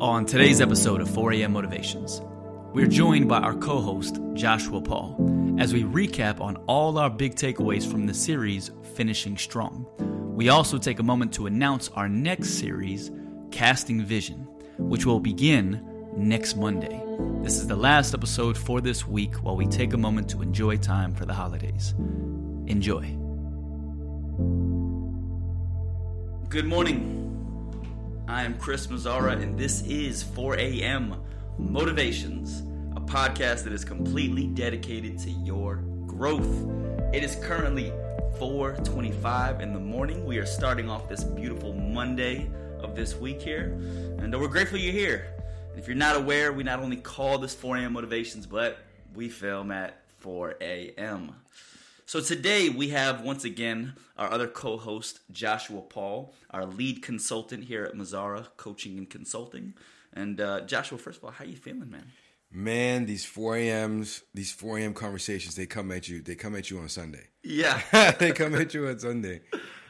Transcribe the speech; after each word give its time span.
On 0.00 0.24
today's 0.24 0.60
episode 0.60 1.00
of 1.00 1.10
4 1.10 1.32
a.m. 1.32 1.54
Motivations, 1.54 2.22
we're 2.72 2.86
joined 2.86 3.28
by 3.28 3.38
our 3.38 3.54
co 3.54 3.80
host, 3.80 4.20
Joshua 4.34 4.80
Paul, 4.80 5.16
as 5.58 5.72
we 5.72 5.82
recap 5.82 6.40
on 6.40 6.54
all 6.68 6.98
our 6.98 7.10
big 7.10 7.34
takeaways 7.34 7.84
from 7.84 8.06
the 8.06 8.14
series 8.14 8.70
Finishing 8.94 9.36
Strong. 9.36 9.86
We 10.36 10.50
also 10.50 10.78
take 10.78 11.00
a 11.00 11.02
moment 11.02 11.32
to 11.34 11.46
announce 11.46 11.88
our 11.96 12.08
next 12.08 12.50
series, 12.60 13.10
Casting 13.50 14.00
Vision, 14.04 14.46
which 14.78 15.04
will 15.04 15.18
begin 15.18 15.84
next 16.16 16.54
Monday. 16.54 17.02
This 17.42 17.54
is 17.54 17.66
the 17.66 17.74
last 17.74 18.14
episode 18.14 18.56
for 18.56 18.80
this 18.80 19.04
week 19.04 19.34
while 19.42 19.56
we 19.56 19.66
take 19.66 19.94
a 19.94 19.98
moment 19.98 20.30
to 20.30 20.42
enjoy 20.42 20.76
time 20.76 21.12
for 21.12 21.26
the 21.26 21.34
holidays. 21.34 21.96
Enjoy. 22.68 23.02
Good 26.48 26.66
morning. 26.66 27.27
I 28.28 28.42
am 28.42 28.58
Chris 28.58 28.88
Mazzara, 28.88 29.40
and 29.42 29.58
this 29.58 29.80
is 29.86 30.22
4 30.22 30.56
a.m. 30.58 31.14
Motivations, 31.56 32.60
a 32.94 33.00
podcast 33.00 33.64
that 33.64 33.72
is 33.72 33.86
completely 33.86 34.46
dedicated 34.48 35.18
to 35.20 35.30
your 35.30 35.76
growth. 36.06 36.68
It 37.14 37.24
is 37.24 37.36
currently 37.36 37.90
4:25 38.38 39.62
in 39.62 39.72
the 39.72 39.80
morning. 39.80 40.26
We 40.26 40.36
are 40.36 40.44
starting 40.44 40.90
off 40.90 41.08
this 41.08 41.24
beautiful 41.24 41.72
Monday 41.72 42.50
of 42.80 42.94
this 42.94 43.16
week 43.16 43.40
here, 43.40 43.72
and 44.18 44.38
we're 44.38 44.48
grateful 44.48 44.76
you're 44.76 44.92
here. 44.92 45.32
If 45.78 45.86
you're 45.86 45.96
not 45.96 46.14
aware, 46.14 46.52
we 46.52 46.62
not 46.62 46.80
only 46.80 46.98
call 46.98 47.38
this 47.38 47.54
4 47.54 47.78
a.m. 47.78 47.94
Motivations, 47.94 48.44
but 48.46 48.76
we 49.14 49.30
film 49.30 49.70
at 49.70 50.02
4 50.18 50.56
a.m. 50.60 51.34
So 52.08 52.22
today 52.22 52.70
we 52.70 52.88
have 52.88 53.20
once 53.20 53.44
again 53.44 53.92
our 54.16 54.32
other 54.32 54.48
co-host 54.48 55.20
Joshua 55.30 55.82
Paul, 55.82 56.32
our 56.48 56.64
lead 56.64 57.02
consultant 57.02 57.64
here 57.64 57.84
at 57.84 57.92
Mazzara 57.92 58.46
Coaching 58.56 58.96
and 58.96 59.10
Consulting. 59.10 59.74
And 60.14 60.40
uh, 60.40 60.62
Joshua, 60.62 60.96
first 60.96 61.18
of 61.18 61.24
all, 61.24 61.32
how 61.32 61.44
are 61.44 61.48
you 61.48 61.58
feeling, 61.58 61.90
man? 61.90 62.06
Man, 62.50 63.04
these 63.04 63.26
4 63.26 63.56
a.m.s, 63.56 64.22
these 64.32 64.50
4 64.50 64.78
a.m. 64.78 64.94
conversations, 64.94 65.54
they 65.54 65.66
come 65.66 65.92
at 65.92 66.08
you. 66.08 66.22
They 66.22 66.34
come 66.34 66.56
at 66.56 66.70
you 66.70 66.78
on 66.78 66.88
Sunday. 66.88 67.26
Yeah, 67.42 67.78
they 68.18 68.32
come 68.32 68.54
at 68.54 68.72
you 68.72 68.88
on 68.88 68.98
Sunday, 68.98 69.42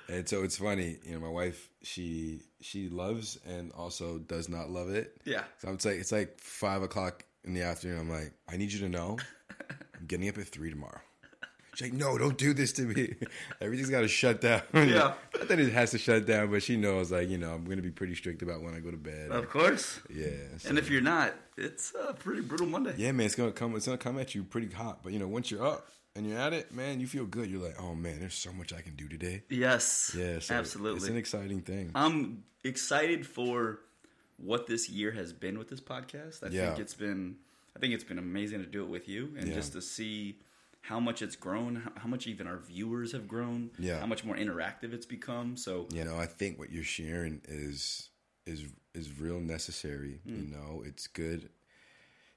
and 0.08 0.28
so 0.28 0.42
it's 0.42 0.58
funny. 0.58 0.96
You 1.04 1.12
know, 1.12 1.20
my 1.20 1.28
wife, 1.28 1.70
she 1.84 2.40
she 2.60 2.88
loves 2.88 3.38
and 3.46 3.70
also 3.70 4.18
does 4.18 4.48
not 4.48 4.70
love 4.70 4.90
it. 4.90 5.20
yeah, 5.24 5.44
So 5.58 5.70
it's 5.70 5.84
like 5.84 5.98
it's 5.98 6.10
like 6.10 6.40
five 6.40 6.82
o'clock 6.82 7.24
in 7.44 7.54
the 7.54 7.62
afternoon. 7.62 8.00
I'm 8.00 8.10
like, 8.10 8.32
I 8.48 8.56
need 8.56 8.72
you 8.72 8.80
to 8.80 8.88
know, 8.88 9.18
I'm 9.60 10.06
getting 10.08 10.28
up 10.28 10.36
at 10.36 10.48
three 10.48 10.70
tomorrow. 10.70 10.98
She's 11.78 11.90
like, 11.92 11.98
No, 12.00 12.18
don't 12.18 12.36
do 12.36 12.52
this 12.54 12.72
to 12.72 12.82
me. 12.82 13.14
Everything's 13.60 13.88
got 13.90 14.00
to 14.00 14.08
shut 14.08 14.40
down. 14.40 14.62
Yeah. 14.74 15.14
not 15.36 15.48
that 15.48 15.60
it 15.60 15.72
has 15.72 15.92
to 15.92 15.98
shut 15.98 16.26
down, 16.26 16.50
but 16.50 16.62
she 16.62 16.76
knows, 16.76 17.12
like, 17.12 17.28
you 17.28 17.38
know, 17.38 17.52
I'm 17.54 17.64
going 17.64 17.76
to 17.76 17.82
be 17.82 17.90
pretty 17.90 18.14
strict 18.16 18.42
about 18.42 18.62
when 18.62 18.74
I 18.74 18.80
go 18.80 18.90
to 18.90 18.96
bed. 18.96 19.30
of 19.30 19.48
course. 19.48 20.00
yeah. 20.12 20.26
so- 20.58 20.70
And 20.70 20.78
if 20.78 20.90
you're 20.90 21.00
not, 21.00 21.34
it's 21.56 21.92
a 22.08 22.14
pretty 22.14 22.40
brutal 22.42 22.66
Monday. 22.66 22.94
yeah, 22.96 23.12
man, 23.12 23.26
it's 23.26 23.34
gonna 23.36 23.52
come. 23.52 23.76
It's 23.76 23.86
gonna 23.86 23.98
come 23.98 24.18
at 24.18 24.34
you 24.34 24.42
pretty 24.44 24.70
hot. 24.72 25.00
But 25.02 25.12
you 25.12 25.18
know, 25.20 25.28
once 25.28 25.50
you're 25.50 25.64
up 25.66 25.86
and 26.16 26.28
you're 26.28 26.38
at 26.38 26.52
it, 26.52 26.72
man, 26.74 26.98
you 27.00 27.06
feel 27.06 27.26
good. 27.26 27.48
You're 27.50 27.62
like, 27.62 27.80
oh 27.80 27.94
man, 27.94 28.18
there's 28.20 28.34
so 28.34 28.52
much 28.52 28.72
I 28.72 28.80
can 28.80 28.94
do 28.96 29.08
today. 29.08 29.42
Yes, 29.48 30.14
Yeah, 30.18 30.38
so 30.40 30.54
absolutely. 30.54 30.98
It's 30.98 31.08
an 31.08 31.16
exciting 31.16 31.60
thing. 31.62 31.90
I'm 31.94 32.42
excited 32.64 33.26
for 33.26 33.80
what 34.36 34.66
this 34.68 34.88
year 34.88 35.10
has 35.12 35.32
been 35.32 35.58
with 35.58 35.68
this 35.68 35.80
podcast. 35.80 36.44
I 36.44 36.48
Yeah. 36.50 36.68
think 36.68 36.80
it's 36.80 36.94
been 36.94 37.36
I 37.76 37.80
think 37.80 37.92
it's 37.94 38.04
been 38.04 38.18
amazing 38.18 38.60
to 38.60 38.66
do 38.66 38.82
it 38.82 38.88
with 38.88 39.08
you 39.08 39.34
and 39.38 39.48
Yeah. 39.48 39.54
just 39.54 39.72
to 39.74 39.82
see 39.82 40.38
how 40.82 41.00
much 41.00 41.20
it's 41.22 41.36
grown, 41.36 41.90
how, 41.96 42.08
much 42.08 42.26
even 42.26 42.46
our 42.46 42.58
viewers 42.58 43.12
have 43.12 43.28
grown, 43.28 43.70
Yeah. 43.78 44.00
how 44.00 44.06
much 44.06 44.24
more 44.24 44.36
interactive 44.36 44.92
it's 44.92 45.06
become. 45.06 45.56
So 45.56 45.86
you 45.92 46.04
know, 46.04 46.16
I 46.18 46.26
think 46.26 46.58
what 46.58 46.70
you're 46.70 46.84
sharing 46.84 47.42
is 47.46 48.10
is 48.46 48.64
is 48.94 49.20
real 49.20 49.40
necessary. 49.40 50.20
You 50.24 50.42
Mm. 50.44 50.50
know, 50.52 50.82
it's 50.84 51.06
good. 51.06 51.50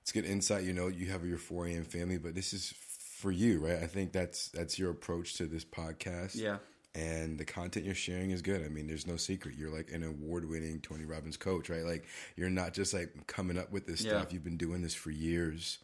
It's 0.01 0.11
good 0.11 0.25
insight. 0.25 0.63
You 0.63 0.73
know, 0.73 0.87
you 0.87 1.07
have 1.07 1.25
your 1.25 1.37
4 1.37 1.67
a.m. 1.67 1.83
family, 1.85 2.17
but 2.17 2.33
this 2.35 2.53
is 2.53 2.73
for 2.99 3.31
you, 3.31 3.59
right? 3.59 3.77
I 3.83 3.87
think 3.87 4.11
that's 4.11 4.49
that's 4.49 4.77
your 4.79 4.89
approach 4.91 5.35
to 5.35 5.45
this 5.45 5.63
podcast. 5.63 6.35
yeah, 6.35 6.57
and 6.95 7.37
the 7.39 7.45
content 7.45 7.85
you're 7.85 7.95
sharing 7.95 8.31
is 8.31 8.41
good. 8.41 8.65
I 8.65 8.67
mean, 8.67 8.87
there's 8.87 9.07
no 9.07 9.15
secret. 9.15 9.55
You're 9.55 9.69
like 9.73 9.91
an 9.91 10.03
award-winning 10.03 10.81
Tony 10.81 11.05
Robbins 11.05 11.37
coach, 11.37 11.69
right? 11.69 11.85
Like 11.85 12.05
you're 12.35 12.49
not 12.49 12.73
just 12.73 12.93
like 12.93 13.27
coming 13.27 13.57
up 13.57 13.71
with 13.71 13.85
this 13.87 14.01
Yeah. 14.01 14.19
stuff. 14.19 14.33
You've 14.33 14.43
been 14.43 14.57
doing 14.57 14.81
this 14.81 14.95
for 14.95 15.11
years. 15.11 15.77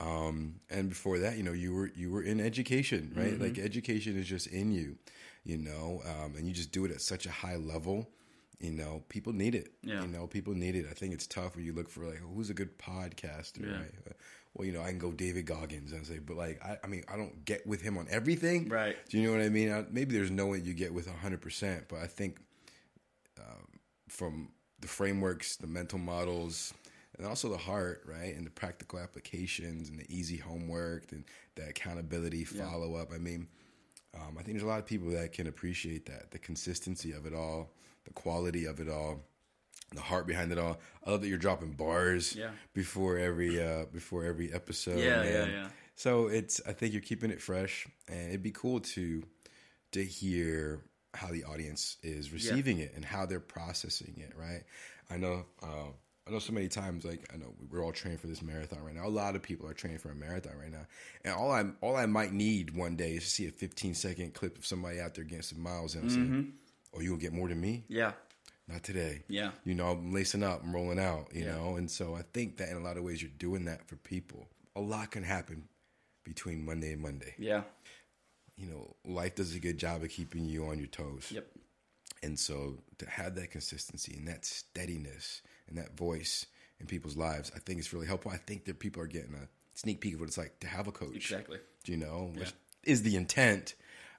Um, 0.00 0.60
and 0.70 0.88
before 0.90 1.18
that, 1.18 1.36
you 1.36 1.42
know, 1.42 1.52
you 1.52 1.74
were 1.74 1.90
you 1.96 2.10
were 2.10 2.22
in 2.22 2.40
education, 2.40 3.12
right? 3.16 3.32
Mm-hmm. 3.32 3.42
Like 3.42 3.58
education 3.58 4.16
is 4.16 4.26
just 4.28 4.46
in 4.46 4.70
you, 4.70 4.96
you 5.44 5.58
know, 5.58 6.02
um, 6.06 6.34
and 6.36 6.46
you 6.46 6.54
just 6.54 6.70
do 6.72 6.84
it 6.84 6.90
at 6.92 7.00
such 7.00 7.26
a 7.26 7.30
high 7.30 7.56
level. 7.56 8.08
You 8.60 8.72
know, 8.72 9.02
people 9.08 9.32
need 9.32 9.54
it. 9.54 9.72
Yeah. 9.82 10.02
You 10.02 10.08
know, 10.08 10.26
people 10.26 10.54
need 10.54 10.74
it. 10.76 10.86
I 10.90 10.94
think 10.94 11.14
it's 11.14 11.26
tough 11.26 11.56
when 11.56 11.64
you 11.64 11.72
look 11.72 11.88
for 11.88 12.04
like 12.04 12.18
who's 12.18 12.50
a 12.50 12.54
good 12.54 12.78
podcaster, 12.78 13.62
Yeah. 13.64 13.76
right? 13.78 13.92
Well, 14.54 14.66
you 14.66 14.72
know, 14.72 14.82
I 14.82 14.88
can 14.88 14.98
go 14.98 15.12
David 15.12 15.46
Goggins 15.46 15.92
and 15.92 16.04
say, 16.06 16.18
but 16.18 16.36
like, 16.36 16.60
I, 16.64 16.78
I 16.82 16.86
mean, 16.88 17.04
I 17.12 17.16
don't 17.16 17.44
get 17.44 17.64
with 17.66 17.82
him 17.82 17.96
on 17.98 18.06
everything, 18.10 18.68
Right. 18.68 18.96
do 19.08 19.18
you 19.18 19.26
know 19.26 19.36
what 19.36 19.44
I 19.44 19.48
mean? 19.50 19.70
I, 19.70 19.84
maybe 19.90 20.16
there's 20.16 20.30
no 20.32 20.46
one 20.46 20.64
you 20.64 20.74
get 20.74 20.92
with 20.92 21.06
100%, 21.06 21.84
but 21.88 22.00
I 22.00 22.06
think 22.08 22.38
um, 23.38 23.66
from 24.08 24.48
the 24.80 24.88
frameworks, 24.88 25.56
the 25.56 25.66
mental 25.68 25.98
models, 26.00 26.74
and 27.18 27.26
also 27.26 27.48
the 27.48 27.56
heart, 27.58 28.02
right? 28.06 28.34
And 28.34 28.46
the 28.46 28.50
practical 28.50 28.98
applications 28.98 29.88
and 29.88 29.98
the 29.98 30.06
easy 30.08 30.36
homework 30.36 31.12
and 31.12 31.24
the 31.56 31.68
accountability, 31.68 32.44
follow 32.44 32.94
up. 32.94 33.12
I 33.12 33.18
mean, 33.18 33.48
um, 34.14 34.36
I 34.38 34.42
think 34.42 34.56
there's 34.56 34.62
a 34.62 34.66
lot 34.66 34.78
of 34.78 34.86
people 34.86 35.10
that 35.10 35.32
can 35.32 35.46
appreciate 35.46 36.06
that 36.06 36.30
the 36.30 36.38
consistency 36.38 37.12
of 37.12 37.26
it 37.26 37.34
all, 37.34 37.70
the 38.04 38.12
quality 38.14 38.64
of 38.66 38.80
it 38.80 38.88
all. 38.88 39.24
The 39.94 40.02
heart 40.02 40.26
behind 40.26 40.52
it 40.52 40.58
all. 40.58 40.78
I 41.06 41.10
love 41.10 41.22
that 41.22 41.28
you're 41.28 41.38
dropping 41.38 41.72
bars 41.72 42.36
Yeah. 42.36 42.50
before 42.74 43.16
every 43.16 43.62
uh, 43.62 43.86
before 43.90 44.24
every 44.26 44.52
episode. 44.52 44.98
Yeah, 44.98 45.22
yeah, 45.24 45.30
man. 45.46 45.50
yeah. 45.50 45.68
So 45.94 46.26
it's 46.26 46.60
I 46.68 46.72
think 46.74 46.92
you're 46.92 47.00
keeping 47.00 47.30
it 47.30 47.40
fresh, 47.40 47.86
and 48.06 48.28
it'd 48.28 48.42
be 48.42 48.50
cool 48.50 48.80
to 48.80 49.22
to 49.92 50.04
hear 50.04 50.82
how 51.14 51.28
the 51.28 51.44
audience 51.44 51.96
is 52.02 52.30
receiving 52.34 52.78
it 52.80 52.92
and 52.96 53.02
how 53.04 53.24
they're 53.24 53.40
processing 53.40 54.14
it. 54.18 54.34
Right? 54.36 54.64
I 55.10 55.16
know. 55.16 55.46
Uh, 55.62 55.92
I 56.28 56.32
know 56.32 56.38
so 56.38 56.52
many 56.52 56.68
times. 56.68 57.04
Like 57.04 57.30
I 57.32 57.36
know 57.38 57.54
we're 57.70 57.82
all 57.82 57.92
training 57.92 58.18
for 58.18 58.26
this 58.26 58.42
marathon 58.42 58.82
right 58.84 58.94
now. 58.94 59.06
A 59.06 59.08
lot 59.08 59.34
of 59.34 59.42
people 59.42 59.66
are 59.68 59.72
training 59.74 59.98
for 59.98 60.10
a 60.10 60.14
marathon 60.14 60.58
right 60.58 60.70
now, 60.70 60.86
and 61.24 61.34
all 61.34 61.50
I 61.50 61.64
all 61.80 61.96
I 61.96 62.06
might 62.06 62.32
need 62.32 62.76
one 62.76 62.96
day 62.96 63.12
is 63.14 63.24
to 63.24 63.30
see 63.30 63.46
a 63.46 63.50
15 63.50 63.94
second 63.94 64.34
clip 64.34 64.58
of 64.58 64.66
somebody 64.66 65.00
out 65.00 65.14
there 65.14 65.24
getting 65.24 65.42
some 65.42 65.62
miles, 65.62 65.94
and 65.94 66.04
I 66.04 66.06
Mm-hmm. 66.14 66.40
say, 66.40 66.46
"Oh, 66.94 67.00
you 67.00 67.10
gonna 67.10 67.20
get 67.20 67.32
more 67.32 67.48
than 67.48 67.60
me? 67.60 67.84
yeah, 67.88 68.12
Not 68.66 68.82
today." 68.82 69.22
yeah, 69.28 69.52
you 69.64 69.74
know, 69.74 69.90
I'm 69.92 70.12
lacing 70.12 70.42
up, 70.42 70.62
I'm 70.62 70.74
rolling 70.74 70.98
out, 71.00 71.28
you 71.34 71.44
Yeah. 71.44 71.56
know, 71.56 71.76
and 71.76 71.90
so 71.90 72.14
I 72.14 72.22
think 72.34 72.58
that 72.58 72.68
in 72.68 72.76
a 72.76 72.80
lot 72.80 72.96
of 72.98 73.04
ways 73.04 73.22
you're 73.22 73.30
doing 73.38 73.64
that 73.64 73.86
for 73.88 73.96
people. 73.96 74.48
A 74.76 74.80
lot 74.80 75.10
can 75.10 75.22
happen 75.24 75.68
between 76.24 76.64
Monday 76.64 76.92
and 76.92 77.00
Monday. 77.02 77.34
yeah. 77.38 77.62
You 78.56 78.66
know, 78.66 78.96
life 79.04 79.36
does 79.36 79.54
a 79.54 79.60
good 79.60 79.78
job 79.78 80.02
of 80.02 80.10
keeping 80.10 80.44
you 80.44 80.66
on 80.66 80.78
your 80.78 80.88
toes. 80.88 81.30
Yep. 81.32 81.46
And 82.24 82.36
so 82.36 82.78
to 82.98 83.08
have 83.08 83.36
that 83.36 83.52
consistency 83.52 84.14
and 84.16 84.26
that 84.26 84.44
steadiness 84.44 85.42
and 85.68 85.78
that 85.78 85.96
voice 85.96 86.46
in 86.80 86.86
people's 86.86 87.16
lives, 87.16 87.50
I 87.54 87.58
think 87.58 87.78
it's 87.78 87.92
really 87.92 88.06
helpful. 88.06 88.30
I 88.30 88.36
think 88.36 88.64
that 88.66 88.78
people 88.78 89.02
are 89.02 89.06
getting 89.06 89.34
a 89.34 89.48
sneak 89.74 90.00
peek 90.00 90.14
of 90.14 90.20
what 90.20 90.28
it's 90.28 90.38
like 90.38 90.60
to 90.60 90.66
have 90.66 90.86
a 90.86 90.92
coach. 90.92 91.14
Exactly. 91.14 91.58
Do 91.84 91.92
you 91.92 91.98
know, 91.98 92.32
which 92.34 92.52
is 92.84 93.02
the 93.02 93.16
intent, 93.16 93.74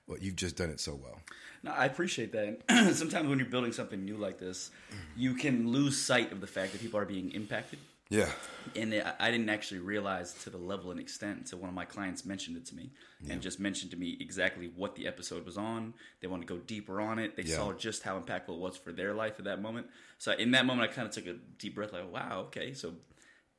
but 0.07 0.21
you've 0.21 0.35
just 0.35 0.55
done 0.55 0.69
it 0.69 0.79
so 0.79 0.95
well. 0.95 1.19
No, 1.63 1.71
I 1.71 1.85
appreciate 1.85 2.31
that. 2.31 2.61
Sometimes 2.95 3.27
when 3.27 3.39
you're 3.39 3.47
building 3.47 3.73
something 3.73 4.03
new 4.03 4.15
like 4.15 4.39
this, 4.39 4.71
you 5.15 5.33
can 5.35 5.69
lose 5.69 6.01
sight 6.01 6.31
of 6.31 6.41
the 6.41 6.47
fact 6.47 6.71
that 6.71 6.81
people 6.81 6.99
are 6.99 7.05
being 7.05 7.31
impacted. 7.31 7.79
Yeah. 8.09 8.31
and 8.75 8.93
I- 8.93 9.15
I 9.19 9.31
didn't 9.31 9.49
actually 9.49 9.79
realize 9.79 10.33
to 10.43 10.49
the 10.49 10.57
level 10.57 10.89
and 10.91 10.99
extent 10.99 11.37
until 11.39 11.59
one 11.59 11.69
of 11.69 11.75
my 11.75 11.85
clients 11.85 12.25
mentioned 12.25 12.57
it 12.57 12.65
to 12.67 12.75
me 12.75 12.91
and 13.29 13.41
just 13.41 13.59
mentioned 13.59 13.91
to 13.91 13.97
me 13.97 14.17
exactly 14.19 14.67
what 14.67 14.95
the 14.95 15.07
episode 15.07 15.45
was 15.45 15.57
on. 15.57 15.93
They 16.19 16.27
wanted 16.27 16.47
to 16.47 16.53
go 16.55 16.59
deeper 16.61 16.99
on 17.01 17.19
it. 17.19 17.35
They 17.35 17.43
Yeah. 17.43 17.57
saw 17.57 17.73
just 17.73 18.03
how 18.03 18.19
impactful 18.19 18.49
it 18.55 18.59
was 18.59 18.77
for 18.77 18.91
their 18.91 19.13
life 19.13 19.35
at 19.37 19.45
that 19.45 19.61
moment. 19.61 19.87
So 20.17 20.31
in 20.33 20.51
that 20.51 20.65
moment, 20.65 20.89
I 20.89 20.93
kind 20.93 21.07
of 21.07 21.13
took 21.13 21.27
a 21.27 21.33
deep 21.59 21.75
breath, 21.75 21.93
like, 21.93 22.11
"Wow, 22.11 22.41
okay, 22.47 22.73
so." 22.73 22.95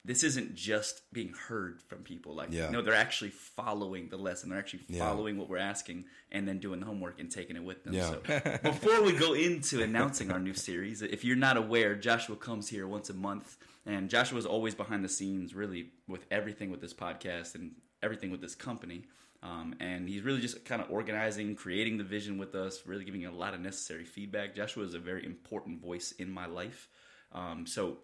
This 0.05 0.23
isn't 0.23 0.55
just 0.55 1.02
being 1.12 1.35
heard 1.35 1.82
from 1.82 1.99
people. 2.05 2.35
Like, 2.35 2.50
Yeah. 2.52 2.70
no, 2.70 2.81
they're 2.81 2.94
actually 2.94 3.31
following 3.31 4.08
the 4.08 4.17
lesson. 4.17 4.49
They're 4.49 4.58
actually 4.58 4.85
Yeah. 4.88 5.00
following 5.00 5.37
what 5.37 5.49
we're 5.50 5.58
asking 5.58 6.06
and 6.32 6.49
then 6.49 6.58
doing 6.58 6.81
the 6.81 6.87
homework 6.87 7.20
and 7.20 7.31
taking 7.31 7.55
it 7.56 7.62
with 7.64 7.85
them. 7.85 7.93
Yeah. 7.93 8.11
So 8.11 8.58
before 8.62 9.02
we 9.02 9.12
go 9.12 9.35
into 9.35 9.82
announcing 9.82 10.31
our 10.31 10.41
new 10.41 10.55
series, 10.55 11.02
if 11.02 11.23
you're 11.25 11.37
not 11.37 11.58
aware, 11.58 11.94
Joshua 11.94 12.37
comes 12.37 12.69
here 12.69 12.87
once 12.88 13.11
a 13.11 13.14
month, 13.14 13.58
and 13.85 14.08
Joshua's 14.08 14.47
always 14.47 14.75
behind 14.75 15.05
the 15.05 15.08
scenes, 15.08 15.55
really 15.55 15.93
with 16.08 16.25
everything 16.31 16.70
with 16.70 16.81
this 16.81 16.94
podcast 16.94 17.55
and 17.55 17.73
everything 18.02 18.31
with 18.31 18.41
this 18.41 18.55
company. 18.55 19.05
Um, 19.43 19.75
and 19.81 20.08
he's 20.08 20.23
really 20.23 20.41
just 20.41 20.64
kind 20.67 20.82
of 20.82 20.91
organizing, 20.91 21.55
creating 21.56 21.99
the 21.99 22.05
vision 22.05 22.37
with 22.38 22.55
us, 22.55 22.87
really 22.87 23.05
giving 23.05 23.25
a 23.26 23.31
lot 23.32 23.52
of 23.55 23.61
necessary 23.61 24.05
feedback. 24.05 24.55
Joshua 24.55 24.85
is 24.85 24.94
a 24.94 24.99
very 24.99 25.25
important 25.26 25.81
voice 25.81 26.12
in 26.12 26.31
my 26.31 26.47
life. 26.47 26.88
Um, 27.32 27.67
so 27.67 27.99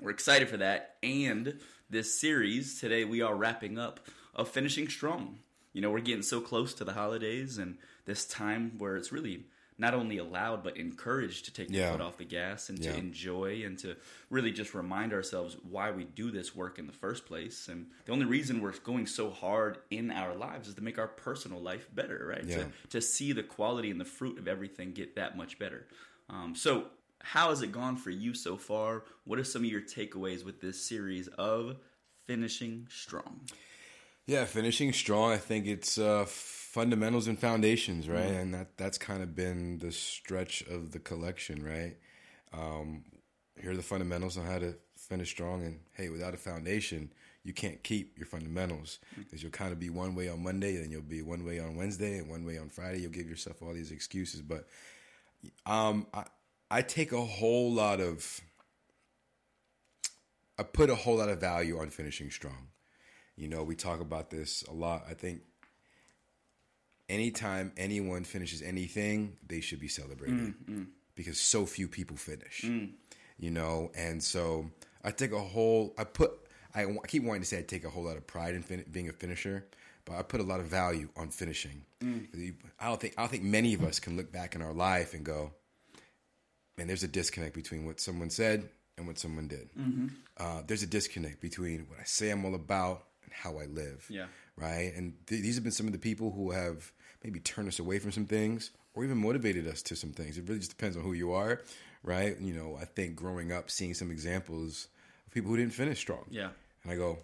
we're 0.00 0.10
excited 0.10 0.48
for 0.48 0.56
that. 0.58 0.96
And 1.02 1.58
this 1.90 2.18
series, 2.18 2.80
today 2.80 3.04
we 3.04 3.20
are 3.22 3.34
wrapping 3.34 3.78
up 3.78 4.00
of 4.34 4.48
finishing 4.48 4.88
strong. 4.88 5.38
You 5.72 5.80
know, 5.80 5.90
we're 5.90 6.00
getting 6.00 6.22
so 6.22 6.40
close 6.40 6.74
to 6.74 6.84
the 6.84 6.92
holidays 6.92 7.58
and 7.58 7.78
this 8.04 8.26
time 8.26 8.72
where 8.78 8.96
it's 8.96 9.12
really 9.12 9.44
not 9.78 9.94
only 9.94 10.18
allowed 10.18 10.62
but 10.62 10.76
encouraged 10.76 11.46
to 11.46 11.52
take 11.52 11.68
the 11.68 11.78
Yeah. 11.78 11.92
foot 11.92 12.00
off 12.00 12.18
the 12.18 12.24
gas 12.24 12.68
and 12.68 12.78
Yeah. 12.78 12.92
to 12.92 12.98
enjoy 12.98 13.62
and 13.64 13.78
to 13.80 13.96
really 14.28 14.52
just 14.52 14.74
remind 14.74 15.12
ourselves 15.12 15.56
why 15.62 15.90
we 15.90 16.04
do 16.04 16.30
this 16.30 16.54
work 16.54 16.78
in 16.78 16.86
the 16.86 16.92
first 16.92 17.24
place. 17.26 17.68
And 17.68 17.90
the 18.04 18.12
only 18.12 18.26
reason 18.26 18.60
we're 18.60 18.72
going 18.78 19.06
so 19.06 19.30
hard 19.30 19.78
in 19.90 20.10
our 20.10 20.34
lives 20.34 20.68
is 20.68 20.74
to 20.74 20.82
make 20.82 20.98
our 20.98 21.08
personal 21.08 21.60
life 21.60 21.88
better, 21.94 22.26
right? 22.28 22.44
Yeah. 22.44 22.64
To, 22.64 22.72
to 22.90 23.00
see 23.00 23.32
the 23.32 23.42
quality 23.42 23.90
and 23.90 24.00
the 24.00 24.04
fruit 24.04 24.38
of 24.38 24.46
everything 24.46 24.92
get 24.92 25.16
that 25.16 25.36
much 25.36 25.58
better. 25.58 25.86
Um, 26.28 26.54
so, 26.54 26.88
how 27.22 27.50
has 27.50 27.62
it 27.62 27.72
gone 27.72 27.96
for 27.96 28.10
you 28.10 28.34
so 28.34 28.56
far? 28.56 29.04
What 29.24 29.38
are 29.38 29.44
some 29.44 29.62
of 29.62 29.70
your 29.70 29.80
takeaways 29.80 30.44
with 30.44 30.60
this 30.60 30.82
series 30.82 31.28
of 31.28 31.76
finishing 32.26 32.86
strong? 32.90 33.40
Yeah, 34.26 34.44
finishing 34.44 34.92
strong. 34.92 35.32
I 35.32 35.36
think 35.36 35.66
it's 35.66 35.98
uh, 35.98 36.24
fundamentals 36.26 37.26
and 37.26 37.38
foundations, 37.38 38.08
right? 38.08 38.30
And 38.30 38.54
that 38.54 38.76
that's 38.76 38.98
kind 38.98 39.22
of 39.22 39.34
been 39.34 39.78
the 39.78 39.92
stretch 39.92 40.62
of 40.62 40.92
the 40.92 40.98
collection, 40.98 41.64
right? 41.64 41.96
Um, 42.52 43.04
here 43.60 43.72
are 43.72 43.76
the 43.76 43.82
fundamentals 43.82 44.38
on 44.38 44.46
how 44.46 44.58
to 44.58 44.76
finish 44.96 45.30
strong, 45.30 45.62
and 45.62 45.80
hey, 45.92 46.08
without 46.08 46.34
a 46.34 46.38
foundation, 46.38 47.12
you 47.44 47.52
can't 47.52 47.82
keep 47.82 48.16
your 48.16 48.26
fundamentals 48.26 49.00
because 49.16 49.42
you'll 49.42 49.50
kind 49.50 49.72
of 49.72 49.80
be 49.80 49.90
one 49.90 50.14
way 50.14 50.28
on 50.28 50.42
Monday, 50.42 50.76
then 50.76 50.90
you'll 50.90 51.02
be 51.02 51.22
one 51.22 51.44
way 51.44 51.58
on 51.58 51.76
Wednesday, 51.76 52.18
and 52.18 52.30
one 52.30 52.44
way 52.44 52.58
on 52.58 52.68
Friday. 52.68 53.00
You'll 53.00 53.10
give 53.10 53.28
yourself 53.28 53.60
all 53.62 53.74
these 53.74 53.90
excuses, 53.90 54.40
but 54.40 54.68
um, 55.66 56.06
I 56.14 56.24
I 56.72 56.80
take 56.80 57.12
a 57.12 57.20
whole 57.20 57.70
lot 57.70 58.00
of 58.00 58.40
I 60.58 60.62
put 60.62 60.88
a 60.88 60.94
whole 60.94 61.16
lot 61.16 61.28
of 61.28 61.38
value 61.38 61.78
on 61.78 61.90
finishing 61.90 62.30
strong. 62.30 62.68
You 63.36 63.48
know, 63.48 63.62
we 63.62 63.74
talk 63.76 64.00
about 64.00 64.30
this 64.30 64.62
a 64.62 64.72
lot. 64.72 65.04
I 65.08 65.12
think 65.12 65.42
anytime 67.10 67.72
anyone 67.76 68.24
finishes 68.24 68.62
anything, 68.62 69.36
they 69.46 69.60
should 69.60 69.80
be 69.80 69.88
celebrated 69.88 70.38
mm, 70.38 70.54
mm. 70.66 70.86
because 71.14 71.38
so 71.38 71.66
few 71.66 71.88
people 71.88 72.16
finish. 72.16 72.62
Mm. 72.64 72.92
You 73.38 73.50
know, 73.50 73.90
and 73.94 74.22
so 74.22 74.70
I 75.04 75.10
take 75.10 75.32
a 75.32 75.40
whole. 75.40 75.94
I 75.98 76.04
put. 76.04 76.32
I, 76.74 76.84
I 76.84 77.06
keep 77.06 77.22
wanting 77.22 77.42
to 77.42 77.48
say 77.48 77.58
I 77.58 77.62
take 77.62 77.84
a 77.84 77.90
whole 77.90 78.04
lot 78.04 78.16
of 78.16 78.26
pride 78.26 78.54
in 78.54 78.62
fin- 78.62 78.86
being 78.90 79.10
a 79.10 79.12
finisher, 79.12 79.66
but 80.06 80.16
I 80.16 80.22
put 80.22 80.40
a 80.40 80.44
lot 80.44 80.60
of 80.60 80.66
value 80.66 81.10
on 81.18 81.28
finishing. 81.28 81.84
You- 82.00 82.54
I 82.80 82.86
don't 82.86 82.98
think 82.98 83.12
I 83.18 83.22
don't 83.22 83.30
think 83.30 83.42
many 83.42 83.74
of 83.74 83.82
us 83.82 84.00
can 84.00 84.16
look 84.16 84.32
back 84.32 84.54
in 84.54 84.62
our 84.62 84.72
life 84.72 85.12
and 85.12 85.22
go, 85.22 85.52
man, 86.76 86.86
there's 86.86 87.02
a 87.02 87.08
disconnect 87.08 87.54
between 87.54 87.84
what 87.86 88.00
someone 88.00 88.30
said 88.30 88.68
and 88.96 89.06
what 89.06 89.18
someone 89.18 89.48
did. 89.48 89.70
Uh, 90.38 90.62
there's 90.66 90.82
a 90.82 90.86
disconnect 90.86 91.40
between 91.40 91.86
what 91.88 91.98
I 92.00 92.04
say 92.04 92.30
I'm 92.30 92.44
all 92.44 92.54
about 92.54 93.04
and 93.24 93.32
how 93.32 93.58
I 93.58 93.66
live. 93.66 94.06
Yeah. 94.08 94.26
Right. 94.56 94.92
And 94.94 95.14
th- 95.26 95.42
these 95.42 95.54
have 95.54 95.64
been 95.64 95.72
some 95.72 95.86
of 95.86 95.92
the 95.92 95.98
people 95.98 96.30
who 96.30 96.50
have 96.50 96.92
maybe 97.24 97.40
turned 97.40 97.68
us 97.68 97.78
away 97.78 97.98
from 97.98 98.12
some 98.12 98.26
things 98.26 98.70
or 98.94 99.04
even 99.04 99.16
motivated 99.16 99.66
us 99.66 99.82
to 99.82 99.96
some 99.96 100.12
things. 100.12 100.36
It 100.36 100.46
really 100.46 100.58
just 100.58 100.70
depends 100.76 100.96
on 100.96 101.02
who 101.02 101.14
you 101.14 101.32
are. 101.32 101.62
Right. 102.02 102.38
You 102.40 102.52
know, 102.52 102.76
I 102.80 102.84
think 102.84 103.16
growing 103.16 103.52
up, 103.52 103.70
seeing 103.70 103.94
some 103.94 104.10
examples 104.10 104.88
of 105.26 105.32
people 105.32 105.50
who 105.50 105.56
didn't 105.56 105.72
finish 105.72 105.98
strong. 105.98 106.26
Yeah. 106.30 106.48
And 106.82 106.92
I 106.92 106.96
go, 106.96 107.18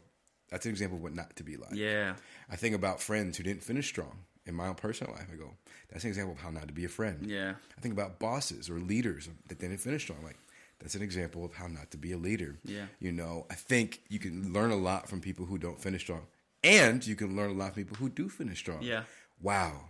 that's 0.50 0.64
an 0.64 0.70
example 0.70 0.96
of 0.96 1.02
what 1.02 1.14
not 1.14 1.36
to 1.36 1.42
be 1.42 1.56
like. 1.56 1.74
Yeah. 1.74 2.14
I 2.50 2.56
think 2.56 2.74
about 2.74 3.00
friends 3.02 3.36
who 3.36 3.42
didn't 3.42 3.62
finish 3.62 3.88
strong 3.88 4.20
in 4.48 4.54
my 4.54 4.66
own 4.66 4.74
personal 4.74 5.12
life. 5.12 5.28
I 5.32 5.36
go, 5.36 5.52
that's 5.90 6.04
an 6.04 6.08
example 6.08 6.34
of 6.34 6.40
how 6.40 6.50
not 6.50 6.66
to 6.66 6.74
be 6.74 6.84
a 6.84 6.88
friend. 6.88 7.26
Yeah. 7.30 7.54
I 7.76 7.80
think 7.80 7.92
about 7.92 8.18
bosses 8.18 8.68
or 8.68 8.80
leaders 8.80 9.28
that 9.46 9.58
didn't 9.58 9.78
finish 9.78 10.02
strong. 10.02 10.24
Like 10.24 10.38
that's 10.80 10.94
an 10.94 11.02
example 11.02 11.44
of 11.44 11.54
how 11.54 11.66
not 11.68 11.90
to 11.92 11.98
be 11.98 12.12
a 12.12 12.16
leader. 12.16 12.58
Yeah. 12.64 12.86
You 12.98 13.12
know, 13.12 13.46
I 13.50 13.54
think 13.54 14.02
you 14.08 14.18
can 14.18 14.52
learn 14.52 14.70
a 14.70 14.76
lot 14.76 15.08
from 15.08 15.20
people 15.20 15.46
who 15.46 15.58
don't 15.58 15.80
finish 15.80 16.02
strong, 16.02 16.26
and 16.64 17.06
you 17.06 17.14
can 17.14 17.36
learn 17.36 17.50
a 17.50 17.54
lot 17.54 17.74
from 17.74 17.84
people 17.84 17.98
who 17.98 18.08
do 18.08 18.28
finish 18.28 18.58
strong. 18.58 18.82
Yeah. 18.82 19.02
Wow, 19.40 19.84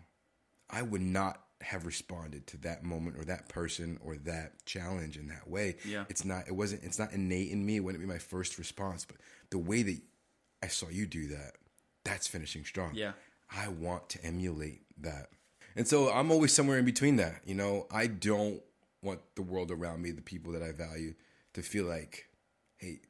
I 0.69 0.83
would 0.83 1.01
not 1.01 1.41
have 1.61 1.87
responded 1.87 2.47
to 2.47 2.57
that 2.59 2.85
moment 2.85 3.17
or 3.17 3.25
that 3.25 3.49
person 3.49 3.99
or 4.05 4.17
that 4.17 4.65
challenge 4.65 5.17
in 5.17 5.29
that 5.29 5.49
way. 5.49 5.77
Yeah. 5.85 6.05
It's 6.09 6.25
not. 6.25 6.49
It 6.49 6.53
wasn't. 6.53 6.85
It's 6.85 6.99
not 6.99 7.13
innate 7.13 7.51
in 7.51 7.65
me. 7.65 7.77
It 7.77 7.81
wouldn't 7.81 8.03
be 8.03 8.09
my 8.09 8.19
first 8.19 8.59
response, 8.59 9.05
but 9.05 9.17
the 9.51 9.59
way 9.59 9.83
that 9.83 10.01
I 10.63 10.67
saw 10.67 10.89
you 10.89 11.07
do 11.07 11.29
that, 11.29 11.53
that's 12.05 12.27
finishing 12.27 12.65
strong. 12.65 12.95
Yeah. 12.95 13.13
I 13.51 13.69
want 13.69 14.09
to 14.11 14.25
emulate 14.25 14.83
that. 15.01 15.31
And 15.77 15.87
so 15.87 16.11
I'm 16.11 16.31
always 16.31 16.53
somewhere 16.53 16.79
in 16.79 16.85
between 16.85 17.17
that. 17.17 17.43
You 17.45 17.55
know, 17.55 17.87
I 17.91 18.07
don't 18.09 18.61
want 19.03 19.21
the 19.37 19.43
world 19.43 19.71
around 19.71 20.03
me, 20.03 20.11
the 20.11 20.23
people 20.23 20.53
that 20.53 20.63
I 20.63 20.73
value, 20.73 21.15
to 21.55 21.63
feel 21.63 21.85
like, 21.85 22.29
hey, 22.79 23.01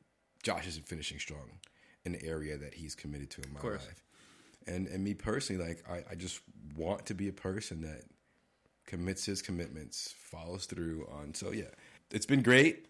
Josh 0.43 0.67
isn't 0.67 0.87
finishing 0.87 1.19
strong 1.19 1.59
in 2.05 2.13
the 2.13 2.25
area 2.25 2.57
that 2.59 2.75
he's 2.75 2.95
committed 2.95 3.31
to 3.31 3.43
in 3.43 3.53
my 3.53 3.61
life. 3.61 4.05
And 4.67 4.87
and 4.87 5.03
me 5.03 5.15
personally, 5.15 5.67
like 5.67 5.83
I, 5.91 6.05
I 6.13 6.15
just 6.15 6.41
want 6.77 7.07
to 7.07 7.15
be 7.15 7.29
a 7.29 7.33
person 7.33 7.81
that 7.83 8.03
commits 8.87 9.25
his 9.25 9.43
commitments, 9.43 10.15
follows 10.19 10.67
through 10.67 11.09
on. 11.11 11.35
So 11.35 11.53
yeah, 11.53 11.73
it's 12.11 12.27
been 12.27 12.43
great. 12.43 12.88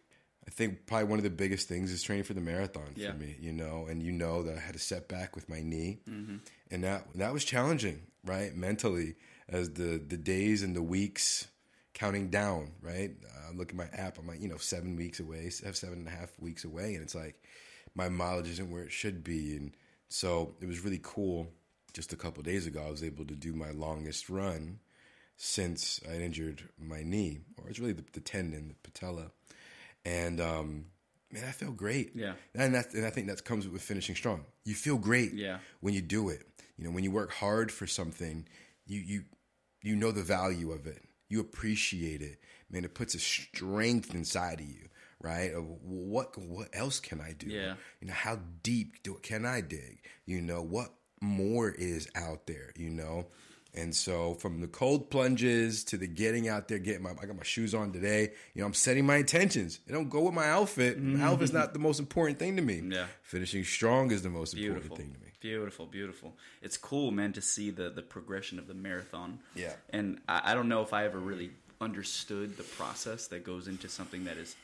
I 0.49 0.51
think 0.51 0.87
probably 0.87 1.05
one 1.09 1.19
of 1.19 1.25
the 1.25 1.31
biggest 1.31 1.69
things 1.69 1.93
is 1.93 2.03
training 2.03 2.25
for 2.25 2.33
the 2.35 2.41
marathon 2.41 2.95
Yeah. 2.97 3.13
for 3.13 3.19
me, 3.19 3.37
you 3.39 3.53
know, 3.53 3.87
and 3.87 4.03
you 4.03 4.11
know 4.13 4.43
that 4.45 4.57
I 4.57 4.61
had 4.61 4.75
a 4.75 4.79
setback 4.79 5.37
with 5.37 5.47
my 5.49 5.61
knee, 5.61 5.99
Mm-hmm. 6.09 6.37
and 6.71 6.85
that 6.85 7.07
that 7.17 7.33
was 7.35 7.45
challenging, 7.45 8.03
right, 8.25 8.57
mentally, 8.57 9.15
as 9.49 9.71
the 9.75 10.03
the 10.05 10.17
days 10.17 10.63
and 10.63 10.75
the 10.75 10.83
weeks 10.83 11.47
counting 11.93 12.31
down, 12.31 12.73
right. 12.81 13.11
I 13.49 13.53
look 13.55 13.71
at 13.71 13.77
my 13.77 13.89
app, 13.93 14.19
I'm 14.19 14.27
like, 14.27 14.41
you 14.41 14.49
know, 14.49 14.57
seven 14.57 14.97
weeks 14.97 15.21
away, 15.21 15.51
have 15.65 15.77
seven 15.77 15.99
and 15.99 16.09
a 16.09 16.11
half 16.13 16.31
weeks 16.41 16.65
away, 16.65 16.95
and 16.95 17.03
it's 17.03 17.15
like 17.15 17.37
my 17.95 18.09
mileage 18.09 18.49
isn't 18.49 18.71
where 18.71 18.85
it 18.85 18.93
should 18.93 19.23
be, 19.23 19.55
and 19.57 19.73
so 20.09 20.55
it 20.63 20.67
was 20.67 20.83
really 20.85 21.01
cool. 21.03 21.49
Just 21.93 22.13
a 22.13 22.17
couple 22.17 22.43
days 22.43 22.67
ago, 22.67 22.83
I 22.87 22.91
was 22.91 23.03
able 23.05 23.25
to 23.27 23.35
do 23.35 23.53
my 23.55 23.71
longest 23.73 24.29
run 24.31 24.79
since 25.37 26.01
I 26.09 26.15
injured 26.17 26.63
my 26.79 27.03
knee, 27.03 27.41
or 27.57 27.69
it's 27.69 27.79
really 27.79 27.93
the, 27.93 28.05
the 28.13 28.21
tendon, 28.21 28.69
the 28.69 28.75
patella, 28.91 29.31
and 30.09 30.41
um, 30.41 30.87
man, 31.31 31.45
I 31.47 31.53
feel 31.53 31.73
great. 31.73 32.13
Yeah. 32.15 32.35
and 32.55 32.75
that 32.75 32.95
and 32.95 33.05
I 33.07 33.11
think 33.11 33.27
that 33.29 33.45
comes 33.45 33.69
with 33.69 33.83
finishing 33.83 34.15
strong. 34.15 34.45
You 34.65 34.75
feel 34.75 34.99
great. 34.99 35.35
Yeah. 35.35 35.59
when 35.81 35.95
you 35.95 36.03
do 36.03 36.29
it. 36.31 36.43
You 36.77 36.85
know, 36.85 36.91
when 36.91 37.03
you 37.05 37.11
work 37.11 37.33
hard 37.33 37.73
for 37.73 37.87
something, 37.87 38.47
you 38.87 39.01
you 39.01 39.25
you 39.83 39.97
know 39.97 40.13
the 40.13 40.23
value 40.23 40.73
of 40.73 40.87
it. 40.87 41.03
You 41.29 41.41
appreciate 41.41 42.23
it. 42.23 42.39
Man, 42.71 42.85
it 42.85 42.95
puts 42.95 43.15
a 43.15 43.19
strength 43.19 44.15
inside 44.15 44.61
of 44.61 44.67
you, 44.67 44.89
right? 45.21 45.53
Of 45.53 45.65
what 45.83 46.39
what 46.39 46.69
else 46.73 47.01
can 47.01 47.21
I 47.21 47.33
do? 47.33 47.49
Yeah. 47.49 47.75
You 48.01 48.09
know, 48.09 48.15
how 48.15 48.39
deep 48.63 49.03
do 49.03 49.15
can 49.23 49.45
I 49.45 49.61
dig? 49.61 50.01
You 50.25 50.41
know, 50.41 50.63
what 50.63 50.95
more 51.21 51.71
is 51.71 52.09
out 52.15 52.47
there, 52.47 52.73
you 52.77 52.91
know? 52.91 53.27
And 53.75 53.95
so 53.95 54.35
from 54.35 54.61
the 54.61 54.67
cold 54.67 55.11
plunges 55.11 55.85
to 55.85 55.97
the 55.97 56.07
getting 56.07 56.49
out 56.49 56.69
there, 56.69 56.79
getting 56.79 57.03
my 57.03 57.11
I 57.11 57.27
got 57.27 57.37
my 57.37 57.45
shoes 57.45 57.75
on 57.75 57.93
today, 57.93 58.33
you 58.55 58.61
know, 58.61 58.67
I'm 58.67 58.75
setting 58.75 59.07
my 59.07 59.17
intentions. 59.17 59.81
It 59.87 59.93
don't 59.93 60.09
go 60.09 60.23
with 60.23 60.35
my 60.35 60.49
outfit. 60.49 60.99
Mm-hmm. 60.99 61.19
My 61.19 61.27
outfit's 61.27 61.53
not 61.53 61.73
the 61.75 61.79
most 61.79 62.01
important 62.01 62.39
thing 62.39 62.57
to 62.57 62.63
me. 62.63 62.83
Yeah. 62.85 63.07
Finishing 63.23 63.65
strong 63.65 64.11
is 64.11 64.23
the 64.23 64.31
most 64.31 64.55
Beautiful. 64.55 64.83
important 64.83 64.99
thing 64.99 65.21
to 65.21 65.27
me. 65.27 65.33
Beautiful, 65.41 65.87
beautiful. 65.87 66.35
It's 66.63 66.77
cool, 66.77 67.11
man, 67.13 67.33
to 67.35 67.43
see 67.43 67.71
the 67.71 67.91
the 67.91 68.03
progression 68.03 68.59
of 68.59 68.67
the 68.67 68.75
marathon. 68.75 69.39
Yeah. 69.55 69.73
And 69.91 70.21
I, 70.29 70.53
I 70.53 70.55
don't 70.55 70.69
know 70.69 70.83
if 70.83 70.93
I 70.93 71.05
ever 71.05 71.19
really 71.19 71.51
understood 71.81 72.57
the 72.57 72.65
process 72.65 73.29
that 73.29 73.45
goes 73.45 73.69
into 73.69 73.89
something 73.89 74.25
that 74.25 74.37
is 74.37 74.57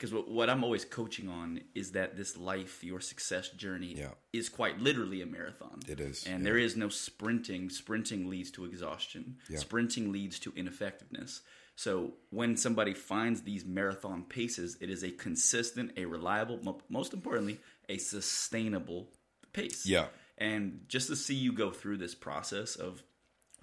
because 0.00 0.14
what, 0.14 0.30
what 0.30 0.48
I'm 0.48 0.64
always 0.64 0.86
coaching 0.86 1.28
on 1.28 1.60
is 1.74 1.92
that 1.92 2.16
this 2.16 2.34
life, 2.38 2.82
your 2.82 3.00
success 3.00 3.50
journey, 3.50 3.96
Yeah. 3.98 4.12
is 4.32 4.48
quite 4.48 4.80
literally 4.80 5.20
a 5.20 5.26
marathon. 5.26 5.80
It 5.86 6.00
is, 6.00 6.26
and 6.26 6.38
yeah. 6.38 6.44
there 6.44 6.56
is 6.58 6.74
no 6.74 6.88
sprinting. 6.88 7.68
Sprinting 7.68 8.30
leads 8.30 8.50
to 8.52 8.64
exhaustion. 8.64 9.36
Yeah. 9.50 9.58
Sprinting 9.58 10.10
leads 10.10 10.38
to 10.38 10.54
ineffectiveness. 10.56 11.42
So 11.76 12.14
when 12.30 12.56
somebody 12.56 12.94
finds 12.94 13.42
these 13.42 13.66
marathon 13.66 14.24
paces, 14.24 14.78
it 14.80 14.88
is 14.88 15.02
a 15.04 15.10
consistent, 15.10 15.92
a 15.98 16.06
reliable, 16.06 16.80
most 16.88 17.12
importantly, 17.12 17.60
a 17.90 17.98
sustainable 17.98 19.10
pace. 19.52 19.84
Yeah. 19.84 20.06
And 20.38 20.86
just 20.88 21.08
to 21.08 21.16
see 21.16 21.34
you 21.34 21.52
go 21.52 21.70
through 21.70 21.98
this 21.98 22.14
process 22.14 22.74
of 22.74 23.02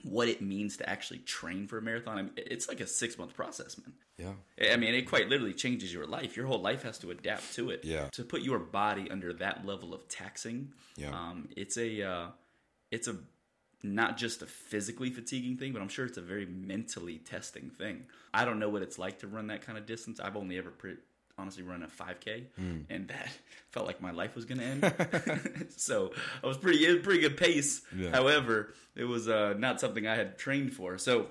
what 0.04 0.28
it 0.28 0.42
means 0.42 0.78
to 0.78 0.90
actually 0.90 1.20
train 1.20 1.68
for 1.68 1.78
a 1.78 1.82
marathon, 1.82 2.18
I 2.18 2.22
mean, 2.24 2.32
it's 2.38 2.68
like 2.68 2.80
a 2.80 2.88
six 2.88 3.18
month 3.18 3.34
process, 3.34 3.78
man. 3.78 3.94
Yeah. 4.18 4.72
I 4.74 4.78
mean, 4.78 4.96
it 4.96 5.04
quite 5.08 5.30
literally 5.30 5.54
changes 5.54 5.94
your 5.94 6.08
life. 6.08 6.36
Your 6.36 6.48
whole 6.48 6.62
life 6.62 6.84
has 6.84 6.98
to 7.00 7.12
adapt 7.12 7.54
to 7.56 7.70
it. 7.70 7.82
Yeah. 7.84 8.10
To 8.14 8.24
put 8.24 8.42
your 8.42 8.60
body 8.60 9.10
under 9.12 9.34
that 9.34 9.66
level 9.66 9.94
of 9.94 10.08
taxing, 10.08 10.74
Yeah. 10.96 11.12
um, 11.12 11.50
it's 11.56 11.78
a, 11.78 12.02
uh, 12.04 12.28
it's 12.92 13.08
a, 13.08 13.18
not 13.84 14.18
just 14.18 14.42
a 14.42 14.48
physically 14.48 15.12
fatiguing 15.12 15.58
thing, 15.58 15.72
but 15.72 15.82
I'm 15.84 15.88
sure 15.88 16.06
it's 16.06 16.18
a 16.18 16.22
very 16.22 16.48
mentally 16.48 17.20
testing 17.20 17.70
thing. 17.70 18.06
I 18.34 18.44
don't 18.44 18.58
know 18.60 18.70
what 18.70 18.82
it's 18.82 18.98
like 18.98 19.20
to 19.20 19.28
run 19.28 19.48
that 19.48 19.62
kind 19.62 19.78
of 19.78 19.86
distance. 19.86 20.20
I've 20.20 20.36
only 20.36 20.58
ever 20.58 20.72
pre- 20.72 20.98
honestly 21.38 21.64
run 21.64 21.84
a 21.84 21.88
5K, 21.88 22.46
Hmm. 22.56 22.80
and 22.90 23.08
that 23.10 23.30
felt 23.72 23.86
like 23.88 24.02
my 24.02 24.12
life 24.12 24.36
was 24.36 24.46
going 24.46 24.60
to 24.60 24.66
end. 24.66 25.68
so 25.78 26.12
I 26.44 26.48
was 26.48 26.58
pretty, 26.58 26.86
it 26.86 26.94
was 26.94 27.04
pretty 27.04 27.22
good 27.22 27.38
pace. 27.38 27.82
Yeah. 27.96 28.10
However, 28.12 28.74
it 28.96 29.04
was 29.06 29.28
uh, 29.28 29.54
not 29.58 29.80
something 29.80 30.08
I 30.08 30.16
had 30.16 30.38
trained 30.38 30.74
for. 30.74 30.98
So 30.98 31.28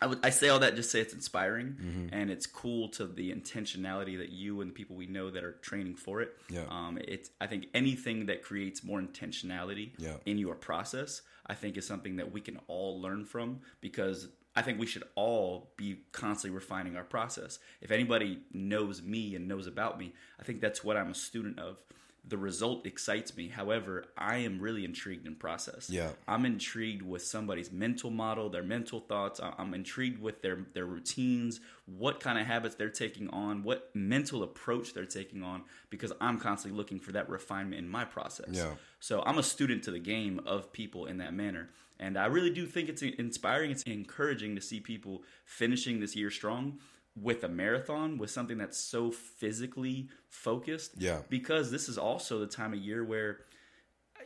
I 0.00 0.06
would 0.06 0.18
I 0.24 0.30
say 0.30 0.48
all 0.48 0.58
that 0.60 0.74
just 0.76 0.90
say 0.90 1.00
it's 1.00 1.14
inspiring 1.14 1.76
Mm-hmm. 1.80 2.06
and 2.14 2.30
it's 2.30 2.46
cool 2.46 2.88
to 2.90 3.06
the 3.06 3.32
intentionality 3.32 4.18
that 4.18 4.30
you 4.30 4.60
and 4.60 4.70
the 4.70 4.74
people 4.74 4.96
we 4.96 5.06
know 5.06 5.30
that 5.30 5.44
are 5.44 5.52
training 5.62 5.94
for 5.96 6.20
it. 6.22 6.36
Yeah. 6.48 6.64
Um, 6.68 6.98
it's 7.02 7.30
I 7.40 7.46
think 7.46 7.66
anything 7.74 8.26
that 8.26 8.42
creates 8.42 8.82
more 8.84 9.00
intentionality 9.00 9.92
Yeah. 9.98 10.16
in 10.26 10.38
your 10.38 10.54
process, 10.56 11.22
I 11.46 11.54
think 11.54 11.76
is 11.76 11.86
something 11.86 12.16
that 12.16 12.32
we 12.32 12.40
can 12.40 12.58
all 12.68 13.00
learn 13.00 13.24
from 13.24 13.60
because 13.80 14.28
I 14.54 14.62
think 14.62 14.78
we 14.78 14.86
should 14.86 15.04
all 15.14 15.72
be 15.76 16.02
constantly 16.12 16.54
refining 16.54 16.96
our 16.96 17.04
process. 17.04 17.58
If 17.80 17.90
anybody 17.90 18.40
knows 18.52 19.02
me 19.02 19.34
and 19.34 19.48
knows 19.48 19.66
about 19.66 19.98
me, 19.98 20.12
I 20.38 20.44
think 20.44 20.60
that's 20.60 20.84
what 20.84 20.96
I'm 20.96 21.10
a 21.10 21.14
student 21.14 21.58
of. 21.58 21.78
The 22.24 22.38
result 22.38 22.86
excites 22.86 23.36
me. 23.36 23.48
However, 23.48 24.04
I 24.16 24.36
am 24.36 24.60
really 24.60 24.84
intrigued 24.84 25.26
in 25.26 25.34
process. 25.34 25.90
Yeah. 25.90 26.10
I'm 26.28 26.46
intrigued 26.46 27.02
with 27.02 27.24
somebody's 27.24 27.72
mental 27.72 28.10
model, 28.10 28.48
their 28.48 28.62
mental 28.62 29.00
thoughts. 29.00 29.40
I'm 29.42 29.74
intrigued 29.74 30.22
with 30.22 30.40
their 30.40 30.66
their 30.72 30.86
routines, 30.86 31.60
what 31.86 32.20
kind 32.20 32.38
of 32.38 32.46
habits 32.46 32.76
they're 32.76 32.90
taking 32.90 33.28
on, 33.30 33.64
what 33.64 33.90
mental 33.94 34.44
approach 34.44 34.94
they're 34.94 35.04
taking 35.04 35.42
on 35.42 35.62
because 35.90 36.12
I'm 36.20 36.38
constantly 36.38 36.78
looking 36.78 37.00
for 37.00 37.10
that 37.12 37.28
refinement 37.28 37.82
in 37.82 37.88
my 37.88 38.04
process. 38.04 38.50
Yeah. 38.50 38.74
So 39.00 39.22
I'm 39.26 39.38
a 39.38 39.42
student 39.42 39.82
to 39.84 39.90
the 39.90 39.98
game 39.98 40.40
of 40.46 40.72
people 40.72 41.06
in 41.06 41.18
that 41.18 41.34
manner. 41.34 41.70
And 41.98 42.18
I 42.18 42.26
really 42.26 42.50
do 42.50 42.66
think 42.66 42.88
it's 42.88 43.02
inspiring, 43.02 43.70
it's 43.70 43.82
encouraging 43.84 44.56
to 44.56 44.60
see 44.60 44.80
people 44.80 45.22
finishing 45.44 46.00
this 46.00 46.16
year 46.16 46.30
strong 46.30 46.78
with 47.20 47.44
a 47.44 47.48
marathon, 47.48 48.16
with 48.18 48.30
something 48.30 48.58
that's 48.58 48.78
so 48.78 49.10
physically 49.10 50.08
focused. 50.28 50.92
Yeah. 50.98 51.20
Because 51.28 51.70
this 51.70 51.88
is 51.88 51.98
also 51.98 52.38
the 52.40 52.46
time 52.46 52.72
of 52.72 52.78
year 52.80 53.04
where 53.04 53.40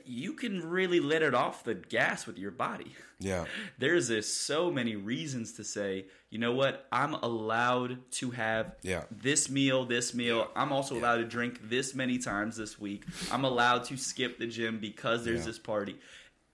you 0.05 0.35
can 0.35 0.63
really 0.69 1.01
let 1.01 1.23
it 1.23 1.35
off 1.35 1.65
the 1.65 1.75
gas 1.75 2.27
with 2.27 2.39
your 2.39 2.51
body. 2.51 2.93
Yeah. 3.19 3.47
There's 3.79 4.11
a, 4.11 4.21
so 4.21 4.71
many 4.71 4.95
reasons 4.95 5.55
to 5.55 5.65
say, 5.65 6.05
you 6.29 6.39
know 6.39 6.53
what, 6.53 6.87
I'm 6.93 7.15
allowed 7.15 8.11
to 8.17 8.31
have 8.33 8.75
Yeah. 8.83 9.05
this 9.11 9.49
meal, 9.49 9.87
this 9.87 10.13
meal. 10.13 10.51
I'm 10.55 10.71
also 10.71 10.99
allowed 10.99 11.17
to 11.17 11.25
drink 11.25 11.61
this 11.67 11.95
many 11.95 12.19
times 12.19 12.59
this 12.59 12.79
week. 12.79 13.05
I'm 13.33 13.47
allowed 13.47 13.85
to 13.85 13.97
skip 13.97 14.39
the 14.39 14.47
gym 14.47 14.81
because 14.81 15.25
there's 15.25 15.41
Yeah. 15.41 15.47
this 15.47 15.59
party. 15.59 15.97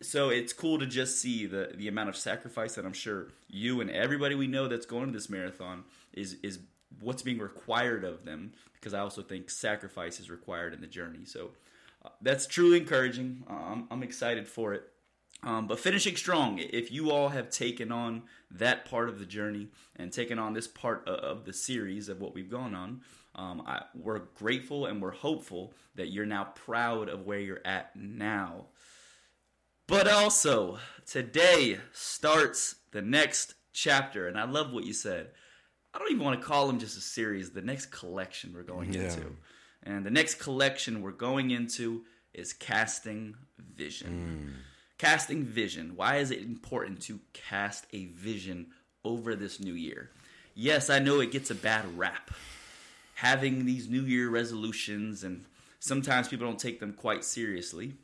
So 0.02 0.28
it's 0.28 0.52
cool 0.52 0.78
to 0.78 0.86
just 0.86 1.20
see 1.20 1.46
the 1.46 1.72
the 1.74 1.88
amount 1.88 2.10
of 2.10 2.16
sacrifice 2.16 2.76
that 2.76 2.84
I'm 2.86 2.92
sure 2.92 3.26
you 3.48 3.80
and 3.80 3.90
everybody 3.90 4.36
we 4.36 4.46
know 4.46 4.68
that's 4.68 4.86
going 4.86 5.06
to 5.08 5.12
this 5.12 5.28
marathon 5.28 5.82
is 6.12 6.36
is 6.42 6.58
what's 7.00 7.22
being 7.22 7.38
required 7.38 8.04
of 8.04 8.24
them 8.24 8.52
because 8.74 8.94
I 8.94 9.00
also 9.00 9.22
think 9.22 9.48
sacrifice 9.48 10.20
is 10.20 10.30
required 10.30 10.74
in 10.74 10.80
the 10.80 10.86
journey. 10.86 11.24
So 11.24 11.50
uh, 12.04 12.10
that's 12.20 12.46
truly 12.46 12.78
encouraging. 12.78 13.44
Uh, 13.48 13.52
I'm, 13.52 13.86
I'm 13.90 14.02
excited 14.02 14.48
for 14.48 14.74
it. 14.74 14.88
Um, 15.44 15.66
but 15.66 15.80
finishing 15.80 16.16
strong, 16.16 16.58
if 16.58 16.92
you 16.92 17.10
all 17.10 17.28
have 17.30 17.50
taken 17.50 17.90
on 17.90 18.22
that 18.50 18.84
part 18.84 19.08
of 19.08 19.18
the 19.18 19.26
journey 19.26 19.68
and 19.96 20.12
taken 20.12 20.38
on 20.38 20.52
this 20.52 20.68
part 20.68 21.06
of 21.08 21.44
the 21.44 21.52
series 21.52 22.08
of 22.08 22.20
what 22.20 22.34
we've 22.34 22.50
gone 22.50 22.74
on, 22.74 23.00
um, 23.34 23.62
I, 23.66 23.82
we're 23.94 24.20
grateful 24.36 24.86
and 24.86 25.00
we're 25.02 25.12
hopeful 25.12 25.74
that 25.94 26.08
you're 26.08 26.26
now 26.26 26.44
proud 26.54 27.08
of 27.08 27.26
where 27.26 27.40
you're 27.40 27.64
at 27.64 27.96
now. 27.96 28.66
But 29.88 30.06
also, 30.06 30.78
today 31.06 31.78
starts 31.92 32.76
the 32.92 33.02
next 33.02 33.54
chapter, 33.72 34.28
and 34.28 34.38
I 34.38 34.44
love 34.44 34.72
what 34.72 34.84
you 34.84 34.92
said. 34.92 35.30
I 35.94 35.98
don't 35.98 36.10
even 36.10 36.24
want 36.24 36.40
to 36.40 36.46
call 36.46 36.66
them 36.66 36.78
just 36.78 36.96
a 36.96 37.00
series, 37.00 37.50
the 37.50 37.62
next 37.62 37.86
collection 37.86 38.52
we're 38.54 38.62
going 38.62 38.92
Yeah. 38.92 39.02
into. 39.02 39.36
And 39.82 40.06
the 40.06 40.10
next 40.10 40.36
collection 40.36 41.02
we're 41.02 41.10
going 41.12 41.50
into 41.50 42.04
is 42.32 42.52
Casting 42.52 43.36
Vision. 43.58 44.54
Casting 44.98 45.44
Vision. 45.44 45.96
Why 45.96 46.16
is 46.18 46.30
it 46.30 46.40
important 46.42 47.02
to 47.02 47.20
cast 47.32 47.86
a 47.92 48.06
vision 48.06 48.68
over 49.04 49.34
this 49.34 49.58
new 49.60 49.74
year? 49.74 50.10
Yes, 50.54 50.88
I 50.88 50.98
know 50.98 51.20
it 51.20 51.30
gets 51.32 51.50
a 51.50 51.54
bad 51.54 51.98
rap. 51.98 52.30
Having 53.14 53.66
these 53.66 53.88
New 53.88 54.02
Year 54.02 54.28
resolutions, 54.30 55.24
and 55.24 55.44
sometimes 55.80 56.28
people 56.28 56.46
don't 56.46 56.58
take 56.58 56.80
them 56.80 56.92
quite 56.92 57.24
seriously. 57.24 57.94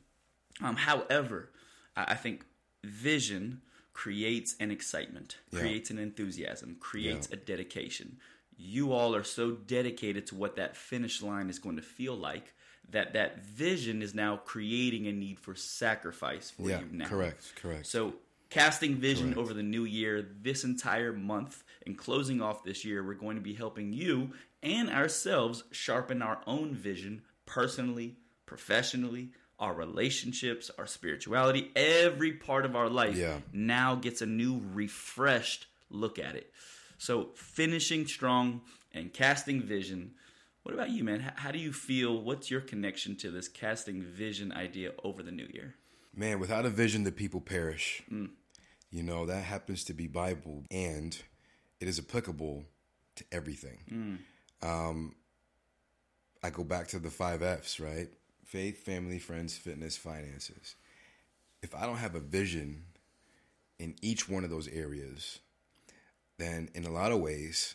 Um, 0.62 0.76
however, 0.76 1.50
I 1.96 2.14
think 2.14 2.44
vision 2.84 3.62
creates 3.98 4.54
an 4.60 4.70
excitement, 4.70 5.38
Yeah. 5.50 5.58
creates 5.58 5.90
an 5.90 5.98
enthusiasm, 5.98 6.76
creates 6.78 7.28
a 7.32 7.36
dedication. 7.36 8.20
You 8.56 8.92
all 8.92 9.12
are 9.12 9.24
so 9.24 9.50
dedicated 9.50 10.24
to 10.28 10.36
what 10.36 10.54
that 10.54 10.76
finish 10.76 11.20
line 11.20 11.50
is 11.50 11.58
going 11.58 11.74
to 11.74 11.82
feel 11.82 12.14
like 12.14 12.54
that 12.90 13.12
that 13.14 13.40
vision 13.44 14.00
is 14.00 14.14
now 14.14 14.36
creating 14.36 15.08
a 15.08 15.12
need 15.12 15.40
for 15.40 15.56
sacrifice 15.56 16.48
for 16.48 16.70
Yeah. 16.70 16.78
you 16.82 16.86
now. 16.92 17.08
Correct. 17.08 17.52
Correct. 17.56 17.86
So, 17.86 18.14
casting 18.50 18.94
vision 18.94 19.34
Correct. 19.34 19.38
over 19.40 19.52
the 19.52 19.64
new 19.64 19.84
year, 19.84 20.22
this 20.42 20.62
entire 20.62 21.12
month, 21.12 21.64
and 21.84 21.98
closing 21.98 22.40
off 22.40 22.62
this 22.62 22.84
year, 22.84 23.02
we're 23.02 23.14
going 23.14 23.34
to 23.36 23.42
be 23.42 23.54
helping 23.54 23.92
you 23.92 24.32
and 24.62 24.88
ourselves 24.90 25.64
sharpen 25.72 26.22
our 26.22 26.40
own 26.46 26.72
vision 26.72 27.22
personally, 27.46 28.16
professionally, 28.46 29.32
our 29.58 29.74
relationships, 29.74 30.70
our 30.78 30.86
spirituality, 30.86 31.70
every 31.74 32.32
part 32.32 32.64
of 32.64 32.76
our 32.76 32.88
life 32.88 33.16
Yeah. 33.16 33.40
now 33.52 33.94
gets 33.96 34.22
a 34.22 34.26
new, 34.26 34.62
refreshed 34.72 35.66
look 35.90 36.18
at 36.18 36.34
it. 36.36 36.52
So, 36.98 37.30
finishing 37.34 38.06
strong 38.06 38.60
and 38.92 39.12
casting 39.12 39.62
vision. 39.62 40.12
What 40.62 40.74
about 40.74 40.90
you, 40.90 41.02
man? 41.04 41.20
How 41.36 41.50
do 41.50 41.58
you 41.58 41.72
feel? 41.72 42.20
What's 42.20 42.50
your 42.50 42.60
connection 42.60 43.16
to 43.16 43.30
this 43.30 43.48
casting 43.48 44.02
vision 44.02 44.52
idea 44.52 44.92
over 45.02 45.22
the 45.22 45.30
new 45.30 45.46
year? 45.52 45.74
Man, 46.14 46.40
without 46.40 46.66
a 46.66 46.70
vision, 46.70 47.04
the 47.04 47.12
people 47.12 47.40
perish. 47.40 48.02
You 48.90 49.02
know, 49.02 49.26
that 49.26 49.44
happens 49.44 49.84
to 49.84 49.94
be 49.94 50.06
Bible 50.08 50.64
and 50.70 51.16
it 51.80 51.86
is 51.88 51.98
applicable 51.98 52.64
to 53.16 53.24
everything. 53.32 54.18
Um, 54.62 55.14
I 56.42 56.50
go 56.50 56.64
back 56.64 56.88
to 56.88 56.98
the 56.98 57.10
five 57.10 57.42
F's, 57.42 57.78
right? 57.80 58.08
Faith, 58.48 58.82
family, 58.82 59.18
friends, 59.18 59.58
fitness, 59.58 59.98
finances. 59.98 60.74
If 61.62 61.74
I 61.74 61.84
don't 61.84 61.98
have 61.98 62.14
a 62.14 62.20
vision 62.20 62.84
in 63.78 63.94
each 64.00 64.26
one 64.26 64.42
of 64.42 64.48
those 64.48 64.68
areas, 64.68 65.40
then 66.38 66.70
in 66.74 66.86
a 66.86 66.90
lot 66.90 67.12
of 67.12 67.20
ways, 67.20 67.74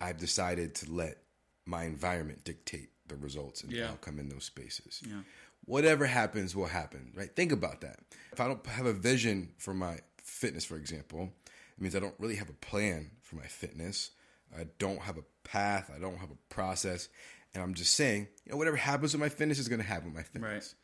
I've 0.00 0.16
decided 0.16 0.74
to 0.76 0.90
let 0.90 1.18
my 1.66 1.84
environment 1.84 2.44
dictate 2.44 2.88
the 3.08 3.16
results 3.16 3.62
and 3.62 3.70
the 3.72 3.76
Yeah. 3.76 3.90
outcome 3.90 4.18
in 4.18 4.30
those 4.30 4.44
spaces 4.44 5.02
Yeah. 5.06 5.22
whatever 5.66 6.06
happens 6.06 6.56
will 6.56 6.66
happen, 6.66 7.12
right? 7.14 7.36
Think 7.36 7.52
about 7.52 7.82
that. 7.82 8.00
If 8.32 8.40
I 8.40 8.48
don't 8.48 8.64
have 8.66 8.86
a 8.86 8.92
vision 8.94 9.52
for 9.58 9.74
my 9.74 10.00
fitness, 10.16 10.64
for 10.64 10.78
example, 10.78 11.30
it 11.76 11.80
means 11.82 11.94
I 11.94 12.00
don't 12.00 12.18
really 12.18 12.36
have 12.36 12.48
a 12.48 12.54
plan 12.54 13.10
for 13.20 13.36
my 13.36 13.46
fitness. 13.46 14.12
I 14.56 14.64
don't 14.78 15.00
have 15.00 15.18
a 15.18 15.24
path. 15.42 15.90
I 15.94 15.98
don't 15.98 16.18
have 16.18 16.30
a 16.30 16.36
process. 16.48 17.08
And 17.54 17.62
I'm 17.62 17.74
just 17.74 17.94
saying, 17.94 18.28
you 18.44 18.52
know, 18.52 18.58
whatever 18.58 18.76
happens 18.76 19.12
with 19.12 19.20
my 19.20 19.28
fitness 19.28 19.58
is 19.58 19.68
going 19.68 19.80
to 19.80 19.86
happen 19.86 20.06
with 20.06 20.16
my 20.16 20.22
fitness. 20.22 20.74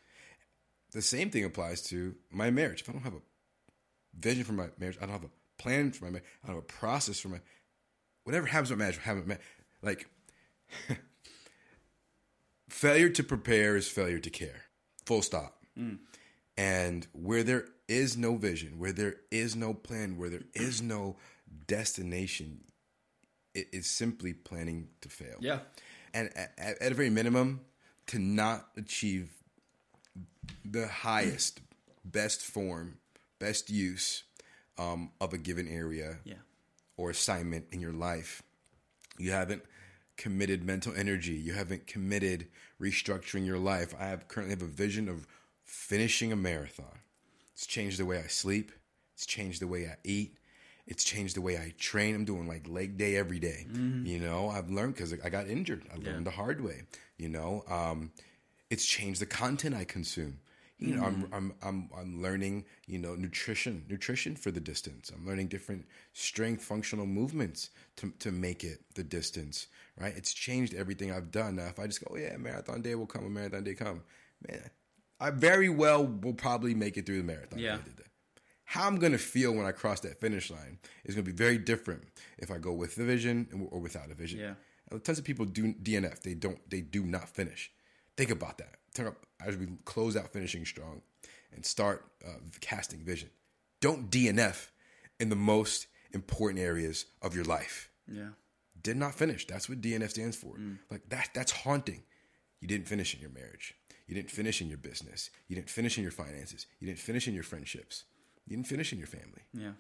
The 0.93 1.03
same 1.03 1.31
thing 1.31 1.45
applies 1.45 1.83
to 1.89 2.15
my 2.31 2.51
marriage. 2.51 2.83
If 2.83 2.89
I 2.89 2.93
don't 2.93 3.03
have 3.03 3.15
a 3.15 3.23
vision 4.19 4.45
for 4.45 4.53
my 4.53 4.69
marriage, 4.79 4.97
I 4.99 5.07
don't 5.07 5.13
have 5.13 5.25
a 5.25 5.63
plan 5.63 5.93
for 5.93 6.05
my 6.05 6.11
marriage, 6.11 6.27
I 6.43 6.47
don't 6.47 6.57
have 6.57 6.65
a 6.65 6.67
process 6.67 7.21
for 7.21 7.29
my 7.29 7.41
whatever 8.25 8.47
happens 8.47 8.71
with 8.71 8.79
my 8.79 8.85
marriage, 8.85 9.01
with 9.07 9.27
my 9.27 9.39
like 9.83 10.09
failure 12.69 13.09
to 13.11 13.23
prepare 13.23 13.77
is 13.77 13.89
failure 13.89 14.19
to 14.19 14.31
care. 14.31 14.63
Full 15.07 15.23
stop. 15.23 15.65
Mm. 15.79 15.99
And 16.57 17.07
where 17.13 17.43
there 17.43 17.67
is 17.89 18.17
no 18.17 18.37
vision, 18.37 18.79
where 18.79 18.93
there 18.93 19.17
is 19.31 19.57
no 19.57 19.75
plan, 19.75 20.17
where 20.17 20.29
there 20.31 20.45
is 20.55 20.83
no 20.83 21.17
destination, 21.67 22.61
it 23.55 23.69
is 23.73 23.89
simply 23.89 24.33
planning 24.33 24.89
to 25.01 25.09
fail. 25.09 25.37
Yeah. 25.41 25.61
And 26.15 26.31
at, 26.37 26.53
at 26.59 26.93
a 26.93 26.95
very 26.95 27.11
minimum, 27.11 27.61
to 28.09 28.19
not 28.19 28.67
achieve 28.77 29.31
the 30.65 30.89
highest, 30.89 31.61
best 32.05 32.43
form, 32.43 32.99
best 33.39 33.71
use 33.71 34.25
um, 34.79 35.11
of 35.21 35.33
a 35.33 35.39
given 35.39 35.69
area 35.69 36.19
Yeah. 36.25 36.35
or 36.97 37.11
assignment 37.11 37.67
in 37.73 37.81
your 37.81 37.93
life. 37.93 38.43
You 39.19 39.33
haven't 39.33 39.63
committed 40.17 40.65
mental 40.65 40.93
energy. 40.97 41.33
You 41.35 41.53
haven't 41.53 41.87
committed 41.87 42.49
restructuring 42.81 43.47
your 43.47 43.59
life. 43.59 43.95
I 43.99 44.07
have 44.07 44.29
currently 44.29 44.55
have 44.55 44.63
a 44.63 44.67
vision 44.67 45.09
of 45.09 45.27
finishing 45.65 46.33
a 46.33 46.37
marathon. 46.37 46.99
It's 47.55 47.67
changed 47.67 47.99
the 47.99 48.07
way 48.07 48.19
I 48.19 48.27
sleep. 48.27 48.73
It's 49.15 49.27
changed 49.27 49.61
the 49.61 49.67
way 49.67 49.87
I 49.87 49.97
eat. 50.05 50.37
It's 50.87 51.05
changed 51.05 51.37
the 51.37 51.41
way 51.41 51.57
I 51.57 51.73
train. 51.79 52.15
I'm 52.15 52.25
doing 52.25 52.49
like 52.49 52.69
leg 52.69 52.97
day 52.99 53.17
every 53.17 53.39
day. 53.39 53.67
You 54.05 54.19
know, 54.19 54.49
I've 54.49 54.71
learned 54.71 54.95
because 54.95 55.13
I 55.25 55.29
got 55.29 55.47
injured. 55.49 55.85
I 55.93 55.97
learned 55.99 56.27
the 56.27 56.31
hard 56.33 56.61
way. 56.63 56.83
You 57.17 57.29
know, 57.29 57.65
um, 57.69 58.11
it's 58.71 58.85
changed 58.85 59.21
the 59.21 59.27
content 59.27 59.75
I 59.75 59.85
consume. 59.85 60.39
You 60.79 60.95
know, 60.97 61.03
I'm 61.05 61.29
I'm 61.33 61.53
I'm 61.63 61.91
I'm 61.95 62.23
learning, 62.23 62.65
you 62.87 62.99
know, 62.99 63.15
nutrition, 63.15 63.85
nutrition 63.91 64.35
for 64.35 64.51
the 64.51 64.61
distance. 64.61 65.13
I'm 65.15 65.27
learning 65.27 65.49
different 65.49 65.85
strength 66.15 66.65
functional 66.65 67.05
movements 67.05 67.69
to 67.97 68.13
to 68.21 68.33
make 68.33 68.65
it 68.65 68.81
the 68.95 69.05
distance, 69.05 69.67
right? 69.99 70.15
It's 70.17 70.33
changed 70.33 70.73
everything 70.75 71.13
I've 71.13 71.31
done. 71.31 71.57
Now 71.57 71.67
if 71.67 71.79
I 71.79 71.87
just 71.87 72.03
go, 72.03 72.15
oh, 72.15 72.17
yeah, 72.17 72.35
marathon 72.39 72.81
day 72.81 72.95
will 72.95 73.07
come, 73.07 73.27
a 73.27 73.29
marathon 73.29 73.63
day 73.63 73.75
come. 73.75 74.03
Man, 74.49 74.71
I 75.21 75.29
very 75.31 75.69
well 75.69 76.07
will 76.07 76.33
probably 76.33 76.75
make 76.75 76.97
it 76.97 77.05
through 77.05 77.19
the 77.19 77.25
marathon. 77.25 77.59
Yeah. 77.59 77.77
day 77.77 77.83
today. 77.85 78.10
How 78.71 78.87
I'm 78.87 79.01
gonna 79.01 79.19
feel 79.19 79.53
when 79.53 79.67
I 79.67 79.73
cross 79.73 79.99
that 80.03 80.21
finish 80.21 80.49
line 80.49 80.79
is 81.05 81.17
gonna 81.17 81.25
be 81.25 81.33
very 81.33 81.59
different 81.59 82.05
if 82.39 82.53
I 82.53 82.59
go 82.59 82.73
with 82.73 82.95
the 82.95 83.05
vision 83.05 83.69
or 83.69 83.81
without 83.81 84.13
a 84.13 84.15
vision. 84.15 84.39
Yeah. 84.39 84.99
Tons 85.01 85.19
of 85.19 85.25
people 85.25 85.45
do 85.45 85.75
DNF. 85.75 86.23
They 86.23 86.35
don't. 86.35 86.59
They 86.71 86.81
do 86.81 87.03
not 87.03 87.29
finish. 87.29 87.73
Think 88.17 88.31
about 88.31 88.59
that. 88.59 88.77
Think 88.95 89.09
up 89.09 89.27
as 89.45 89.57
we 89.57 89.67
close 89.85 90.17
out 90.17 90.33
finishing 90.33 90.65
strong 90.65 91.03
and 91.53 91.67
start 91.67 92.05
uh, 92.25 92.39
casting 92.61 93.01
vision. 93.01 93.31
Don't 93.81 94.09
DNF 94.09 94.69
in 95.19 95.31
the 95.31 95.37
most 95.37 95.89
important 96.13 96.63
areas 96.63 97.07
of 97.23 97.35
your 97.35 97.45
life. 97.45 97.91
Yeah. 98.07 98.29
Did 98.81 98.97
not 98.97 99.17
finish. 99.17 99.49
That's 99.49 99.69
what 99.69 99.81
DNF 99.81 100.11
stands 100.11 100.37
for. 100.37 100.55
Like 100.93 101.09
that 101.09 101.31
that's 101.35 101.51
haunting. 101.51 102.05
You 102.61 102.69
didn't 102.69 102.87
finish 102.87 103.15
in 103.15 103.21
your 103.21 103.31
marriage. 103.31 103.75
You 104.07 104.15
didn't 104.15 104.31
finish 104.31 104.61
in 104.61 104.69
your 104.69 104.79
business. 104.79 105.31
You 105.49 105.57
didn't 105.57 105.71
finish 105.71 105.99
in 105.99 106.05
your 106.05 106.13
finances. 106.13 106.67
You 106.79 106.87
didn't 106.87 107.01
finish 107.01 107.27
in 107.27 107.35
your 107.35 107.43
friendships. 107.43 108.05
You 108.47 108.57
didn't 108.57 108.69
finish 108.69 108.93
in 108.93 108.99
your 108.99 109.07
family. 109.07 109.43
Yeah. 109.53 109.73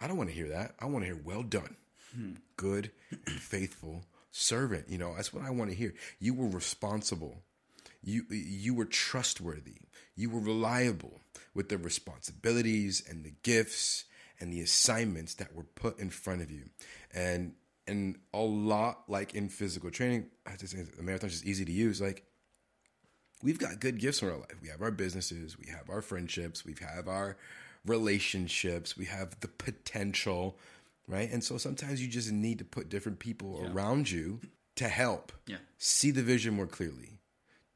I 0.00 0.06
don't 0.06 0.16
want 0.16 0.30
to 0.30 0.34
hear 0.34 0.48
that. 0.48 0.74
I 0.80 0.86
want 0.86 1.04
to 1.04 1.12
hear 1.12 1.20
well 1.22 1.42
done, 1.42 1.76
hmm. 2.14 2.32
good 2.56 2.90
and 3.10 3.36
faithful 3.36 4.04
servant. 4.30 4.86
You 4.88 4.98
know, 4.98 5.14
that's 5.14 5.32
what 5.32 5.44
I 5.44 5.50
want 5.50 5.70
to 5.70 5.76
hear. 5.76 5.94
You 6.18 6.34
were 6.34 6.48
responsible. 6.48 7.42
You 8.02 8.24
you 8.30 8.74
were 8.74 8.86
trustworthy. 8.86 9.82
You 10.16 10.30
were 10.30 10.40
reliable 10.40 11.20
with 11.54 11.68
the 11.68 11.78
responsibilities 11.78 13.02
and 13.08 13.24
the 13.24 13.34
gifts 13.42 14.04
and 14.40 14.52
the 14.52 14.60
assignments 14.60 15.34
that 15.34 15.54
were 15.54 15.64
put 15.64 15.98
in 15.98 16.10
front 16.10 16.42
of 16.42 16.50
you. 16.50 16.70
And 17.12 17.54
and 17.86 18.18
a 18.32 18.40
lot 18.40 19.02
like 19.08 19.34
in 19.34 19.48
physical 19.48 19.90
training, 19.90 20.26
I 20.46 20.56
just 20.56 20.74
the 20.74 21.02
marathon's 21.02 21.32
just 21.32 21.46
easy 21.46 21.64
to 21.64 21.72
use. 21.72 22.00
Like 22.00 22.24
we've 23.42 23.58
got 23.58 23.80
good 23.80 23.98
gifts 23.98 24.22
in 24.22 24.28
our 24.28 24.36
life. 24.36 24.56
We 24.62 24.68
have 24.68 24.80
our 24.80 24.90
businesses, 24.90 25.58
we 25.58 25.66
have 25.70 25.90
our 25.90 26.00
friendships, 26.00 26.64
we 26.64 26.74
have 26.80 27.08
our 27.08 27.36
relationships, 27.86 28.96
we 28.96 29.04
have 29.06 29.38
the 29.40 29.48
potential, 29.48 30.56
right? 31.06 31.30
And 31.30 31.42
so 31.44 31.58
sometimes 31.58 32.02
you 32.02 32.08
just 32.08 32.30
need 32.32 32.58
to 32.58 32.64
put 32.64 32.88
different 32.88 33.18
people 33.18 33.68
around 33.72 34.10
you 34.10 34.40
to 34.76 34.88
help 34.88 35.32
Yeah. 35.46 35.58
see 35.78 36.10
the 36.10 36.22
vision 36.22 36.54
more 36.54 36.66
clearly, 36.66 37.18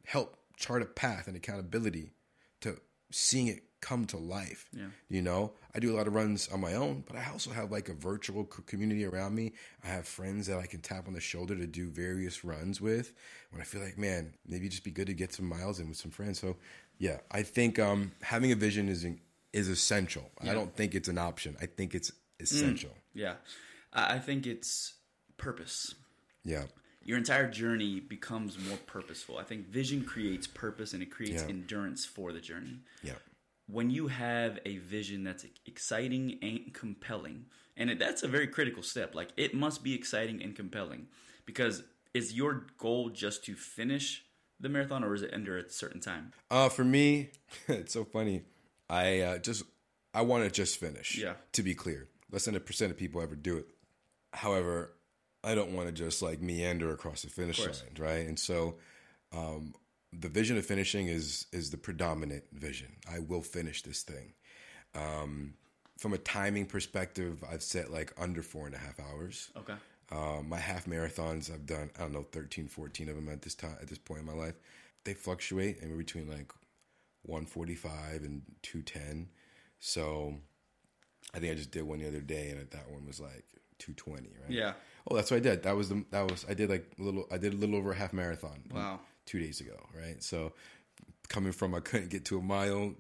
help 0.05 0.39
chart 0.57 0.83
a 0.83 0.87
path 0.87 1.27
and 1.27 1.37
accountability 1.37 2.13
to 2.61 2.81
seeing 3.11 3.49
it 3.49 3.63
come 3.81 4.07
to 4.07 4.17
life. 4.17 4.67
Yeah. 4.73 4.87
You 5.11 5.21
know, 5.21 5.53
I 5.75 5.79
do 5.79 5.93
a 5.95 5.97
lot 5.97 6.07
of 6.07 6.15
runs 6.15 6.49
on 6.49 6.61
my 6.61 6.73
own, 6.73 7.05
but 7.07 7.17
I 7.17 7.29
also 7.31 7.51
have 7.51 7.71
like 7.71 7.91
a 7.91 7.95
virtual 7.95 8.45
community 8.45 9.05
around 9.05 9.35
me. 9.35 9.53
I 9.83 9.89
have 9.89 10.09
friends 10.09 10.47
that 10.47 10.59
I 10.59 10.65
can 10.67 10.81
tap 10.81 11.07
on 11.07 11.13
the 11.13 11.21
shoulder 11.21 11.55
to 11.55 11.67
do 11.67 11.91
various 11.91 12.45
runs 12.45 12.81
with 12.81 13.13
when 13.51 13.61
I 13.61 13.65
feel 13.65 13.83
like, 13.83 13.99
man, 13.99 14.35
maybe 14.47 14.71
just 14.71 14.85
be 14.85 14.91
good 14.91 15.09
to 15.09 15.15
get 15.15 15.35
some 15.35 15.47
miles 15.47 15.81
in 15.81 15.89
with 15.89 15.99
some 15.99 16.11
friends. 16.13 16.41
So, 16.41 16.57
yeah, 16.99 17.19
I 17.31 17.43
think 17.43 17.79
um, 17.79 18.13
having 18.23 18.53
a 18.53 18.57
vision 18.57 18.89
is 18.89 19.05
is 19.55 19.69
essential. 19.69 20.31
I 20.41 20.53
don't 20.53 20.75
think 20.77 20.95
it's 20.95 21.09
an 21.09 21.19
option. 21.19 21.57
I 21.61 21.67
think 21.67 21.95
it's 21.95 22.11
essential. 22.41 22.91
Yeah. 23.15 23.35
I 23.93 24.15
I 24.17 24.19
think 24.19 24.47
it's 24.47 24.95
purpose. 25.37 25.95
Yeah. 26.45 26.65
Your 27.03 27.19
entire 27.19 27.49
journey 27.51 28.01
becomes 28.01 28.59
more 28.59 28.79
purposeful. 28.87 29.39
I 29.39 29.45
think 29.45 29.69
vision 29.69 30.05
creates 30.05 30.47
purpose 30.47 30.93
and 30.95 31.03
it 31.03 31.11
creates 31.11 31.43
Yeah. 31.43 31.49
endurance 31.51 32.05
for 32.05 32.33
the 32.33 32.41
journey. 32.41 32.81
Yeah. 33.03 33.19
when 33.79 33.89
you 33.99 34.09
have 34.09 34.59
a 34.67 34.77
vision 34.77 35.25
that's 35.25 35.47
exciting 35.65 36.39
and 36.43 36.75
compelling, 36.75 37.47
and 37.79 37.87
that's 37.99 38.23
a 38.23 38.29
very 38.29 38.47
critical 38.57 38.83
step. 38.83 39.15
Like 39.15 39.31
it 39.45 39.55
must 39.55 39.83
be 39.83 39.95
exciting 39.95 40.43
and 40.45 40.55
compelling 40.55 41.03
because 41.47 41.83
is 42.13 42.27
your 42.41 42.67
goal 42.77 43.09
just 43.09 43.43
to 43.47 43.55
finish 43.55 44.07
the 44.61 44.69
marathon 44.69 45.03
or 45.03 45.15
is 45.15 45.23
it 45.23 45.33
under 45.33 45.57
a 45.57 45.65
certain 45.71 46.01
time? 46.01 46.25
Uh, 46.51 46.69
for 46.69 46.85
me, 46.85 47.31
it's 47.69 47.95
so 47.95 48.05
funny. 48.05 48.43
I 48.89 49.21
uh, 49.21 49.39
just 49.39 49.65
I 50.13 50.23
want 50.23 50.45
to 50.45 50.51
just 50.51 50.79
finish. 50.79 51.19
Yeah. 51.19 51.35
To 51.53 51.63
be 51.63 51.75
clear, 51.75 52.09
less 52.31 52.45
than 52.45 52.55
a 52.55 52.61
percent 52.61 52.91
of 52.91 52.99
people 52.99 53.21
ever 53.21 53.37
do 53.37 53.57
it. 53.57 53.67
However, 54.33 54.93
I 55.43 55.55
don't 55.55 55.73
want 55.73 55.89
to 55.89 55.93
just 55.93 56.23
like 56.23 56.41
meander 56.41 56.93
across 56.93 57.23
the 57.23 57.29
finish 57.29 57.61
line, 57.61 57.71
right? 57.99 58.27
And 58.27 58.39
so, 58.39 58.77
um, 59.33 59.75
the 60.13 60.29
vision 60.29 60.57
of 60.57 60.65
finishing 60.65 61.09
is 61.09 61.47
is 61.53 61.71
the 61.71 61.77
predominant 61.77 62.45
vision. 62.53 62.97
I 63.11 63.19
will 63.19 63.43
finish 63.43 63.83
this 63.83 64.03
thing. 64.03 64.35
Um, 64.95 65.55
from 65.99 66.13
a 66.13 66.19
timing 66.19 66.67
perspective, 66.67 67.45
I've 67.49 67.63
set 67.63 67.91
like 67.91 68.13
under 68.19 68.43
four 68.43 68.67
and 68.67 68.75
a 68.75 68.79
half 68.79 68.99
hours. 69.01 69.51
Okay. 69.57 69.75
Um, 70.13 70.49
my 70.49 70.59
half 70.59 70.87
marathons, 70.87 71.53
I've 71.53 71.67
done, 71.67 71.91
I 71.97 72.03
don't 72.03 72.13
know, 72.13 72.27
13, 72.31 72.69
14 72.69 73.09
of 73.09 73.17
them 73.17 73.29
at 73.31 73.43
this 73.43 73.55
time, 73.55 73.77
at 73.81 73.89
this 73.89 73.99
point 73.99 74.21
in 74.21 74.27
my 74.27 74.35
life. 74.35 74.55
They 75.05 75.15
fluctuate 75.15 75.79
in 75.79 75.97
between 75.97 76.29
like 76.29 76.53
145 77.25 78.23
and 78.23 78.43
210. 78.63 79.29
So 79.79 80.35
I 81.35 81.39
think 81.39 81.53
I 81.53 81.55
just 81.55 81.71
did 81.71 81.83
one 81.83 81.99
the 81.99 82.09
other 82.09 82.21
day 82.21 82.51
and 82.51 82.71
that 82.71 82.91
one 82.91 83.07
was 83.07 83.21
like 83.21 83.45
220, 83.79 84.29
right? 84.43 84.51
Yeah. 84.51 84.73
Oh, 85.11 85.17
that's 85.17 85.31
what 85.31 85.39
I 85.39 85.41
did. 85.41 85.63
That 85.65 85.77
was 85.77 85.89
the, 85.89 86.05
that 86.11 86.31
was, 86.31 86.47
I 86.49 86.55
did 86.55 86.71
like 86.71 86.91
a 86.99 87.03
little, 87.03 87.27
I 87.31 87.39
did 87.39 87.53
a 87.53 87.57
little 87.57 87.77
over 87.77 87.93
a 87.93 87.95
half 87.95 88.13
marathon. 88.13 88.63
Wow. 88.73 89.01
Two 89.27 89.39
days 89.39 89.61
ago, 89.61 89.77
right? 89.99 90.23
So 90.23 90.53
coming 91.29 91.53
from, 91.53 91.75
I 91.75 91.81
couldn't 91.81 92.11
get 92.11 92.27
to 92.27 92.39
a 92.39 92.43
mile, 92.43 92.95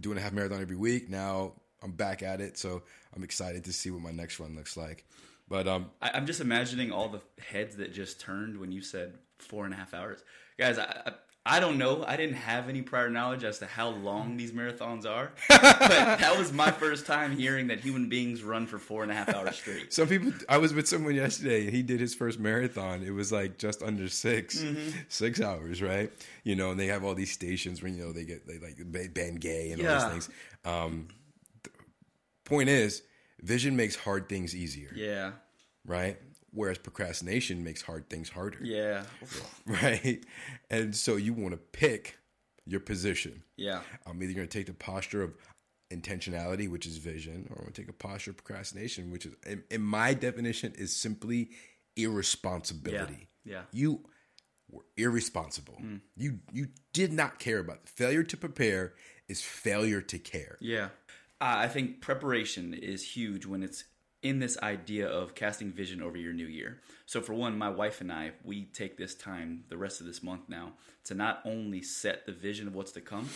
doing 0.00 0.18
a 0.18 0.20
half 0.20 0.32
marathon 0.32 0.60
every 0.60 0.76
week. 0.76 1.10
Now 1.10 1.54
I'm 1.82 1.92
back 1.92 2.22
at 2.22 2.40
it. 2.40 2.58
So 2.58 2.82
I'm 3.14 3.22
excited 3.22 3.64
to 3.64 3.72
see 3.72 3.90
what 3.90 4.02
my 4.02 4.12
next 4.12 4.38
run 4.40 4.54
looks 4.54 4.76
like. 4.76 5.04
But 5.48 5.66
um, 5.66 5.90
I, 6.00 6.12
I'm 6.14 6.26
just 6.26 6.40
imagining 6.40 6.92
all 6.92 7.08
the 7.08 7.20
heads 7.42 7.76
that 7.76 7.92
just 7.92 8.20
turned 8.20 8.58
when 8.58 8.70
you 8.70 8.82
said 8.82 9.14
four 9.38 9.64
and 9.64 9.74
a 9.74 9.76
half 9.76 9.94
hours. 9.94 10.22
Guys, 10.58 10.78
I, 10.78 11.12
I, 11.46 11.58
don't 11.58 11.78
know. 11.78 12.04
I 12.06 12.16
didn't 12.16 12.34
have 12.36 12.68
any 12.68 12.82
prior 12.82 13.08
knowledge 13.10 13.44
as 13.44 13.58
to 13.60 13.66
how 13.66 13.88
long 13.88 14.36
these 14.36 14.52
marathons 14.52 15.06
are. 15.06 15.32
but 15.48 15.60
that 15.60 16.36
was 16.38 16.52
my 16.52 16.70
first 16.70 17.06
time 17.06 17.36
hearing 17.36 17.68
that 17.68 17.80
human 17.80 18.08
beings 18.08 18.42
run 18.42 18.66
for 18.66 18.78
four 18.78 19.02
and 19.02 19.10
a 19.10 19.14
half 19.14 19.28
hours 19.30 19.56
straight. 19.56 19.92
Some 19.92 20.06
people. 20.08 20.32
I 20.48 20.58
was 20.58 20.74
with 20.74 20.86
someone 20.86 21.14
yesterday. 21.14 21.64
and 21.66 21.74
He 21.74 21.82
did 21.82 21.98
his 21.98 22.14
first 22.14 22.38
marathon. 22.38 23.02
It 23.02 23.10
was 23.12 23.32
like 23.32 23.58
just 23.58 23.82
under 23.82 24.08
6 24.08 24.64
six 25.08 25.40
hours, 25.40 25.80
right? 25.82 26.12
You 26.44 26.56
know, 26.56 26.70
and 26.72 26.78
they 26.78 26.86
have 26.88 27.04
all 27.04 27.14
these 27.14 27.32
stations 27.32 27.82
where 27.82 27.90
you 27.90 28.04
know 28.04 28.12
they 28.12 28.24
get 28.24 28.46
they 28.46 28.58
like 28.58 28.76
Bengay 28.76 29.72
and 29.72 29.86
all 29.86 29.94
these 29.94 30.04
things. 30.26 30.30
Um, 30.64 31.08
point 32.44 32.68
is, 32.68 33.02
vision 33.42 33.76
makes 33.76 33.96
hard 33.96 34.28
things 34.28 34.54
easier, 34.54 34.90
Yeah. 34.94 35.32
right? 35.86 36.18
Whereas 36.52 36.78
procrastination 36.78 37.62
makes 37.62 37.82
hard 37.82 38.10
things 38.10 38.28
harder, 38.30 38.58
Yeah. 38.62 39.04
right? 39.66 40.24
And 40.70 40.94
so 40.96 41.16
you 41.16 41.32
want 41.32 41.52
to 41.52 41.56
pick 41.58 42.18
your 42.66 42.80
position. 42.80 43.42
Yeah. 43.56 43.80
I'm 44.06 44.22
either 44.22 44.32
going 44.32 44.48
to 44.48 44.58
take 44.58 44.66
the 44.66 44.74
posture 44.74 45.22
of 45.22 45.34
intentionality, 45.92 46.68
which 46.70 46.86
is 46.86 46.96
vision, 46.98 47.46
or 47.50 47.56
I'm 47.56 47.62
going 47.64 47.72
to 47.72 47.80
take 47.82 47.90
a 47.90 47.92
posture 47.92 48.30
of 48.32 48.36
procrastination, 48.36 49.10
which 49.10 49.26
is, 49.26 49.34
in, 49.46 49.62
in 49.70 49.82
my 49.82 50.14
definition, 50.14 50.72
is 50.76 50.94
simply 50.94 51.50
irresponsibility. 51.96 53.28
Yeah. 53.44 53.52
Yeah. 53.52 53.62
You 53.72 54.00
were 54.70 54.84
irresponsible. 54.96 55.80
You 56.16 56.40
you 56.52 56.68
did 56.92 57.12
not 57.12 57.38
care 57.38 57.58
about 57.58 57.88
failure 57.88 58.22
to 58.22 58.36
prepare 58.36 58.94
is 59.28 59.42
failure 59.42 60.00
to 60.02 60.18
care. 60.18 60.58
Yeah. 60.60 60.86
Uh, 61.40 61.56
I 61.64 61.68
think 61.68 62.00
preparation 62.00 62.74
is 62.74 63.12
huge 63.16 63.46
when 63.46 63.62
it's 63.62 63.84
in 64.22 64.38
this 64.38 64.58
idea 64.62 65.08
of 65.08 65.34
casting 65.34 65.72
vision 65.72 66.02
over 66.02 66.16
your 66.16 66.32
new 66.32 66.46
year. 66.46 66.80
So, 67.06 67.20
for 67.20 67.34
one, 67.34 67.56
my 67.56 67.70
wife 67.70 68.00
and 68.00 68.12
I, 68.12 68.32
we 68.44 68.64
take 68.66 68.96
this 68.96 69.14
time, 69.14 69.64
the 69.68 69.76
rest 69.76 70.00
of 70.00 70.06
this 70.06 70.22
month 70.22 70.42
now, 70.48 70.72
to 71.04 71.14
not 71.14 71.40
only 71.44 71.82
set 71.82 72.26
the 72.26 72.32
vision 72.32 72.66
of 72.68 72.74
what's 72.74 72.92
to 72.92 73.00
come. 73.00 73.28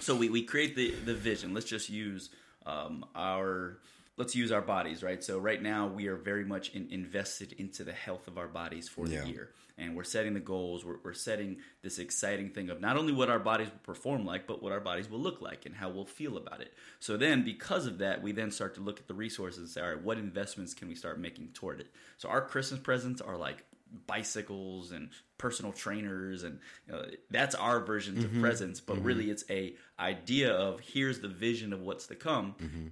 So, 0.00 0.14
we, 0.14 0.28
we 0.28 0.42
create 0.42 0.76
the, 0.76 0.92
the 1.04 1.14
vision. 1.14 1.54
Let's 1.54 1.66
just 1.66 1.90
use 1.90 2.30
um, 2.66 3.04
our. 3.14 3.78
Let's 4.18 4.36
use 4.36 4.52
our 4.52 4.60
bodies, 4.60 5.02
right? 5.02 5.24
So 5.24 5.38
right 5.38 5.60
now 5.60 5.86
we 5.86 6.06
are 6.06 6.16
very 6.16 6.44
much 6.44 6.68
in, 6.74 6.86
invested 6.90 7.54
into 7.54 7.82
the 7.82 7.94
health 7.94 8.28
of 8.28 8.36
our 8.36 8.46
bodies 8.46 8.86
for 8.86 9.06
Yeah. 9.06 9.22
the 9.22 9.30
year, 9.30 9.48
and 9.82 9.96
we're 9.96 10.04
setting 10.04 10.34
the 10.34 10.40
goals. 10.40 10.84
We're, 10.84 10.98
we're 11.02 11.12
setting 11.12 11.58
this 11.82 11.98
exciting 11.98 12.50
thing 12.50 12.70
of 12.70 12.80
not 12.80 12.96
only 12.96 13.12
what 13.12 13.30
our 13.30 13.38
bodies 13.38 13.68
will 13.68 13.94
perform 13.94 14.24
like, 14.24 14.46
but 14.46 14.62
what 14.62 14.72
our 14.72 14.80
bodies 14.80 15.10
will 15.10 15.20
look 15.20 15.40
like 15.40 15.66
and 15.66 15.74
how 15.74 15.90
we'll 15.90 16.04
feel 16.04 16.36
about 16.36 16.60
it. 16.60 16.72
So 17.00 17.16
then, 17.16 17.44
because 17.44 17.86
of 17.86 17.98
that, 17.98 18.22
we 18.22 18.32
then 18.32 18.50
start 18.50 18.74
to 18.76 18.80
look 18.80 18.98
at 18.98 19.08
the 19.08 19.14
resources 19.14 19.58
and 19.58 19.68
say, 19.68 19.80
all 19.80 19.88
right, 19.88 20.02
what 20.02 20.18
investments 20.18 20.74
can 20.74 20.88
we 20.88 20.94
start 20.94 21.20
making 21.20 21.48
toward 21.54 21.80
it? 21.80 21.88
So 22.18 22.28
our 22.28 22.40
Christmas 22.40 22.80
presents 22.80 23.20
are 23.20 23.36
like 23.36 23.64
bicycles 24.06 24.92
and 24.92 25.10
personal 25.42 25.72
trainers 25.72 26.42
and 26.44 26.54
you 26.86 26.92
know, 26.92 27.04
that's 27.30 27.54
our 27.56 27.78
version 27.92 28.14
Mm-hmm. 28.14 28.34
to 28.36 28.40
presents 28.40 28.80
but 28.80 28.96
really 29.08 29.28
it's 29.34 29.44
a 29.50 29.74
idea 29.98 30.50
of 30.66 30.78
here's 30.80 31.18
the 31.20 31.28
vision 31.46 31.72
of 31.72 31.80
what's 31.80 32.06
to 32.06 32.14
come 32.14 32.46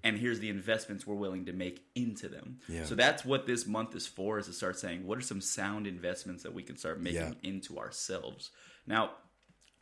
and 0.05 0.19
here's 0.19 0.41
the 0.41 0.49
investments 0.59 1.07
we're 1.07 1.15
willing 1.27 1.45
to 1.51 1.53
make 1.65 1.77
into 1.95 2.29
them 2.29 2.49
Mm-hmm. 2.65 2.75
Yeah. 2.75 2.85
so 2.85 2.95
that's 3.05 3.25
what 3.25 3.47
this 3.47 3.63
month 3.67 3.95
is 4.01 4.07
for 4.07 4.39
is 4.41 4.47
to 4.47 4.53
start 4.53 4.77
saying 4.79 5.07
what 5.07 5.17
are 5.19 5.27
some 5.33 5.41
sound 5.41 5.87
investments 5.87 6.43
that 6.43 6.53
we 6.59 6.63
can 6.69 6.77
start 6.77 7.01
making 7.01 7.21
Yeah. 7.43 7.51
into 7.51 7.79
ourselves 7.79 8.51
now 8.87 9.11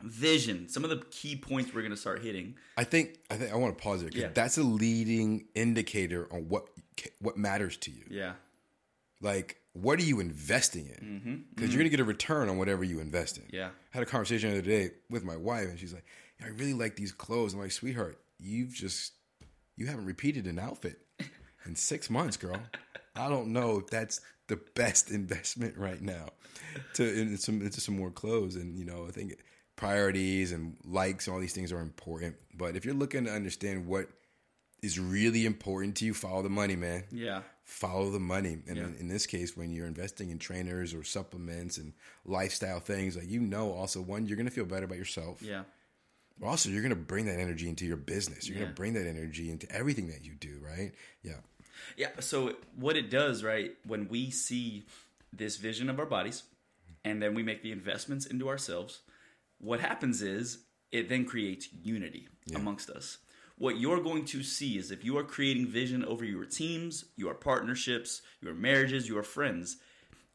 vision 0.01 0.69
some 0.69 0.83
of 0.85 0.89
the 0.89 1.01
key 1.11 1.35
points 1.35 1.73
we're 1.73 1.81
going 1.81 1.91
to 1.91 1.97
start 1.97 2.21
hitting 2.23 2.55
I 2.77 2.83
think 2.85 3.17
I 3.31 3.35
think 3.35 3.51
I 3.51 3.55
want 3.55 3.77
to 3.77 3.83
pause 3.83 4.01
it 4.03 4.05
because 4.07 4.21
Yeah. 4.21 4.29
that's 4.33 4.57
a 4.57 4.63
leading 4.63 5.47
indicator 5.55 6.27
on 6.31 6.47
what 6.49 6.67
what 7.19 7.35
matters 7.37 7.75
to 7.77 7.91
you. 7.91 8.05
yeah 8.09 8.33
Like, 9.21 9.57
what 9.73 9.99
are 9.99 10.03
you 10.03 10.19
investing 10.19 10.87
in? 10.87 11.05
Mm-hmm, 11.05 11.35
because 11.53 11.61
you're 11.61 11.67
mm-hmm. 11.67 11.77
gonna 11.77 11.89
get 11.89 11.99
a 11.99 12.05
return 12.05 12.49
on 12.49 12.57
whatever 12.57 12.83
you 12.83 12.99
invest 12.99 13.37
in. 13.37 13.45
Yeah. 13.51 13.67
I 13.67 13.97
had 13.97 14.03
a 14.03 14.05
conversation 14.05 14.49
the 14.49 14.57
other 14.57 14.67
day 14.67 14.91
with 15.09 15.23
my 15.23 15.37
wife, 15.37 15.69
and 15.69 15.79
she's 15.79 15.93
like, 15.93 16.05
"I 16.43 16.47
really 16.47 16.73
like 16.73 16.95
these 16.95 17.11
clothes." 17.11 17.53
I'm 17.53 17.59
like, 17.59 17.71
"Sweetheart, 17.71 18.19
you've 18.39 18.73
just 18.73 19.13
you 19.75 19.87
haven't 19.87 20.05
repeated 20.05 20.47
an 20.47 20.59
outfit 20.59 20.99
in 21.65 21.75
six 21.75 22.09
months, 22.09 22.37
girl. 22.37 22.61
I 23.15 23.29
don't 23.29 23.53
know 23.53 23.79
if 23.79 23.87
that's 23.87 24.21
the 24.47 24.59
best 24.75 25.11
investment 25.11 25.77
right 25.77 26.01
now 26.01 26.29
to 26.95 27.03
into 27.03 27.37
some 27.37 27.61
into 27.61 27.79
some 27.81 27.95
more 27.95 28.11
clothes." 28.11 28.55
And 28.55 28.77
you 28.77 28.85
know, 28.85 29.05
I 29.07 29.11
think 29.11 29.35
priorities 29.75 30.51
and 30.51 30.75
likes 30.83 31.27
and 31.27 31.33
all 31.33 31.39
these 31.39 31.53
things 31.53 31.71
are 31.71 31.79
important. 31.79 32.35
But 32.53 32.75
if 32.75 32.83
you're 32.83 32.95
looking 32.95 33.25
to 33.25 33.31
understand 33.31 33.85
what 33.85 34.09
is 34.81 34.99
really 34.99 35.45
important 35.45 35.95
to 35.97 36.05
you, 36.05 36.13
follow 36.13 36.41
the 36.41 36.49
money, 36.49 36.75
man. 36.75 37.05
Yeah. 37.11 37.41
Follow 37.69 38.09
the 38.09 38.19
money. 38.19 38.57
And 38.67 38.77
Yeah. 38.77 38.85
in, 38.87 38.95
in 38.95 39.07
this 39.09 39.27
case, 39.27 39.55
when 39.55 39.71
you're 39.71 39.85
investing 39.85 40.31
in 40.31 40.39
trainers 40.39 40.91
or 40.95 41.03
supplements 41.03 41.77
and 41.77 41.93
lifestyle 42.25 42.79
things, 42.79 43.15
like 43.15 43.29
you 43.29 43.39
know, 43.39 43.71
also 43.71 44.01
one, 44.01 44.25
you're 44.25 44.37
gonna 44.37 44.49
feel 44.49 44.65
better 44.65 44.85
about 44.85 44.97
yourself. 44.97 45.39
Yeah. 45.43 45.65
But 46.39 46.47
also, 46.47 46.69
you're 46.69 46.81
gonna 46.81 46.95
bring 46.95 47.25
that 47.25 47.39
energy 47.39 47.69
into 47.69 47.85
your 47.85 47.95
business. 47.97 48.47
You're 48.47 48.57
Yeah. 48.57 48.63
gonna 48.63 48.73
bring 48.75 48.93
that 48.93 49.05
energy 49.05 49.51
into 49.51 49.71
everything 49.71 50.07
that 50.07 50.25
you 50.25 50.33
do, 50.33 50.57
right? 50.63 50.93
Yeah. 51.21 51.41
Yeah. 51.95 52.19
So 52.21 52.57
what 52.75 52.97
it 52.97 53.11
does, 53.11 53.43
right, 53.43 53.77
when 53.85 54.07
we 54.07 54.31
see 54.31 54.85
this 55.31 55.57
vision 55.57 55.89
of 55.91 55.99
our 55.99 56.07
bodies 56.07 56.43
and 57.05 57.21
then 57.21 57.35
we 57.35 57.43
make 57.43 57.61
the 57.61 57.71
investments 57.71 58.25
into 58.25 58.49
ourselves, 58.49 59.01
what 59.59 59.79
happens 59.79 60.23
is 60.23 60.65
it 60.91 61.07
then 61.07 61.23
creates 61.23 61.69
unity 61.83 62.27
amongst 62.55 62.89
us. 62.89 63.19
What 63.59 63.77
you're 63.77 64.01
going 64.01 64.23
to 64.25 64.41
see 64.41 64.77
is 64.77 64.89
if 64.89 65.03
you 65.03 65.17
are 65.17 65.23
creating 65.23 65.67
vision 65.67 66.05
over 66.05 66.23
your 66.23 66.45
teams, 66.45 67.03
your 67.17 67.33
partnerships, 67.33 68.21
your 68.41 68.53
marriages, 68.53 69.07
your 69.07 69.21
friends, 69.21 69.75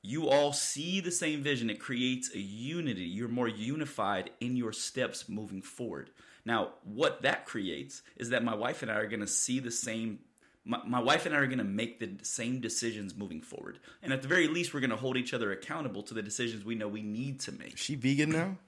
you 0.03 0.29
all 0.29 0.53
see 0.53 1.01
the 1.01 1.11
same 1.11 1.43
vision. 1.43 1.71
It 1.71 1.81
creates 1.81 2.35
a 2.35 2.39
unity. 2.39 3.05
You're 3.05 3.29
more 3.29 3.49
unified 3.49 4.29
in 4.41 4.57
your 4.57 4.75
steps 4.75 5.27
moving 5.27 5.63
forward. 5.63 6.11
Now, 6.45 6.75
what 6.85 7.23
that 7.23 7.47
creates 7.47 8.03
is 8.17 8.29
that 8.29 8.45
my 8.45 8.55
wife 8.55 8.83
and 8.83 8.91
I 8.93 8.97
are 8.97 9.09
going 9.09 9.21
to 9.21 9.27
see 9.27 9.59
the 9.59 9.71
same. 9.71 10.19
My, 10.67 10.81
my 10.87 11.01
wife 11.01 11.25
and 11.25 11.35
I 11.35 11.39
are 11.39 11.47
going 11.47 11.57
to 11.57 11.65
make 11.65 12.01
the 12.01 12.23
same 12.23 12.61
decisions 12.61 13.17
moving 13.17 13.41
forward. 13.41 13.79
And 14.03 14.13
at 14.13 14.21
the 14.21 14.29
very 14.29 14.49
least, 14.49 14.75
we're 14.75 14.81
going 14.81 14.91
to 14.91 14.97
hold 14.97 15.17
each 15.17 15.33
other 15.33 15.51
accountable 15.51 16.03
to 16.03 16.13
the 16.13 16.23
decisions 16.23 16.63
we 16.63 16.75
know 16.75 16.89
we 16.89 17.03
need 17.03 17.41
to 17.41 17.53
make. 17.53 17.73
Is 17.73 17.81
she 17.81 17.95
vegan 17.95 18.29
now? 18.29 18.59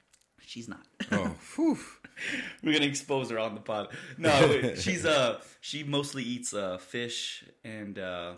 She's 0.46 0.68
not. 0.68 0.86
Oh, 1.12 1.34
whew. 1.54 1.78
We're 2.62 2.72
gonna 2.72 2.86
expose 2.86 3.30
her 3.30 3.38
on 3.38 3.54
the 3.54 3.60
pod. 3.60 3.88
No, 4.18 4.30
wait, 4.48 4.78
she's 4.78 5.04
uh 5.04 5.40
she 5.60 5.82
mostly 5.84 6.22
eats 6.22 6.54
uh 6.54 6.78
fish 6.78 7.44
and 7.64 7.98
uh 7.98 8.34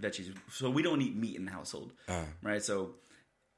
veggies. 0.00 0.32
So 0.52 0.70
we 0.70 0.82
don't 0.82 1.02
eat 1.02 1.16
meat 1.16 1.36
in 1.36 1.44
the 1.44 1.50
household, 1.50 1.92
Uh. 2.08 2.24
right? 2.42 2.62
So 2.62 2.94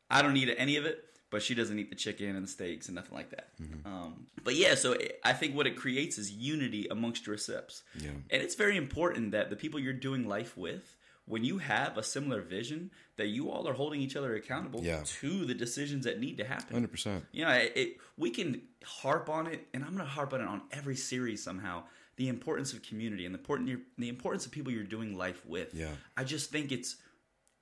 I 0.08 0.22
don't 0.22 0.36
eat 0.36 0.52
any 0.56 0.76
of 0.76 0.84
it, 0.86 1.04
but 1.30 1.42
she 1.42 1.54
doesn't 1.54 1.78
eat 1.78 1.90
the 1.90 1.96
chicken 1.96 2.34
and 2.34 2.44
the 2.44 2.50
steaks 2.50 2.86
and 2.88 2.94
nothing 2.96 3.14
like 3.14 3.30
that. 3.30 3.48
Um, 3.84 4.26
but 4.42 4.56
yeah, 4.56 4.74
so 4.74 4.92
it, 4.92 5.20
I 5.24 5.32
think 5.34 5.54
what 5.54 5.66
it 5.66 5.76
creates 5.76 6.16
is 6.18 6.32
unity 6.32 6.88
amongst 6.90 7.26
your 7.26 7.36
steps, 7.36 7.82
Yeah. 8.00 8.10
and 8.30 8.42
it's 8.42 8.54
very 8.56 8.76
important 8.78 9.32
that 9.32 9.50
the 9.50 9.56
people 9.56 9.78
you're 9.78 9.92
doing 10.08 10.26
life 10.26 10.56
with. 10.56 10.96
When 11.30 11.44
you 11.44 11.58
have 11.58 11.96
a 11.96 12.02
similar 12.02 12.40
vision, 12.42 12.90
that 13.16 13.28
you 13.28 13.50
all 13.50 13.68
are 13.68 13.72
holding 13.72 14.00
each 14.00 14.16
other 14.16 14.34
accountable 14.34 14.80
Yeah. 14.82 15.02
to 15.20 15.44
the 15.44 15.54
decisions 15.54 16.04
that 16.04 16.18
need 16.18 16.36
to 16.38 16.44
happen. 16.44 16.72
Hundred 16.74 16.90
percent. 16.90 17.24
You 17.32 17.44
know, 17.44 17.52
it, 17.52 17.72
it, 17.76 17.96
we 18.16 18.30
can 18.30 18.62
harp 18.84 19.28
on 19.30 19.46
it, 19.46 19.66
and 19.72 19.84
I'm 19.84 19.94
going 19.94 20.04
to 20.04 20.10
harp 20.10 20.32
on 20.34 20.40
it 20.40 20.48
on 20.48 20.62
every 20.72 20.96
series 20.96 21.42
somehow. 21.42 21.84
The 22.16 22.28
importance 22.28 22.72
of 22.72 22.82
community 22.82 23.24
and 23.26 23.34
the 23.34 23.38
important 23.38 23.80
the 23.96 24.08
importance 24.08 24.44
of 24.44 24.52
people 24.52 24.72
you're 24.72 24.84
doing 24.84 25.16
life 25.16 25.40
with. 25.46 25.72
Yeah. 25.72 25.94
I 26.16 26.24
just 26.24 26.50
think 26.50 26.70
it's, 26.72 26.96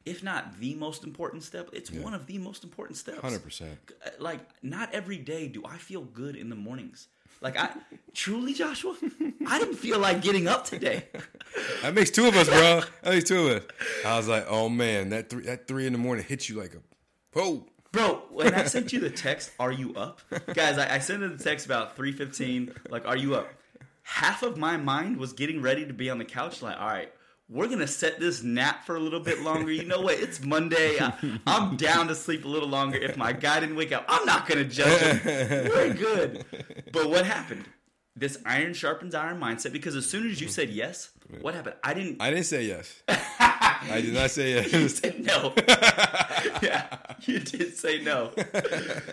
if 0.04 0.22
not 0.24 0.59
the 0.59 0.74
most 0.74 1.04
important 1.04 1.42
step, 1.44 1.68
it's 1.72 1.90
one 1.92 2.14
of 2.14 2.26
the 2.26 2.38
most 2.38 2.64
important 2.64 2.96
steps. 2.96 3.20
Hundred 3.20 3.44
percent. 3.44 3.78
Like, 4.18 4.40
not 4.62 4.92
every 4.94 5.18
day 5.18 5.46
do 5.46 5.62
I 5.64 5.76
feel 5.76 6.02
good 6.02 6.35
in 6.37 6.48
the 6.48 6.57
mornings. 6.57 7.09
Like 7.40 7.59
I 7.59 7.70
truly, 8.14 8.53
Joshua, 8.55 8.96
I 9.46 9.59
didn't 9.59 9.77
feel 9.77 9.98
like 9.98 10.22
getting 10.22 10.48
up 10.48 10.64
today. 10.64 11.05
That 11.83 11.94
makes 11.94 12.11
two 12.11 12.27
of 12.27 12.37
us, 12.37 12.46
bro. 12.48 12.83
That 13.03 13.14
makes 13.14 13.29
two 13.29 13.48
of 13.48 13.57
us. 13.57 13.62
I 14.05 14.16
was 14.16 14.29
like, 14.29 14.46
oh 14.48 14.68
man, 14.68 15.09
that 15.09 15.29
three 15.29 15.42
that 15.44 15.66
three 15.66 15.87
in 15.87 15.92
the 15.92 15.98
morning 15.98 16.24
hits 16.24 16.48
you 16.48 16.57
like 16.61 16.74
a 16.74 16.79
whoa. 17.33 17.64
Bro, 17.90 18.22
when 18.31 18.55
I 18.55 18.64
sent 18.64 18.92
you 18.92 19.01
the 19.01 19.11
text, 19.11 19.51
"Are 19.59 19.72
you 19.72 19.94
up?" 19.94 20.20
Guys, 20.55 20.79
I, 20.79 20.96
I 20.96 20.98
sent 20.98 21.22
you 21.22 21.29
the 21.29 21.42
text 21.42 21.66
about 21.66 21.96
three 21.96 22.12
fifteen. 22.12 22.74
Like, 22.90 23.07
"Are 23.09 23.16
you 23.16 23.35
up?" 23.35 23.48
Half 24.03 24.42
of 24.42 24.57
my 24.57 24.77
mind 24.77 25.16
was 25.16 25.33
getting 25.33 25.62
ready 25.62 25.85
to 25.87 25.92
be 25.92 26.11
on 26.11 26.18
the 26.18 26.24
couch. 26.24 26.62
Like, 26.62 26.79
all 26.79 26.87
right, 26.87 27.12
we're 27.48 27.68
gonna 27.68 27.87
set 27.87 28.20
this 28.20 28.42
nap 28.42 28.84
for 28.84 28.96
a 28.96 29.00
little 29.00 29.20
bit 29.20 29.40
longer. 29.42 29.70
You 29.72 29.84
know 29.84 30.00
what? 30.00 30.18
It's 30.18 30.42
Monday. 30.44 30.98
I, 31.00 31.12
I'm 31.46 31.76
down 31.76 32.08
to 32.08 32.14
sleep 32.14 32.44
a 32.44 32.48
little 32.48 32.68
longer. 32.68 32.98
If 32.98 33.16
my 33.16 33.32
guy 33.32 33.61
didn't 33.61 33.76
wake 33.76 33.92
up, 33.92 34.04
I'm 34.08 34.24
not 34.26 34.46
gonna 34.46 34.64
judge 34.64 35.00
him. 35.00 35.68
We're 35.70 35.94
good. 35.94 36.44
But 36.92 37.08
what 37.08 37.24
happened? 37.24 37.64
This 38.16 38.37
iron 38.44 38.74
sharpens 38.74 39.14
iron 39.14 39.40
mindset. 39.40 39.72
Because 39.72 39.94
as 39.96 40.04
soon 40.08 40.28
as 40.30 40.40
you 40.40 40.48
said 40.48 40.70
yes, 40.70 41.11
what 41.40 41.54
happened? 41.54 41.76
I 41.84 41.94
didn't. 41.94 42.20
I 42.20 42.30
didn't 42.30 42.46
say 42.46 42.64
yes. 42.64 43.02
I 43.08 44.00
did 44.02 44.12
not 44.12 44.30
say 44.30 44.54
yes. 44.54 44.72
You 44.72 44.88
said 44.88 45.24
no. 45.24 45.52
yeah, 46.62 46.96
you 47.22 47.38
did 47.38 47.76
say 47.76 48.02
no. 48.02 48.32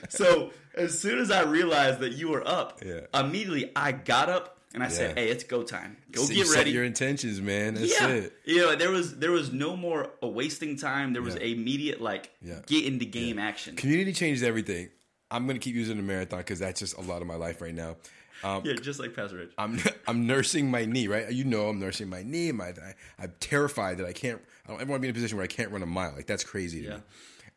so 0.09 0.51
as 0.73 0.99
soon 0.99 1.19
as 1.19 1.29
I 1.31 1.43
realized 1.43 1.99
that 1.99 2.13
you 2.13 2.29
were 2.29 2.45
up, 2.47 2.81
Yeah. 2.83 3.01
immediately 3.13 3.71
I 3.75 3.91
got 3.91 4.29
up 4.29 4.54
and 4.75 4.83
I 4.83 4.89
said, 4.89 5.17
"Hey, 5.17 5.29
it's 5.29 5.43
go 5.43 5.63
time. 5.63 5.97
Go 6.11 6.23
So 6.25 6.33
get 6.35 6.45
set 6.47 6.57
ready." 6.59 6.71
your 6.71 6.83
intentions, 6.83 7.41
man. 7.41 7.73
That's 7.73 7.99
yeah, 7.99 8.07
it. 8.09 8.33
you 8.45 8.57
know, 8.57 8.75
there 8.75 8.91
was 8.91 9.17
there 9.17 9.31
was 9.31 9.51
no 9.51 9.75
more 9.75 10.11
a 10.21 10.27
wasting 10.27 10.77
time. 10.77 11.13
There 11.13 11.21
was 11.23 11.35
Yeah. 11.35 11.41
a 11.43 11.51
immediate 11.53 12.01
like 12.01 12.29
Yeah. 12.41 12.59
get 12.67 12.85
into 12.85 13.05
game 13.05 13.39
action. 13.39 13.75
Community 13.75 14.13
changes 14.13 14.43
everything. 14.43 14.89
I'm 15.31 15.47
gonna 15.47 15.57
keep 15.59 15.73
using 15.75 15.97
the 15.97 16.03
marathon 16.03 16.39
because 16.39 16.59
that's 16.59 16.79
just 16.79 16.95
a 16.97 17.01
lot 17.01 17.21
of 17.23 17.27
my 17.27 17.35
life 17.35 17.59
right 17.61 17.73
now. 17.73 17.95
Um, 18.43 18.61
Yeah, 18.65 18.73
just 18.73 18.99
like 18.99 19.15
Pastor 19.15 19.37
Rich. 19.37 19.51
I'm 19.57 19.79
I'm 20.07 20.27
nursing 20.27 20.69
my 20.69 20.85
knee, 20.85 21.07
right? 21.07 21.31
You 21.31 21.45
know, 21.45 21.69
I'm 21.69 21.79
nursing 21.79 22.09
my 22.09 22.21
knee. 22.21 22.51
My 22.51 22.67
I, 22.67 22.93
I'm 23.17 23.33
terrified 23.39 23.97
that 23.97 24.05
I 24.05 24.13
can't. 24.13 24.41
I 24.65 24.71
don't 24.71 24.81
ever 24.81 24.91
want 24.91 24.99
to 24.99 25.01
be 25.03 25.07
in 25.07 25.11
a 25.11 25.15
position 25.15 25.37
where 25.37 25.45
I 25.45 25.47
can't 25.47 25.71
run 25.71 25.81
a 25.83 25.87
mile. 25.87 26.13
Like 26.15 26.27
that's 26.27 26.43
crazy 26.43 26.81
to 26.81 26.87
Yeah. 26.87 26.95
me. 26.97 27.01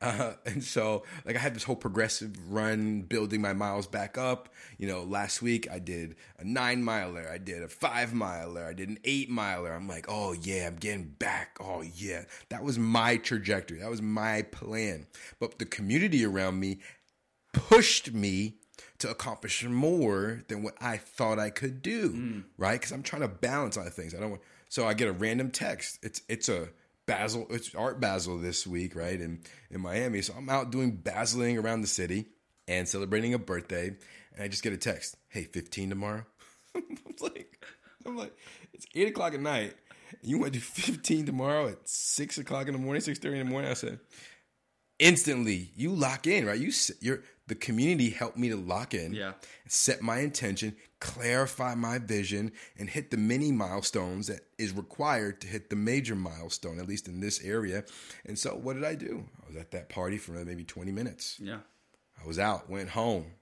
Uh, 0.01 0.33
and 0.47 0.63
so, 0.63 1.05
like, 1.25 1.37
I 1.37 1.39
had 1.39 1.55
this 1.55 1.65
whole 1.65 1.77
progressive 1.77 2.53
run, 2.53 3.03
building 3.03 3.41
my 3.41 3.53
miles 3.53 3.87
back 3.87 4.17
up. 4.19 4.49
You 4.79 4.89
know, 4.89 5.03
last 5.03 5.43
week 5.43 5.69
I 5.71 5.79
did 5.79 6.17
a 6.39 6.45
nine 6.45 6.83
miler, 6.83 7.29
I 7.33 7.39
did 7.39 7.63
a 7.63 7.69
five 7.69 8.15
miler, 8.15 8.65
I 8.65 8.73
did 8.73 8.89
an 8.89 8.99
eight 9.05 9.31
miler. 9.31 9.73
I'm 9.73 9.89
like, 9.89 10.07
oh 10.09 10.33
yeah, 10.33 10.67
I'm 10.67 10.77
getting 10.77 11.05
back. 11.19 11.57
Oh 11.61 11.83
yeah, 11.83 12.25
that 12.49 12.63
was 12.63 12.79
my 12.79 13.17
trajectory. 13.17 13.79
That 13.79 13.91
was 13.91 14.03
my 14.03 14.43
plan. 14.43 15.07
But 15.41 15.59
the 15.59 15.67
community 15.67 16.25
around 16.25 16.61
me 16.61 16.79
pushed 17.53 18.13
me 18.13 18.55
to 18.99 19.11
accomplish 19.11 19.65
more 19.65 20.43
than 20.49 20.63
what 20.63 20.75
I 20.81 20.97
thought 20.97 21.39
I 21.39 21.51
could 21.51 21.83
do, 21.83 22.43
right? 22.57 22.75
Because 22.81 22.93
I'm 22.93 23.03
trying 23.03 23.23
to 23.23 23.29
balance 23.29 23.77
other 23.77 23.91
things. 23.91 24.15
I 24.15 24.21
don't 24.21 24.31
want. 24.31 24.43
So 24.69 24.87
I 24.87 24.95
get 24.95 25.09
a 25.09 25.13
random 25.13 25.51
text. 25.51 25.99
It's 26.03 26.23
it's 26.29 26.49
a 26.49 26.69
Basel. 27.09 27.47
It's 27.51 27.75
Art 27.75 28.01
Basel 28.01 28.39
this 28.39 28.67
week, 28.67 28.95
right? 28.95 29.21
In 29.21 29.41
in 29.71 29.81
Miami. 29.81 30.23
So 30.23 30.35
I'm 30.37 30.49
out 30.49 30.71
doing 30.71 30.93
basiling 30.93 31.59
around 31.59 31.81
the 31.81 31.89
city 31.89 32.27
and 32.69 32.87
celebrating 32.89 33.35
a 33.35 33.39
birthday, 33.39 33.89
and 33.89 34.45
I 34.45 34.47
just 34.47 34.63
get 34.63 34.73
a 34.73 34.77
text. 34.77 35.17
Hey, 35.29 35.45
15 35.45 35.89
tomorrow. 35.89 36.25
I'm 36.77 36.85
like, 37.21 37.67
I'm 38.07 38.17
like, 38.17 38.37
it's 38.73 38.87
eight 38.95 39.09
o'clock 39.09 39.35
at 39.35 39.41
night. 39.41 39.75
You 40.23 40.39
want 40.39 40.53
to 40.53 40.59
do 40.59 40.65
15 40.65 41.27
tomorrow 41.27 41.69
at 41.69 41.89
six 41.89 42.39
o'clock 42.39 42.69
in 42.69 42.75
the 42.75 42.79
morning, 42.79 43.01
six 43.01 43.19
thirty 43.19 43.41
in 43.41 43.47
the 43.47 43.51
morning? 43.51 43.71
I 43.71 43.75
said, 43.75 43.99
instantly 44.99 45.71
you 45.75 45.95
lock 45.95 46.27
in, 46.27 46.47
right? 46.47 46.61
You 46.61 46.73
you're 47.01 47.23
the 47.49 47.55
community 47.55 48.11
helped 48.11 48.37
me 48.39 48.49
to 48.51 48.57
lock 48.57 48.95
in, 48.95 49.13
Yeah. 49.15 49.33
set 49.67 50.01
my 50.03 50.21
intention, 50.21 50.77
clarify 51.01 51.75
my 51.75 51.99
vision, 51.99 52.53
and 52.79 52.89
hit 52.91 53.11
the 53.11 53.17
mini 53.17 53.51
milestones 53.53 54.27
that 54.29 54.41
is 54.59 54.73
required 54.73 55.41
to 55.41 55.47
hit 55.49 55.71
the 55.71 55.77
major 55.77 56.15
milestone, 56.15 56.79
at 56.79 56.87
least 56.87 57.09
in 57.09 57.21
this 57.21 57.43
area. 57.43 57.85
And 58.27 58.39
so, 58.39 58.55
what 58.55 58.75
did 58.75 58.85
I 58.85 58.95
do? 58.95 59.25
I 59.43 59.49
was 59.49 59.57
at 59.57 59.71
that 59.73 59.89
party 59.89 60.19
for 60.19 60.33
maybe 60.33 60.65
twenty 60.65 60.93
minutes. 60.93 61.39
Yeah, 61.41 61.61
I 62.23 62.27
was 62.27 62.39
out, 62.39 62.69
went 62.71 62.91
home, 62.91 63.33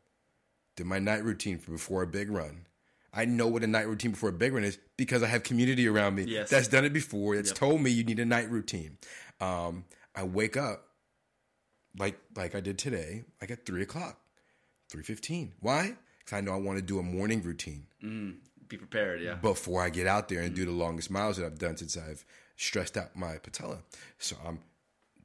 did 0.77 0.87
my 0.87 0.99
night 0.99 1.25
routine 1.25 1.59
for 1.59 1.73
before 1.73 2.03
a 2.03 2.07
big 2.07 2.31
run. 2.31 2.67
I 3.13 3.25
know 3.25 3.47
what 3.47 3.63
a 3.65 3.67
night 3.67 3.89
routine 3.89 4.11
before 4.13 4.29
a 4.29 4.33
big 4.33 4.53
run 4.53 4.63
is 4.65 4.79
because 4.97 5.23
I 5.23 5.27
have 5.29 5.43
community 5.43 5.89
around 5.89 6.15
me 6.17 6.25
Yes. 6.25 6.51
that's 6.51 6.69
done 6.69 6.85
it 6.85 6.93
before. 6.93 7.35
That's 7.37 7.49
Yep. 7.49 7.57
told 7.59 7.81
me 7.81 7.91
you 7.91 8.05
need 8.05 8.19
a 8.19 8.27
night 8.27 8.51
routine. 8.51 8.99
Um, 9.41 9.85
I 10.15 10.23
wake 10.25 10.57
up 10.57 10.91
like 11.99 12.19
like 12.37 12.55
I 12.55 12.61
did 12.61 12.79
today, 12.79 13.25
like 13.41 13.51
at 13.51 13.67
three 13.67 13.83
o'clock, 13.83 14.19
three 14.89 15.03
fifteen. 15.03 15.53
Why? 15.61 15.97
Because 16.19 16.39
I 16.39 16.41
know 16.41 16.53
I 16.53 16.59
want 16.59 16.79
to 16.79 16.85
do 16.85 16.99
a 16.99 17.03
morning 17.03 17.43
routine 17.43 17.87
mm, 18.03 18.35
be 18.69 18.77
prepared. 18.77 19.21
Yeah, 19.21 19.35
before 19.35 19.83
I 19.83 19.91
get 19.91 20.07
out 20.07 20.29
there 20.29 20.41
and 20.43 20.55
do 20.55 20.65
the 20.65 20.73
longest 20.73 21.11
miles 21.11 21.37
that 21.37 21.47
I've 21.47 21.59
done 21.59 21.77
since 21.77 21.97
I've 21.97 22.25
stressed 22.57 22.97
out 22.97 23.17
my 23.17 23.37
patella. 23.37 23.79
So 24.19 24.37
I'm 24.45 24.61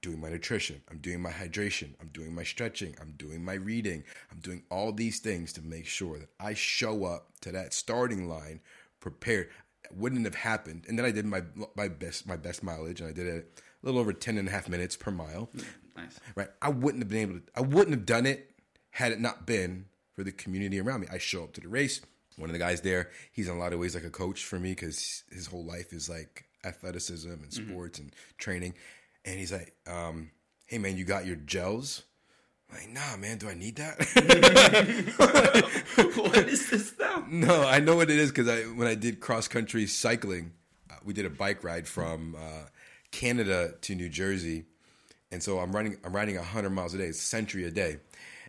doing 0.01 0.19
my 0.19 0.29
nutrition, 0.29 0.81
I'm 0.89 0.97
doing 0.97 1.21
my 1.21 1.31
hydration, 1.31 1.93
I'm 2.01 2.07
doing 2.07 2.33
my 2.33 2.43
stretching, 2.43 2.95
I'm 2.99 3.11
doing 3.17 3.43
my 3.43 3.53
reading, 3.53 4.03
I'm 4.31 4.39
doing 4.39 4.63
all 4.71 4.91
these 4.91 5.19
things 5.19 5.53
to 5.53 5.61
make 5.61 5.85
sure 5.85 6.17
that 6.17 6.29
I 6.39 6.55
show 6.55 7.05
up 7.05 7.29
to 7.41 7.51
that 7.51 7.73
starting 7.73 8.27
line 8.27 8.61
prepared. 8.99 9.49
It 9.83 9.95
wouldn't 9.95 10.25
have 10.25 10.35
happened. 10.35 10.85
And 10.87 10.97
then 10.97 11.05
I 11.05 11.11
did 11.11 11.25
my 11.25 11.43
my 11.75 11.87
best 11.87 12.27
my 12.27 12.37
best 12.37 12.63
mileage 12.63 12.99
and 12.99 13.09
I 13.09 13.13
did 13.13 13.27
it 13.27 13.61
a 13.81 13.85
little 13.85 13.99
over 13.99 14.13
10 14.13 14.37
and 14.37 14.47
a 14.47 14.51
half 14.51 14.69
minutes 14.69 14.95
per 14.95 15.11
mile 15.11 15.49
hmm. 15.53 15.61
Nice. 15.95 16.19
right? 16.35 16.49
I 16.61 16.69
wouldn't 16.69 17.03
have 17.03 17.09
been 17.09 17.19
able 17.19 17.39
to. 17.39 17.41
I 17.55 17.61
wouldn't 17.61 17.95
have 17.95 18.05
done 18.05 18.25
it 18.25 18.51
had 18.91 19.11
it 19.11 19.19
not 19.19 19.45
been 19.45 19.85
for 20.15 20.23
the 20.23 20.31
community 20.31 20.79
around 20.79 21.01
me. 21.01 21.07
I 21.11 21.17
show 21.17 21.43
up 21.43 21.53
to 21.53 21.61
the 21.61 21.67
race. 21.67 22.01
One 22.37 22.49
of 22.49 22.53
the 22.53 22.59
guys 22.59 22.81
there, 22.81 23.09
he's 23.31 23.49
in 23.49 23.55
a 23.55 23.59
lot 23.59 23.73
of 23.73 23.79
ways 23.79 23.93
like 23.93 24.05
a 24.05 24.09
coach 24.09 24.43
for 24.43 24.59
me 24.59 24.71
because 24.71 25.23
his 25.31 25.47
whole 25.47 25.65
life 25.65 25.93
is 25.93 26.09
like 26.09 26.45
athleticism 26.63 27.29
and 27.29 27.53
sports 27.53 27.99
and 27.99 28.13
training. 28.37 28.73
And 29.25 29.37
he's 29.37 29.51
like, 29.51 29.75
um, 29.87 30.31
"Hey 30.65 30.77
man, 30.77 30.97
you 30.97 31.05
got 31.05 31.25
your 31.25 31.35
gels?" 31.35 32.03
like, 32.71 32.89
nah, 32.89 33.17
man, 33.17 33.37
do 33.37 33.49
I 33.49 33.53
need 33.53 33.75
that? 33.77 33.97
what 36.15 36.37
is 36.47 36.69
this 36.69 36.93
now? 36.99 37.25
no, 37.29 37.67
I 37.67 37.79
know 37.79 37.95
what 37.95 38.09
it 38.09 38.17
is 38.17 38.31
because 38.31 38.47
I 38.47 38.63
when 38.63 38.87
I 38.87 38.95
did 38.95 39.19
cross 39.19 39.47
country 39.47 39.85
cycling, 39.87 40.53
uh, 40.89 40.95
we 41.03 41.13
did 41.13 41.25
a 41.25 41.29
bike 41.29 41.63
ride 41.63 41.87
from 41.87 42.35
uh, 42.35 42.67
Canada 43.11 43.75
to 43.81 43.95
New 43.95 44.09
Jersey, 44.09 44.65
and 45.31 45.41
so 45.41 45.59
I'm 45.59 45.71
running 45.71 45.97
I'm 46.03 46.13
riding 46.13 46.35
hundred 46.35 46.71
miles 46.71 46.93
a 46.93 46.97
day, 46.97 47.05
it's 47.05 47.19
a 47.19 47.25
century 47.25 47.65
a 47.65 47.71
day, 47.71 47.97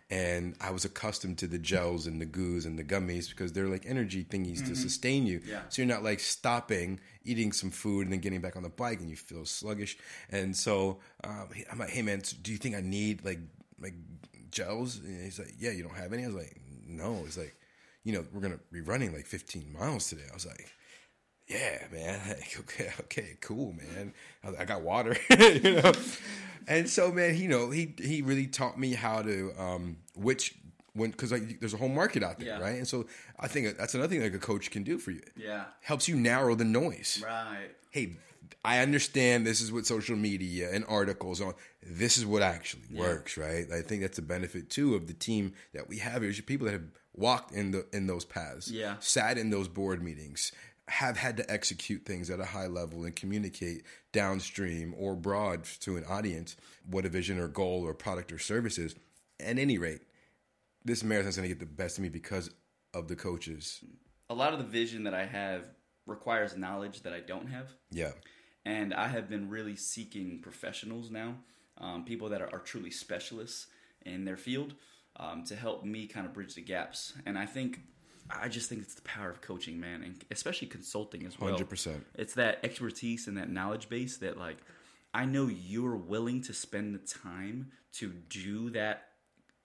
and 0.09 0.55
I 0.61 0.71
was 0.71 0.85
accustomed 0.85 1.37
to 1.39 1.47
the 1.47 1.57
gels 1.57 2.05
and 2.05 2.21
the 2.21 2.25
goos 2.25 2.65
and 2.65 2.77
the 2.77 2.83
gummies 2.83 3.29
because 3.29 3.53
they're 3.53 3.67
like 3.67 3.85
energy 3.87 4.23
thingies 4.23 4.65
to 4.67 4.75
sustain 4.75 5.25
you. 5.25 5.41
Yeah. 5.45 5.61
So 5.69 5.81
you're 5.81 5.89
not 5.89 6.03
like 6.03 6.19
stopping, 6.19 6.99
eating 7.23 7.51
some 7.51 7.71
food, 7.71 8.05
and 8.05 8.13
then 8.13 8.19
getting 8.19 8.41
back 8.41 8.55
on 8.55 8.63
the 8.63 8.69
bike, 8.69 8.99
and 8.99 9.09
you 9.09 9.15
feel 9.15 9.45
sluggish. 9.45 9.97
And 10.29 10.55
so 10.55 10.99
um, 11.23 11.49
I'm 11.71 11.79
like, 11.79 11.89
hey 11.89 12.01
man, 12.01 12.21
do 12.41 12.51
you 12.51 12.57
think 12.57 12.75
I 12.75 12.81
need 12.81 13.25
like 13.25 13.39
like 13.79 13.95
gels? 14.51 14.99
And 14.99 15.23
he's 15.23 15.39
like, 15.39 15.53
yeah, 15.57 15.71
you 15.71 15.83
don't 15.83 15.95
have 15.95 16.13
any. 16.13 16.23
I 16.23 16.27
was 16.27 16.35
like, 16.35 16.57
no. 16.87 17.23
He's 17.23 17.37
like, 17.37 17.55
you 18.03 18.13
know, 18.13 18.25
we're 18.33 18.41
gonna 18.41 18.59
be 18.71 18.81
running 18.81 19.13
like 19.13 19.25
15 19.25 19.71
miles 19.73 20.09
today. 20.09 20.23
I 20.29 20.33
was 20.33 20.45
like. 20.45 20.71
Yeah, 21.47 21.83
man. 21.91 22.19
Like, 22.27 22.55
okay, 22.59 22.91
okay, 23.01 23.37
cool, 23.41 23.73
man. 23.73 24.13
I, 24.43 24.47
was 24.47 24.57
like, 24.57 24.69
I 24.69 24.73
got 24.73 24.81
water, 24.83 25.15
you 25.39 25.81
know. 25.81 25.91
And 26.67 26.89
so, 26.89 27.11
man, 27.11 27.35
you 27.37 27.47
know, 27.49 27.69
he 27.69 27.93
he 27.97 28.21
really 28.21 28.47
taught 28.47 28.79
me 28.79 28.93
how 28.93 29.21
to 29.21 29.51
um 29.59 29.97
which 30.15 30.55
when 30.93 31.11
because 31.11 31.31
like 31.31 31.59
there's 31.59 31.73
a 31.73 31.77
whole 31.77 31.89
market 31.89 32.23
out 32.23 32.39
there, 32.39 32.47
Yeah. 32.49 32.59
right? 32.59 32.75
And 32.77 32.87
so 32.87 33.05
I 33.39 33.47
think 33.47 33.77
that's 33.77 33.93
another 33.95 34.09
thing 34.09 34.21
like 34.21 34.33
a 34.33 34.39
coach 34.39 34.71
can 34.71 34.83
do 34.83 34.97
for 34.97 35.11
you. 35.11 35.21
Yeah. 35.35 35.65
Helps 35.81 36.07
you 36.07 36.15
narrow 36.15 36.55
the 36.55 36.65
noise. 36.65 37.21
Right. 37.25 37.69
Hey, 37.91 38.13
I 38.63 38.79
understand 38.79 39.45
this 39.45 39.59
is 39.59 39.71
what 39.71 39.85
social 39.85 40.15
media 40.15 40.69
and 40.71 40.85
articles 40.87 41.41
on. 41.41 41.53
This 41.81 42.17
is 42.17 42.25
what 42.25 42.41
actually 42.41 42.83
works, 42.95 43.35
right? 43.37 43.65
I 43.71 43.81
think 43.81 44.01
that's 44.03 44.17
a 44.19 44.21
benefit 44.21 44.69
too 44.69 44.95
of 44.95 45.07
the 45.07 45.13
team 45.13 45.53
that 45.73 45.89
we 45.89 45.97
have. 45.97 46.23
Is 46.23 46.39
people 46.41 46.65
that 46.67 46.73
have 46.73 46.87
walked 47.13 47.51
in 47.53 47.71
the 47.71 47.85
in 47.91 48.07
those 48.07 48.23
paths, 48.23 48.71
Yeah. 48.71 48.95
sat 48.99 49.37
in 49.37 49.49
those 49.49 49.67
board 49.67 50.01
meetings, 50.01 50.53
have 50.87 51.17
had 51.17 51.37
to 51.37 51.51
execute 51.51 52.05
things 52.05 52.29
at 52.29 52.39
a 52.39 52.45
high 52.45 52.67
level 52.67 53.05
and 53.05 53.15
communicate 53.15 53.83
downstream 54.11 54.93
or 54.97 55.15
broad 55.15 55.63
to 55.63 55.95
an 55.95 56.03
audience 56.05 56.55
what 56.89 57.05
a 57.05 57.09
vision 57.09 57.39
or 57.39 57.47
goal 57.47 57.87
or 57.87 57.93
product 57.93 58.31
or 58.31 58.39
service 58.39 58.77
is. 58.77 58.95
At 59.39 59.57
any 59.57 59.77
rate, 59.77 60.01
this 60.83 61.03
marathon's 61.03 61.37
going 61.37 61.47
to 61.47 61.55
get 61.55 61.59
the 61.59 61.65
best 61.65 61.97
of 61.97 62.03
me 62.03 62.09
because 62.09 62.49
of 62.93 63.07
the 63.07 63.15
coaches. 63.15 63.83
A 64.29 64.33
lot 64.33 64.53
of 64.53 64.59
the 64.59 64.65
vision 64.65 65.03
that 65.05 65.13
I 65.13 65.25
have 65.25 65.65
requires 66.05 66.57
knowledge 66.57 67.01
that 67.03 67.13
I 67.13 67.21
don't 67.21 67.47
have. 67.47 67.71
Yeah, 67.91 68.11
and 68.65 68.93
I 68.93 69.07
have 69.07 69.29
been 69.29 69.49
really 69.49 69.75
seeking 69.75 70.39
professionals 70.41 71.11
now, 71.11 71.35
um, 71.77 72.05
people 72.05 72.29
that 72.29 72.41
are, 72.41 72.49
are 72.53 72.59
truly 72.59 72.91
specialists 72.91 73.67
in 74.05 74.25
their 74.25 74.37
field, 74.37 74.75
um, 75.17 75.43
to 75.45 75.55
help 75.55 75.83
me 75.83 76.07
kind 76.07 76.25
of 76.25 76.33
bridge 76.33 76.55
the 76.55 76.61
gaps. 76.61 77.13
And 77.25 77.37
I 77.37 77.45
think, 77.45 77.79
I 78.29 78.47
just 78.47 78.69
think 78.69 78.81
it's 78.81 78.95
the 78.95 79.01
power 79.01 79.29
of 79.29 79.41
coaching, 79.41 79.79
man, 79.79 80.03
and 80.03 80.23
especially 80.31 80.67
consulting 80.67 81.25
as 81.25 81.39
well. 81.39 81.57
100%. 81.57 82.01
It's 82.15 82.33
that 82.35 82.59
expertise 82.63 83.27
and 83.27 83.37
that 83.37 83.49
knowledge 83.49 83.89
base 83.89 84.17
that, 84.17 84.37
like, 84.37 84.57
I 85.13 85.25
know 85.25 85.47
you're 85.47 85.95
willing 85.95 86.41
to 86.43 86.53
spend 86.53 86.95
the 86.95 86.99
time 86.99 87.71
to 87.93 88.11
do 88.29 88.71
that 88.71 89.09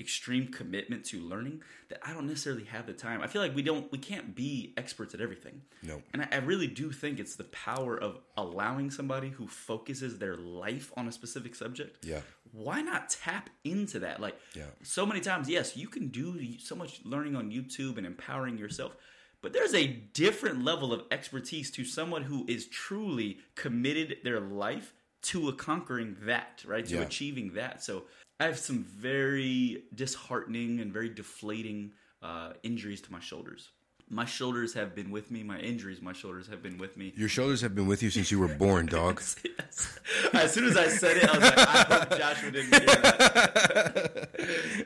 extreme 0.01 0.47
commitment 0.49 1.05
to 1.05 1.21
learning 1.21 1.61
that 1.89 1.99
I 2.07 2.13
don't 2.13 2.27
necessarily 2.27 2.65
have 2.65 2.87
the 2.87 2.93
time. 2.93 3.21
I 3.21 3.27
feel 3.27 3.43
like 3.43 3.55
we 3.55 3.63
don't 3.63 3.91
we 3.91 3.99
can't 3.99 4.35
be 4.35 4.73
experts 4.77 5.13
at 5.13 5.21
everything. 5.21 5.63
No. 5.83 6.03
And 6.13 6.23
I, 6.23 6.29
I 6.33 6.37
really 6.37 6.69
do 6.69 6.93
think 6.93 7.19
it's 7.19 7.35
the 7.35 7.45
power 7.45 7.97
of 7.99 8.19
allowing 8.37 8.91
somebody 8.91 9.31
who 9.31 9.49
focuses 9.49 10.19
their 10.19 10.37
life 10.37 10.93
on 10.97 11.09
a 11.09 11.13
specific 11.13 11.55
subject. 11.55 12.05
Yeah. 12.05 12.21
Why 12.53 12.81
not 12.83 13.11
tap 13.11 13.51
into 13.65 13.99
that? 14.01 14.21
Like 14.21 14.39
Yeah. 14.55 14.71
so 14.83 15.05
many 15.07 15.21
times, 15.21 15.49
yes, 15.49 15.77
you 15.77 15.89
can 15.89 16.09
do 16.09 16.59
so 16.59 16.75
much 16.75 17.01
learning 17.05 17.37
on 17.37 17.51
YouTube 17.51 17.97
and 17.99 18.07
empowering 18.07 18.59
yourself. 18.59 18.97
But 19.41 19.53
there's 19.53 19.75
a 19.75 19.87
different 19.87 20.65
level 20.65 20.93
of 20.93 21.03
expertise 21.11 21.71
to 21.73 21.85
someone 21.85 22.23
who 22.25 22.45
is 22.49 22.67
truly 22.67 23.39
committed 23.55 24.19
their 24.25 24.41
life 24.41 24.93
to 25.23 25.49
a 25.49 25.53
conquering 25.53 26.17
that, 26.23 26.65
right? 26.67 26.85
To 26.87 26.95
Yeah. 26.97 27.03
achieving 27.03 27.53
that. 27.55 27.83
So 27.83 28.07
I 28.41 28.45
have 28.47 28.59
some 28.59 28.83
very 28.85 29.85
disheartening 29.95 30.81
and 30.81 30.93
very 30.93 31.09
deflating 31.09 31.93
uh, 32.21 32.55
injuries 32.65 33.01
to 33.03 33.13
my 33.13 33.21
shoulders. 33.21 33.71
My 34.11 34.25
shoulders 34.25 34.73
have 34.73 34.95
been 34.95 35.11
with 35.11 35.31
me. 35.31 35.43
My 35.43 35.59
injuries, 35.59 36.01
my 36.01 36.15
shoulders 36.15 36.47
have 36.47 36.63
been 36.63 36.79
with 36.79 36.97
me. 36.97 37.13
Your 37.17 37.29
shoulders 37.29 37.61
have 37.61 37.75
been 37.75 37.87
with 37.87 38.03
you 38.03 38.09
since 38.11 38.31
you 38.31 38.39
were 38.39 38.49
born, 38.49 38.87
dog. 38.99 39.23
Yes. 39.45 39.99
As 40.33 40.53
soon 40.53 40.65
as 40.65 40.77
I 40.77 40.89
said 40.89 41.19
it, 41.19 41.29
I 41.29 41.33
was 41.33 41.43
like, 41.43 41.59
I 41.59 41.95
hope 41.95 42.19
Joshua 42.19 42.51
didn't 42.51 42.75
hear 42.75 42.87
that. 42.87 44.29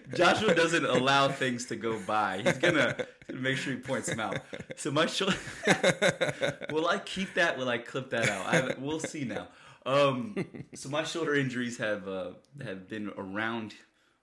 Joshua 0.15 0.55
doesn't 0.55 0.85
allow 0.85 1.29
things 1.29 1.67
to 1.67 1.77
go 1.77 2.01
by. 2.01 2.43
He's 2.45 2.59
gonna 2.59 2.97
make 3.33 3.57
sure 3.57 3.73
he 3.73 3.79
points 3.79 4.09
them 4.09 4.19
out. 4.19 4.39
So 4.77 4.91
my 4.91 5.07
shoulder. 5.07 5.37
will 6.71 6.89
I 6.89 6.99
keep 6.99 7.35
that? 7.35 7.57
Will 7.57 7.69
I 7.69 7.79
clip 7.79 8.11
that 8.11 8.29
out? 8.29 8.47
I, 8.47 8.75
we'll 8.79 9.01
see 9.01 9.25
now. 9.25 9.49
Um, 9.87 10.45
so 10.75 10.89
my 10.89 11.05
shoulder 11.05 11.35
injuries 11.35 11.79
have 11.79 12.09
uh, 12.09 12.33
have 12.65 12.89
been 12.89 13.13
around 13.17 13.75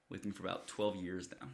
with 0.09 0.25
me 0.25 0.31
for 0.31 0.43
about 0.43 0.67
twelve 0.67 0.95
years 0.97 1.29
now. 1.39 1.47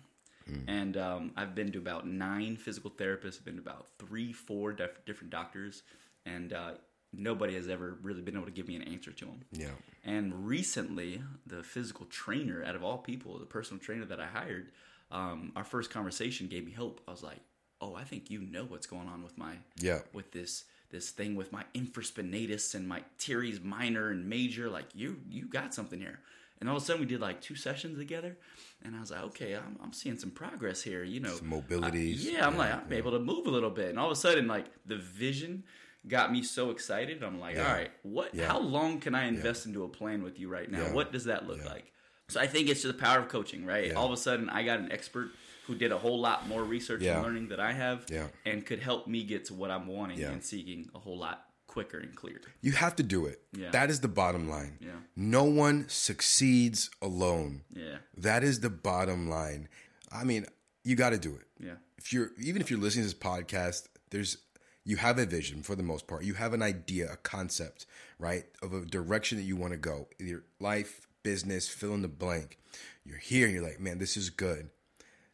And 0.68 0.96
um, 0.98 1.32
I've 1.36 1.56
been 1.56 1.72
to 1.72 1.80
about 1.80 2.06
nine 2.08 2.56
physical 2.58 2.92
therapists. 2.92 3.38
I've 3.40 3.46
been 3.46 3.56
to 3.56 3.62
about 3.62 3.88
three, 3.98 4.32
four 4.32 4.74
def- 4.74 5.04
different 5.06 5.32
doctors, 5.32 5.82
and 6.26 6.54
uh, 6.54 6.72
nobody 7.12 7.56
has 7.56 7.68
ever 7.68 7.98
really 8.04 8.22
been 8.22 8.36
able 8.36 8.46
to 8.46 8.52
give 8.52 8.68
me 8.68 8.76
an 8.76 8.84
answer 8.84 9.12
to 9.12 9.26
them. 9.26 9.42
Yeah. 9.52 9.70
And 10.04 10.48
recently, 10.48 11.22
the 11.48 11.64
physical 11.64 12.06
trainer, 12.08 12.64
out 12.64 12.76
of 12.76 12.84
all 12.84 12.98
people, 13.00 13.40
the 13.40 13.46
personal 13.46 13.82
trainer 13.82 14.06
that 14.06 14.20
I 14.20 14.28
hired, 14.28 14.72
um, 15.12 15.52
our 15.56 15.64
first 15.64 15.90
conversation 15.90 16.48
gave 16.48 16.66
me 16.66 16.72
hope. 16.74 17.02
I 17.08 17.12
was 17.12 17.24
like, 17.24 17.40
"Oh, 17.82 17.96
I 17.96 18.04
think 18.04 18.30
you 18.30 18.42
know 18.42 18.66
what's 18.66 18.88
going 18.88 19.08
on 19.08 19.24
with 19.24 19.38
my 19.38 19.58
Yeah. 19.80 20.02
with 20.14 20.32
this 20.32 20.66
this 20.92 21.10
thing 21.10 21.36
with 21.36 21.52
my 21.52 21.64
infraspinatus 21.74 22.76
and 22.76 22.88
my 22.88 23.04
teres 23.18 23.60
minor 23.62 24.10
and 24.12 24.30
major. 24.30 24.70
Like 24.70 24.88
you 24.94 25.22
you 25.30 25.46
got 25.48 25.74
something 25.74 26.00
here." 26.00 26.20
And 26.60 26.70
all 26.70 26.78
of 26.78 26.82
a 26.82 26.86
sudden, 26.86 27.02
we 27.02 27.06
did 27.08 27.20
like 27.20 27.42
two 27.42 27.56
sessions 27.56 27.98
together, 27.98 28.38
and 28.84 28.96
I 28.96 29.02
was 29.02 29.12
like, 29.12 29.24
"Okay, 29.24 29.56
I'm, 29.56 29.78
I'm 29.84 29.92
seeing 29.94 30.18
some 30.18 30.32
progress 30.32 30.82
here." 30.82 31.04
You 31.04 31.20
know, 31.20 31.36
Some 31.36 31.52
mobilities. 31.52 32.24
yeah, 32.24 32.46
I'm 32.48 32.54
Yeah, 32.54 32.60
like, 32.60 32.74
I'm 32.86 32.94
able 32.94 33.12
to 33.12 33.20
move 33.20 33.46
a 33.46 33.50
little 33.52 33.70
bit. 33.70 33.90
And 33.90 34.00
all 34.00 34.06
of 34.08 34.12
a 34.14 34.16
sudden, 34.16 34.48
like 34.48 34.66
the 34.86 34.96
vision 34.96 35.64
got 36.08 36.32
me 36.32 36.44
so 36.44 36.70
excited. 36.70 37.24
I'm 37.24 37.40
like, 37.40 37.56
Yeah. 37.56 37.68
all 37.68 37.74
right, 37.74 37.92
what 38.04 38.34
Yeah. 38.34 38.48
how 38.48 38.60
long 38.60 39.00
can 39.00 39.16
I 39.16 39.26
invest 39.26 39.66
into 39.66 39.84
a 39.84 39.90
plan 39.90 40.24
with 40.24 40.40
you 40.40 40.48
right 40.48 40.70
now? 40.70 40.84
Yeah. 40.84 40.94
What 40.94 41.12
does 41.12 41.26
that 41.26 41.48
look 41.48 41.58
Yeah. 41.60 41.66
like? 41.74 41.92
So 42.30 42.40
I 42.40 42.48
think 42.48 42.70
it's 42.70 42.82
just 42.84 42.96
the 42.98 43.04
power 43.04 43.20
of 43.20 43.28
coaching, 43.28 43.66
right? 43.66 43.88
Yeah. 43.88 43.94
All 43.94 44.06
of 44.06 44.12
a 44.12 44.18
sudden 44.18 44.50
I 44.50 44.64
got 44.64 44.80
an 44.80 44.92
expert 44.92 45.32
who 45.68 45.76
did 45.76 45.92
a 45.92 45.98
whole 45.98 46.20
lot 46.20 46.48
more 46.48 46.64
research 46.64 47.02
Yeah. 47.02 47.16
and 47.16 47.24
learning 47.24 47.48
that 47.50 47.60
I 47.60 47.74
have 47.74 48.06
Yeah. 48.10 48.28
and 48.46 48.64
could 48.66 48.80
help 48.80 49.08
me 49.08 49.24
get 49.24 49.46
to 49.46 49.54
what 49.56 49.72
I'm 49.72 49.88
wanting 49.88 50.20
Yeah. 50.20 50.32
and 50.32 50.44
seeking 50.44 50.90
a 50.96 51.00
whole 51.00 51.18
lot 51.18 51.45
quicker 51.76 52.00
and 52.00 52.16
clearer. 52.16 52.40
You 52.62 52.72
have 52.72 52.96
to 52.96 53.04
do 53.04 53.26
it. 53.26 53.42
Yeah. 53.52 53.70
That 53.72 53.90
is 53.90 54.00
the 54.00 54.08
bottom 54.08 54.50
line. 54.50 54.78
Yeah. 54.80 54.92
No 55.18 55.44
one 55.44 55.90
succeeds 55.90 56.90
alone. 57.02 57.64
Yeah. 57.70 57.98
That 58.16 58.46
is 58.46 58.62
the 58.62 58.70
bottom 58.70 59.30
line. 59.30 59.68
I 60.10 60.24
mean, 60.24 60.46
you 60.86 60.96
got 60.96 61.10
to 61.10 61.18
do 61.18 61.36
it. 61.36 61.48
Yeah. 61.60 61.74
If 61.98 62.14
you're 62.14 62.30
even 62.42 62.62
if 62.62 62.72
you're 62.72 62.80
listening 62.80 63.04
to 63.04 63.14
this 63.14 63.20
podcast, 63.20 63.88
there's 64.10 64.38
you 64.86 64.96
have 64.96 65.20
a 65.20 65.26
vision 65.26 65.64
for 65.64 65.76
the 65.76 65.84
most 65.84 66.08
part. 66.08 66.24
You 66.24 66.36
have 66.36 66.54
an 66.54 66.62
idea, 66.62 67.12
a 67.12 67.18
concept, 67.18 67.86
right, 68.20 68.46
of 68.62 68.72
a 68.72 68.86
direction 68.86 69.38
that 69.38 69.44
you 69.44 69.58
want 69.58 69.74
to 69.74 69.78
go. 69.78 70.08
Your 70.18 70.44
life, 70.62 71.08
business, 71.24 71.68
fill 71.68 71.94
in 71.94 72.04
the 72.04 72.08
blank. 72.08 72.58
You're 73.04 73.18
here 73.18 73.48
and 73.48 73.54
you're 73.54 73.68
like, 73.68 73.82
man, 73.82 73.98
this 73.98 74.16
is 74.16 74.30
good. 74.30 74.70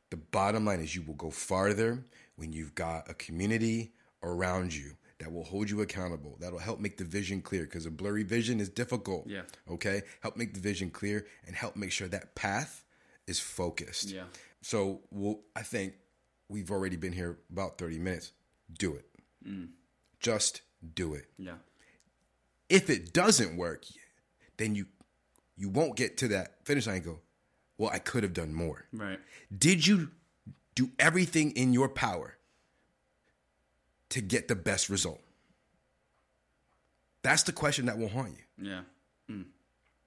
The 0.10 0.18
bottom 0.18 0.66
line 0.66 0.80
is 0.80 0.96
you 0.96 1.04
will 1.04 1.14
go 1.14 1.30
farther 1.30 2.04
when 2.36 2.52
you've 2.52 2.74
got 2.74 3.10
a 3.10 3.14
community 3.14 3.92
around 4.24 4.74
you 4.74 4.96
that 5.22 5.32
will 5.32 5.44
hold 5.44 5.70
you 5.70 5.82
accountable. 5.82 6.36
That'll 6.40 6.58
help 6.58 6.80
make 6.80 6.98
the 6.98 7.04
vision 7.04 7.42
clear 7.42 7.64
because 7.64 7.86
a 7.86 7.92
blurry 7.92 8.24
vision 8.24 8.60
is 8.60 8.70
difficult. 8.70 9.28
Yeah. 9.28 9.44
Okay. 9.70 10.02
Help 10.22 10.36
make 10.36 10.56
the 10.56 10.60
vision 10.60 10.90
clear 10.90 11.28
and 11.46 11.56
help 11.56 11.76
make 11.76 11.92
sure 11.92 12.08
that 12.08 12.34
path 12.34 12.84
is 13.28 13.40
focused. 13.40 14.10
Yeah. 14.10 14.24
So 14.62 15.02
we'll, 15.12 15.42
I 15.56 15.62
think 15.62 15.94
we've 16.50 16.72
already 16.72 16.96
been 16.96 17.14
here 17.14 17.38
about 17.52 17.78
30 17.78 18.00
minutes. 18.00 18.32
Do 18.76 18.96
it. 18.96 19.06
Mm. 19.48 19.70
Just 20.20 20.62
do 20.96 21.14
it. 21.14 21.28
Yeah. 21.38 21.58
If 22.68 22.90
it 22.90 23.14
doesn't 23.14 23.58
work, 23.58 23.86
then 24.58 24.74
you 24.74 24.88
you 25.56 25.70
won't 25.70 25.96
get 25.96 26.18
to 26.18 26.30
that 26.30 26.66
finish 26.66 26.88
line 26.88 26.96
and 26.96 27.06
go, 27.06 27.20
well, 27.78 27.92
I 27.94 28.00
could 28.00 28.24
have 28.24 28.34
done 28.34 28.56
more. 28.56 28.86
Right. 28.92 29.20
Did 29.56 29.86
you 29.86 30.10
do 30.74 30.90
everything 30.98 31.52
in 31.52 31.74
your 31.74 31.90
power 31.90 32.38
to 34.12 34.22
get 34.22 34.48
the 34.48 34.56
best 34.56 34.90
result? 34.90 35.20
That's 37.24 37.44
the 37.44 37.52
question 37.52 37.86
that 37.86 37.98
will 37.98 38.10
haunt 38.10 38.32
you. 38.32 38.70
Yeah. 38.70 38.82
Mm. 39.30 39.46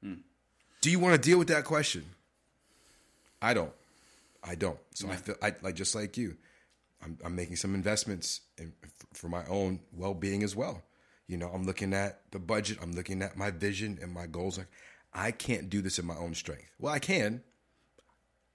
Mm. 0.04 0.18
Do 0.80 0.90
you 0.90 0.98
want 0.98 1.14
to 1.14 1.20
deal 1.20 1.38
with 1.38 1.48
that 1.48 1.64
question? 1.64 2.04
I 3.40 3.54
don't. 3.54 3.72
I 4.42 4.54
don't. 4.54 4.78
So 4.94 5.08
I 5.08 5.16
feel 5.16 5.36
I 5.42 5.54
like 5.62 5.74
just 5.74 5.94
like 5.94 6.16
you. 6.16 6.36
I'm, 7.02 7.18
I'm 7.24 7.36
making 7.36 7.56
some 7.56 7.74
investments 7.74 8.40
in, 8.58 8.72
for 9.12 9.28
my 9.28 9.44
own 9.46 9.80
well 9.92 10.14
being 10.14 10.42
as 10.42 10.56
well. 10.56 10.82
You 11.26 11.36
know, 11.38 11.48
I'm 11.48 11.64
looking 11.64 11.94
at 11.94 12.20
the 12.30 12.38
budget. 12.38 12.78
I'm 12.82 12.92
looking 12.92 13.22
at 13.22 13.36
my 13.36 13.50
vision 13.50 13.98
and 14.02 14.12
my 14.12 14.26
goals. 14.26 14.58
Like, 14.58 14.66
I 15.12 15.30
can't 15.30 15.70
do 15.70 15.80
this 15.80 15.98
in 15.98 16.06
my 16.06 16.16
own 16.16 16.34
strength. 16.34 16.70
Well, 16.78 16.92
I 16.92 16.98
can. 16.98 17.42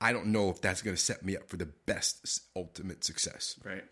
I 0.01 0.13
don't 0.13 0.27
know 0.27 0.49
if 0.49 0.61
that's 0.61 0.81
going 0.81 0.95
to 0.95 1.01
set 1.01 1.23
me 1.25 1.35
up 1.35 1.49
for 1.49 1.57
the 1.57 1.65
best 1.65 2.43
ultimate 2.55 3.03
success. 3.03 3.55
Right. 3.63 3.83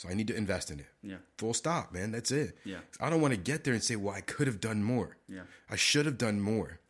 So 0.00 0.08
I 0.08 0.14
need 0.14 0.28
to 0.28 0.34
invest 0.34 0.70
in 0.70 0.80
it. 0.80 0.86
Yeah. 1.02 1.16
Full 1.36 1.52
stop, 1.52 1.92
man. 1.92 2.10
That's 2.10 2.30
it. 2.30 2.56
Yeah. 2.64 2.78
I 2.98 3.10
don't 3.10 3.20
want 3.20 3.34
to 3.34 3.38
get 3.38 3.64
there 3.64 3.74
and 3.74 3.82
say, 3.82 3.96
well, 3.96 4.14
I 4.14 4.22
could 4.22 4.46
have 4.46 4.58
done 4.58 4.82
more. 4.82 5.18
Yeah. 5.28 5.42
I 5.68 5.76
should 5.76 6.06
have 6.06 6.16
done 6.16 6.40
more. 6.40 6.80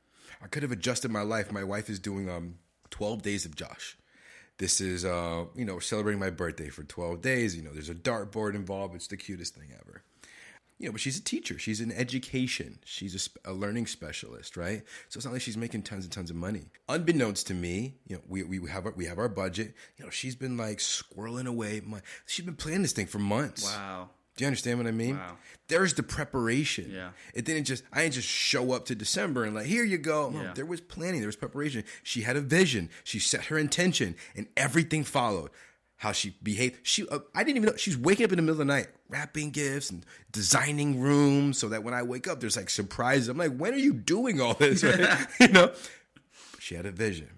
I 0.40 0.46
could 0.46 0.62
have 0.62 0.70
adjusted 0.70 1.11
my 1.11 1.23
life. 1.23 1.51
My 1.51 1.64
wife 1.64 1.90
is 1.90 1.99
doing 1.99 2.31
um 2.31 2.59
12 2.90 3.23
days 3.23 3.44
of 3.44 3.57
Josh. 3.57 3.99
This 4.59 4.81
is 4.81 5.05
uh, 5.05 5.46
you 5.57 5.64
know, 5.64 5.75
we're 5.75 5.81
celebrating 5.81 6.20
my 6.20 6.31
birthday 6.31 6.68
for 6.68 6.85
12 6.85 7.20
days. 7.20 7.57
You 7.57 7.62
know, 7.64 7.73
there's 7.73 7.88
a 7.88 7.96
dartboard 7.96 8.55
involved. 8.55 8.94
It's 8.94 9.09
the 9.09 9.16
cutest 9.16 9.57
thing 9.57 9.70
ever. 9.75 10.05
You 10.81 10.87
know, 10.87 10.93
but 10.93 11.01
she's 11.03 11.19
a 11.19 11.23
teacher. 11.23 11.59
She's 11.59 11.81
in 11.83 11.93
education. 11.93 12.79
She's 12.87 13.31
a, 13.45 13.51
a 13.51 13.53
learning 13.53 13.87
specialist, 13.87 14.57
right? 14.57 14.83
So 15.11 15.19
it's 15.19 15.27
not 15.27 15.33
like 15.35 15.43
she's 15.43 15.57
making 15.57 15.83
tons 15.83 16.05
and 16.05 16.12
tons 16.12 16.31
of 16.31 16.37
money. 16.37 16.71
Unbeknownst 16.88 17.47
to 17.49 17.55
me, 17.55 17.97
you 18.07 18.16
know, 18.16 18.23
we, 18.27 18.43
we 18.45 18.69
have 18.71 18.87
our, 18.87 18.93
we 18.97 19.05
have 19.05 19.19
our 19.19 19.29
budget. 19.29 19.75
You 19.99 20.05
know, 20.07 20.11
she's 20.11 20.35
been 20.35 20.57
like 20.57 20.79
squirreling 20.79 21.47
away. 21.47 21.83
My, 21.85 22.01
she's 22.27 22.47
been 22.47 22.57
planning 22.57 22.81
this 22.83 22.93
thing 22.93 23.07
for 23.07 23.19
months. 23.19 23.64
Wow. 23.64 24.09
Do 24.37 24.45
you 24.45 24.47
understand 24.47 24.79
what 24.79 24.87
I 24.87 24.93
mean? 24.93 25.19
Wow. 25.19 25.37
There's 25.69 25.93
the 25.95 26.03
preparation. 26.03 26.90
Yeah. 26.95 27.11
It 27.35 27.45
didn't 27.45 27.64
just 27.64 27.83
I 27.93 28.03
didn't 28.03 28.14
just 28.14 28.29
show 28.29 28.73
up 28.73 28.87
to 28.87 28.95
December 28.95 29.45
and 29.45 29.55
like, 29.55 29.66
here 29.66 29.85
you 29.85 29.99
go. 29.99 30.31
No, 30.31 30.40
Yeah. 30.43 30.53
there 30.55 30.64
was 30.64 30.81
planning, 30.81 31.21
there 31.21 31.29
was 31.29 31.37
preparation. 31.37 31.85
She 32.03 32.23
had 32.23 32.37
a 32.37 32.40
vision. 32.40 32.88
She 33.05 33.19
set 33.19 33.47
her 33.47 33.59
intention 33.59 34.14
and 34.35 34.47
everything 34.57 35.05
followed. 35.05 35.51
How 36.01 36.13
she 36.13 36.35
behaved. 36.43 36.79
She 36.83 37.07
uh, 37.09 37.19
I 37.35 37.45
didn't 37.45 37.59
even 37.59 37.69
know 37.69 37.77
she's 37.77 37.99
waking 37.99 38.25
up 38.25 38.33
in 38.33 38.37
the 38.37 38.43
middle 38.43 38.55
of 38.55 38.59
the 38.59 38.65
night, 38.65 38.87
wrapping 39.11 39.51
gifts 39.51 39.91
and 39.91 40.07
designing 40.33 40.99
rooms 40.99 41.59
so 41.59 41.69
that 41.69 41.85
when 41.85 41.93
I 41.93 42.03
wake 42.03 42.27
up 42.27 42.41
there's 42.41 42.57
like 42.57 42.71
surprises. 42.71 43.29
I'm 43.29 43.37
like, 43.37 43.55
when 43.55 43.75
are 43.75 43.77
you 43.77 43.93
doing 43.93 44.41
all 44.41 44.55
this? 44.55 44.83
Right? 44.85 45.27
you 45.41 45.49
know? 45.49 45.67
But 46.53 46.63
she 46.63 46.75
had 46.75 46.87
a 46.87 46.91
vision, 46.91 47.29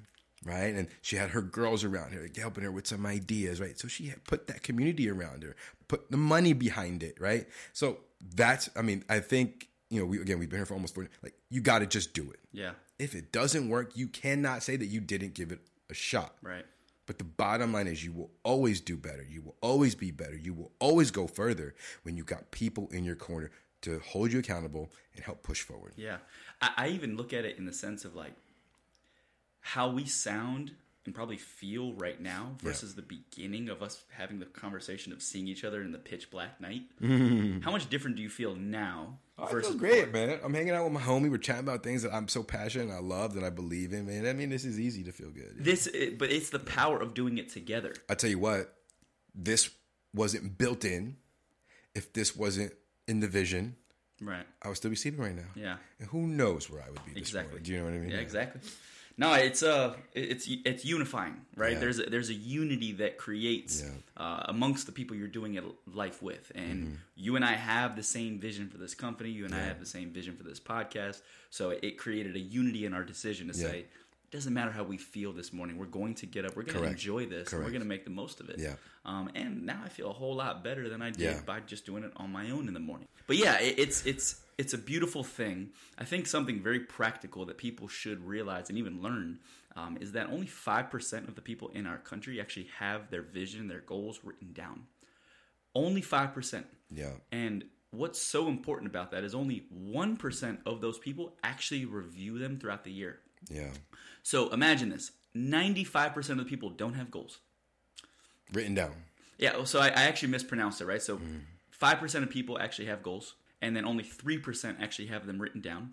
right? 0.45 0.73
And 0.77 0.87
she 1.01 1.17
had 1.17 1.31
her 1.31 1.43
girls 1.43 1.83
around 1.83 2.13
her, 2.13 2.29
helping 2.39 2.63
her 2.63 2.71
with 2.71 2.87
some 2.87 3.05
ideas, 3.05 3.61
right? 3.61 3.77
So 3.77 3.89
she 3.89 4.07
had 4.07 4.23
put 4.23 4.47
that 4.47 4.63
community 4.63 5.11
around 5.11 5.43
her, 5.43 5.57
put 5.89 6.13
the 6.13 6.17
money 6.17 6.53
behind 6.53 7.03
it, 7.03 7.21
right? 7.21 7.49
So 7.73 7.99
that's, 8.37 8.71
I 8.77 8.83
mean, 8.83 9.05
I 9.09 9.19
think, 9.19 9.71
you 9.91 9.99
know, 9.99 10.07
we 10.07 10.21
again, 10.21 10.39
we've 10.39 10.49
been 10.49 10.61
here 10.61 10.67
for 10.67 10.75
almost 10.75 10.95
40, 10.95 11.11
like, 11.25 11.35
you 11.51 11.61
got 11.61 11.81
to 11.81 11.87
just 11.87 12.15
do 12.15 12.31
it. 12.31 12.39
Yeah. 12.53 12.75
If 13.01 13.17
it 13.17 13.33
doesn't 13.33 13.69
work, 13.69 13.97
you 13.97 14.07
cannot 14.07 14.63
say 14.63 14.77
that 14.77 14.87
you 14.87 15.01
didn't 15.01 15.35
give 15.35 15.51
it 15.51 15.59
a 15.91 15.95
shot. 15.95 16.37
Right. 16.43 16.65
But 17.13 17.19
the 17.19 17.25
bottom 17.25 17.75
line 17.75 17.89
is 17.89 18.03
you 18.03 18.11
will 18.11 18.31
always 18.43 18.81
do 18.81 18.97
better. 18.97 19.23
You 19.23 19.43
will 19.43 19.57
always 19.61 19.95
be 19.95 20.11
better. 20.11 20.35
You 20.35 20.55
will 20.55 20.71
always 20.79 21.11
go 21.11 21.27
further 21.27 21.75
when 22.05 22.17
you've 22.17 22.25
got 22.25 22.51
people 22.51 22.89
in 22.91 23.05
your 23.05 23.17
corner 23.17 23.51
to 23.83 23.99
hold 23.99 24.33
you 24.33 24.39
accountable 24.39 24.91
and 25.15 25.23
help 25.23 25.43
push 25.43 25.61
forward. 25.61 25.93
Yeah. 25.95 26.17
I, 26.63 26.71
I 26.79 26.89
even 26.89 27.19
look 27.19 27.35
at 27.35 27.45
it 27.45 27.59
in 27.59 27.67
the 27.67 27.73
sense 27.75 28.07
of 28.07 28.15
like 28.15 28.33
how 29.61 29.91
we 29.91 30.07
sound 30.07 30.71
and 31.05 31.15
probably 31.15 31.37
feel 31.37 31.93
right 31.93 32.19
now 32.19 32.53
versus 32.63 32.95
the 32.95 33.03
beginning 33.03 33.69
of 33.69 33.83
us 33.83 34.05
having 34.17 34.39
the 34.39 34.47
conversation 34.47 35.13
of 35.13 35.21
seeing 35.21 35.47
each 35.49 35.65
other 35.65 35.83
in 35.83 35.93
the 35.93 35.99
pitch 35.99 36.31
black 36.31 36.63
night. 36.63 36.85
How 37.63 37.73
much 37.73 37.91
different 37.91 38.17
do 38.17 38.23
you 38.23 38.31
feel 38.31 38.55
now 38.55 39.19
I 39.43 39.51
versus 39.51 39.75
great, 39.77 40.13
man. 40.13 40.39
I'm 40.45 40.55
hanging 40.55 40.71
out 40.71 40.85
with 40.85 40.93
my 40.93 41.01
homie. 41.01 41.31
We're 41.31 41.39
chatting 41.39 41.65
about 41.65 41.83
things 41.83 42.03
that 42.03 42.15
I'm 42.15 42.29
so 42.29 42.43
passionate 42.43 42.85
and 42.85 42.93
I 42.93 43.01
love 43.01 43.35
that 43.35 43.45
I 43.45 43.51
believe 43.51 43.93
in, 43.93 44.07
man. 44.07 44.27
I 44.27 44.33
mean, 44.33 44.51
this 44.51 44.65
is 44.65 44.79
easy 44.79 45.03
to 45.05 45.13
feel 45.13 45.31
good. 45.31 45.55
this? 45.59 45.89
But 46.19 46.31
it's 46.31 46.51
the 46.51 46.59
power 46.59 46.99
of 47.01 47.15
doing 47.15 47.39
it 47.39 47.49
together. 47.51 47.95
I 48.09 48.15
tell 48.15 48.31
you 48.31 48.39
what, 48.39 48.73
this 49.35 49.71
wasn't 50.15 50.57
built 50.59 50.85
in. 50.85 51.17
If 51.95 52.13
this 52.13 52.35
wasn't 52.37 52.73
in 53.07 53.21
the 53.21 53.29
vision, 53.29 53.77
Right. 54.21 54.47
I 54.63 54.69
would 54.69 54.77
still 54.77 54.91
be 54.91 54.97
sleeping 54.97 55.21
right 55.21 55.35
now. 55.35 55.51
Yeah. 55.57 55.77
And 55.99 56.09
who 56.09 56.27
knows 56.29 56.71
where 56.71 56.81
I 56.81 56.89
would 56.91 57.05
be 57.05 57.13
this 57.15 57.23
Exactly. 57.23 57.49
morning? 57.55 57.65
Do 57.65 57.73
you 57.73 57.79
know 57.79 57.85
what 57.87 57.95
I 57.95 57.99
mean? 57.99 58.11
Yeah, 58.11 58.19
exactly. 58.19 58.61
No, 59.19 59.35
it's 59.35 59.63
uh, 59.63 59.95
it's 60.15 60.49
it's 60.65 60.85
unifying, 60.85 61.43
right? 61.57 61.73
Yeah. 61.75 61.79
There's 61.79 61.99
a, 61.99 62.03
there's 62.05 62.31
a 62.31 62.35
unity 62.35 62.93
that 62.93 63.19
creates 63.19 63.83
Yeah. 63.83 63.91
uh, 64.17 64.45
amongst 64.49 64.87
the 64.87 64.93
people 64.93 65.17
you're 65.17 65.29
doing 65.29 65.55
it 65.55 65.65
life 65.87 66.23
with, 66.23 66.51
and 66.55 66.85
Mm-hmm. 66.85 66.95
you 67.17 67.37
and 67.37 67.45
I 67.45 67.53
have 67.53 67.95
the 67.97 68.03
same 68.03 68.39
vision 68.39 68.69
for 68.69 68.79
this 68.79 68.95
company. 68.95 69.31
You 69.31 69.45
and 69.45 69.55
I 69.55 69.61
have 69.61 69.81
the 69.81 69.87
same 69.87 70.11
vision 70.11 70.37
for 70.37 70.45
this 70.45 70.59
podcast. 70.61 71.21
So 71.51 71.71
it 71.71 71.99
created 71.99 72.37
a 72.37 72.41
unity 72.41 72.87
in 72.87 72.95
our 72.95 73.05
decision 73.05 73.49
to 73.53 73.59
Yeah. 73.59 73.67
say, 73.69 73.79
it 73.81 74.31
doesn't 74.31 74.55
matter 74.55 74.71
how 74.71 74.83
we 74.85 74.97
feel 74.97 75.33
this 75.33 75.53
morning. 75.53 75.77
We're 75.77 75.85
going 75.87 76.15
to 76.17 76.27
get 76.27 76.47
up. 76.47 76.57
We're 76.57 76.63
going 76.63 76.83
to 76.83 76.91
enjoy 76.91 77.27
this. 77.27 77.53
And 77.53 77.63
we're 77.63 77.69
going 77.71 77.83
to 77.83 77.87
make 77.89 78.05
the 78.05 78.11
most 78.11 78.41
of 78.41 78.49
it. 78.49 78.59
Yeah. 78.59 78.75
Um, 79.05 79.29
and 79.35 79.67
now 79.67 79.83
I 79.85 79.91
feel 79.91 80.09
a 80.09 80.13
whole 80.15 80.35
lot 80.35 80.65
better 80.65 80.89
than 80.89 81.03
I 81.03 81.11
did 81.11 81.21
Yeah. 81.21 81.41
by 81.45 81.61
just 81.61 81.85
doing 81.85 82.03
it 82.05 82.13
on 82.17 82.33
my 82.33 82.51
own 82.51 82.67
in 82.67 82.73
the 82.73 82.81
morning. 82.81 83.09
But 83.27 83.37
yeah, 83.37 83.61
it, 83.61 83.79
it's 83.79 84.07
it's 84.07 84.41
it's 84.59 84.75
a 84.75 84.79
beautiful 84.79 85.25
thing. 85.25 85.71
I 85.99 86.05
think 86.05 86.27
something 86.27 86.63
very 86.63 86.81
practical 86.81 87.45
that 87.47 87.59
people 87.59 87.89
should 87.89 88.27
realize 88.27 88.69
and 88.69 88.79
even 88.79 89.03
learn 89.03 89.41
um, 89.77 89.99
is 90.01 90.13
that 90.13 90.29
only 90.29 90.47
five 90.47 90.91
percent 90.91 91.29
of 91.29 91.35
the 91.35 91.41
people 91.41 91.69
in 91.69 91.87
our 91.87 91.99
country 91.99 92.41
actually 92.41 92.69
have 92.79 93.11
their 93.11 93.23
vision, 93.23 93.69
their 93.69 93.81
goals 93.81 94.21
written 94.23 94.53
down. 94.53 94.85
Only 95.75 96.03
five 96.03 96.35
percent. 96.35 96.67
Yeah. 96.91 97.13
And 97.31 97.65
what's 97.93 98.21
so 98.21 98.49
important 98.49 98.91
about 98.91 99.11
that 99.13 99.23
is 99.23 99.35
only 99.35 99.67
1% 99.73 100.59
of 100.67 100.81
those 100.81 100.99
people 100.99 101.37
actually 101.45 101.85
review 101.85 102.39
them 102.39 102.59
throughout 102.59 102.85
the 102.85 102.91
year. 102.91 103.21
Yeah. 103.49 103.71
So 104.23 104.49
imagine 104.51 104.89
this 104.89 105.13
95% 105.37 106.31
of 106.31 106.39
the 106.39 106.45
people 106.45 106.71
don't 106.71 106.95
have 106.95 107.11
goals. 107.11 107.39
Written 108.53 108.75
down. 108.75 108.93
Yeah, 109.39 109.65
so 109.65 109.81
I, 109.81 109.89
I 109.89 110.05
actually 110.05 110.29
mispronounced 110.29 110.81
it, 110.81 110.87
right? 110.87 111.03
So 111.03 111.21
5% 111.81 112.23
of 112.23 112.31
people 112.31 112.59
actually 112.59 112.87
have 112.87 113.03
goals, 113.03 113.35
and 113.63 113.75
then 113.75 113.87
only 113.87 114.05
3% 114.05 114.83
actually 114.83 115.09
have 115.09 115.27
them 115.27 115.41
written 115.41 115.63
down. 115.63 115.93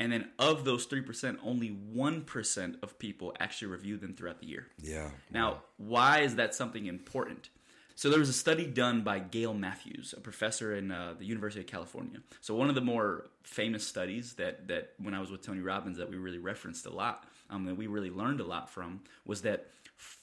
And 0.00 0.12
then 0.12 0.30
of 0.38 0.64
those 0.64 0.86
3%, 0.86 1.38
only 1.42 1.70
1% 1.70 2.74
of 2.82 2.98
people 2.98 3.34
actually 3.38 3.68
review 3.68 3.96
them 3.96 4.14
throughout 4.14 4.40
the 4.40 4.46
year. 4.46 4.66
Yeah. 4.78 5.10
Now, 5.30 5.62
why 5.76 6.20
is 6.20 6.34
that 6.34 6.54
something 6.54 6.86
important? 6.86 7.48
So 7.94 8.10
there 8.10 8.18
was 8.18 8.28
a 8.28 8.34
study 8.34 8.66
done 8.66 9.02
by 9.02 9.20
Gail 9.20 9.54
Matthews, 9.54 10.14
a 10.16 10.20
professor 10.20 10.74
in 10.74 10.90
uh, 10.90 11.14
the 11.16 11.24
University 11.24 11.60
of 11.60 11.68
California. 11.68 12.18
So 12.40 12.54
one 12.56 12.68
of 12.68 12.74
the 12.74 12.80
more 12.80 13.26
famous 13.44 13.86
studies 13.86 14.34
that 14.34 14.66
that 14.66 14.94
when 14.98 15.14
I 15.14 15.20
was 15.20 15.30
with 15.30 15.42
Tony 15.42 15.60
Robbins 15.60 15.98
that 15.98 16.10
we 16.10 16.16
really 16.16 16.38
referenced 16.38 16.86
a 16.86 16.90
lot, 16.90 17.28
um, 17.50 17.64
that 17.66 17.76
we 17.76 17.86
really 17.86 18.10
learned 18.10 18.40
a 18.40 18.44
lot 18.44 18.68
from, 18.68 19.02
was 19.24 19.42
that 19.42 19.68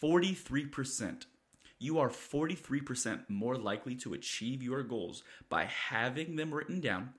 43%, 0.01 1.25
you 1.81 1.97
are 1.99 2.09
43% 2.09 3.29
more 3.29 3.55
likely 3.57 3.95
to 3.95 4.13
achieve 4.13 4.61
your 4.61 4.83
goals 4.83 5.23
by 5.49 5.65
having 5.65 6.35
them 6.35 6.53
written 6.53 6.79
down 6.79 7.13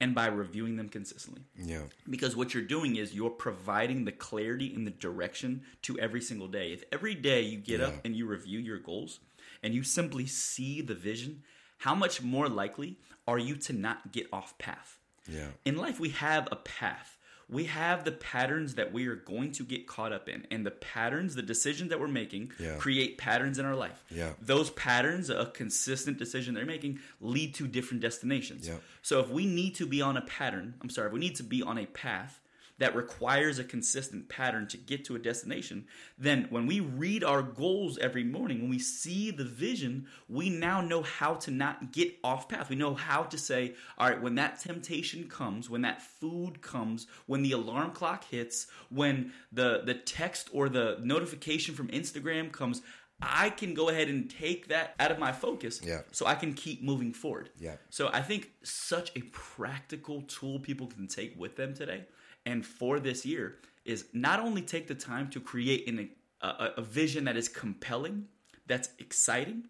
and 0.00 0.14
by 0.14 0.26
reviewing 0.26 0.76
them 0.76 0.88
consistently 0.88 1.42
Yeah. 1.56 1.84
because 2.10 2.34
what 2.36 2.52
you're 2.52 2.62
doing 2.64 2.96
is 2.96 3.14
you're 3.14 3.30
providing 3.30 4.04
the 4.04 4.12
clarity 4.12 4.74
and 4.74 4.86
the 4.86 4.90
direction 4.90 5.62
to 5.82 5.98
every 5.98 6.20
single 6.20 6.48
day. 6.48 6.72
If 6.72 6.84
every 6.92 7.14
day 7.14 7.42
you 7.42 7.58
get 7.58 7.80
up 7.80 7.94
and 8.04 8.14
you 8.16 8.26
review 8.26 8.58
your 8.58 8.78
goals 8.78 9.20
and 9.62 9.72
you 9.74 9.82
simply 9.82 10.26
see 10.26 10.80
the 10.82 10.94
vision, 10.94 11.42
how 11.78 11.94
much 11.94 12.20
more 12.20 12.48
likely 12.48 12.98
are 13.26 13.38
you 13.38 13.54
to 13.56 13.72
not 13.72 14.12
get 14.12 14.26
off 14.32 14.58
path? 14.58 14.98
Yeah. 15.28 15.48
In 15.64 15.76
life, 15.76 16.00
we 16.00 16.08
have 16.10 16.48
a 16.50 16.56
path. 16.56 17.16
We 17.52 17.64
have 17.64 18.04
the 18.04 18.12
patterns 18.12 18.74
that 18.76 18.92
we 18.92 19.06
are 19.08 19.14
going 19.14 19.52
to 19.52 19.62
get 19.62 19.86
caught 19.86 20.12
up 20.12 20.28
in. 20.28 20.46
And 20.50 20.64
the 20.64 20.70
patterns, 20.70 21.34
the 21.34 21.42
decisions 21.42 21.90
that 21.90 22.00
we're 22.00 22.08
making, 22.08 22.52
Yeah. 22.58 22.76
create 22.78 23.18
patterns 23.18 23.58
in 23.58 23.66
our 23.66 23.76
life. 23.76 24.02
Yeah. 24.10 24.32
Those 24.40 24.70
patterns, 24.70 25.28
a 25.30 25.46
consistent 25.46 26.16
decision 26.18 26.54
they're 26.54 26.64
making, 26.66 27.00
lead 27.20 27.54
to 27.56 27.68
different 27.68 28.00
destinations. 28.02 28.66
Yeah. 28.66 28.76
So 29.02 29.20
if 29.20 29.28
we 29.28 29.44
need 29.46 29.74
to 29.76 29.86
be 29.86 30.00
on 30.00 30.16
a 30.16 30.22
pattern, 30.22 30.74
I'm 30.80 30.88
sorry, 30.90 31.08
if 31.08 31.12
we 31.12 31.20
need 31.20 31.36
to 31.36 31.42
be 31.44 31.62
on 31.62 31.76
a 31.78 31.86
path 31.86 32.40
that 32.78 32.96
requires 32.96 33.58
a 33.58 33.64
consistent 33.64 34.28
pattern 34.28 34.66
to 34.68 34.76
get 34.76 35.04
to 35.04 35.14
a 35.14 35.18
destination, 35.18 35.86
then 36.18 36.46
when 36.50 36.66
we 36.66 36.80
read 36.80 37.22
our 37.22 37.42
goals 37.42 37.98
every 37.98 38.24
morning, 38.24 38.60
when 38.62 38.70
we 38.70 38.78
see 38.78 39.30
the 39.30 39.44
vision, 39.44 40.06
we 40.28 40.50
now 40.50 40.80
know 40.80 41.02
how 41.02 41.34
to 41.34 41.50
not 41.50 41.92
get 41.92 42.14
off 42.24 42.48
path. 42.48 42.70
We 42.70 42.76
know 42.76 42.94
how 42.94 43.22
to 43.24 43.38
say, 43.38 43.74
all 43.98 44.08
right, 44.08 44.20
when 44.20 44.34
that 44.36 44.58
temptation 44.60 45.28
comes, 45.28 45.70
when 45.70 45.82
that 45.82 46.02
food 46.02 46.60
comes, 46.62 47.06
when 47.26 47.42
the 47.42 47.52
alarm 47.52 47.92
clock 47.92 48.24
hits, 48.24 48.66
when 48.90 49.32
the 49.52 49.82
the 49.84 49.94
text 49.94 50.48
or 50.52 50.68
the 50.68 50.98
notification 51.02 51.74
from 51.74 51.88
Instagram 51.88 52.50
comes, 52.50 52.82
I 53.20 53.50
can 53.50 53.74
go 53.74 53.88
ahead 53.88 54.08
and 54.08 54.28
take 54.28 54.68
that 54.68 54.94
out 54.98 55.12
of 55.12 55.18
my 55.18 55.30
focus 55.30 55.80
Yeah. 55.84 56.00
so 56.10 56.26
I 56.26 56.34
can 56.34 56.54
keep 56.54 56.82
moving 56.82 57.12
forward. 57.12 57.50
Yeah. 57.58 57.76
So 57.90 58.10
I 58.12 58.22
think 58.22 58.50
such 58.64 59.12
a 59.14 59.20
practical 59.30 60.22
tool 60.22 60.58
people 60.58 60.88
can 60.88 61.06
take 61.06 61.38
with 61.38 61.54
them 61.56 61.74
today 61.74 62.06
and 62.46 62.64
for 62.64 63.00
this 63.00 63.24
year 63.24 63.58
is 63.84 64.06
not 64.12 64.40
only 64.40 64.62
take 64.62 64.86
the 64.86 64.94
time 64.94 65.28
to 65.30 65.40
create 65.40 65.88
an, 65.88 66.10
a, 66.40 66.70
a 66.76 66.82
vision 66.82 67.24
that 67.24 67.36
is 67.36 67.48
compelling, 67.48 68.26
that's 68.66 68.90
exciting, 68.98 69.64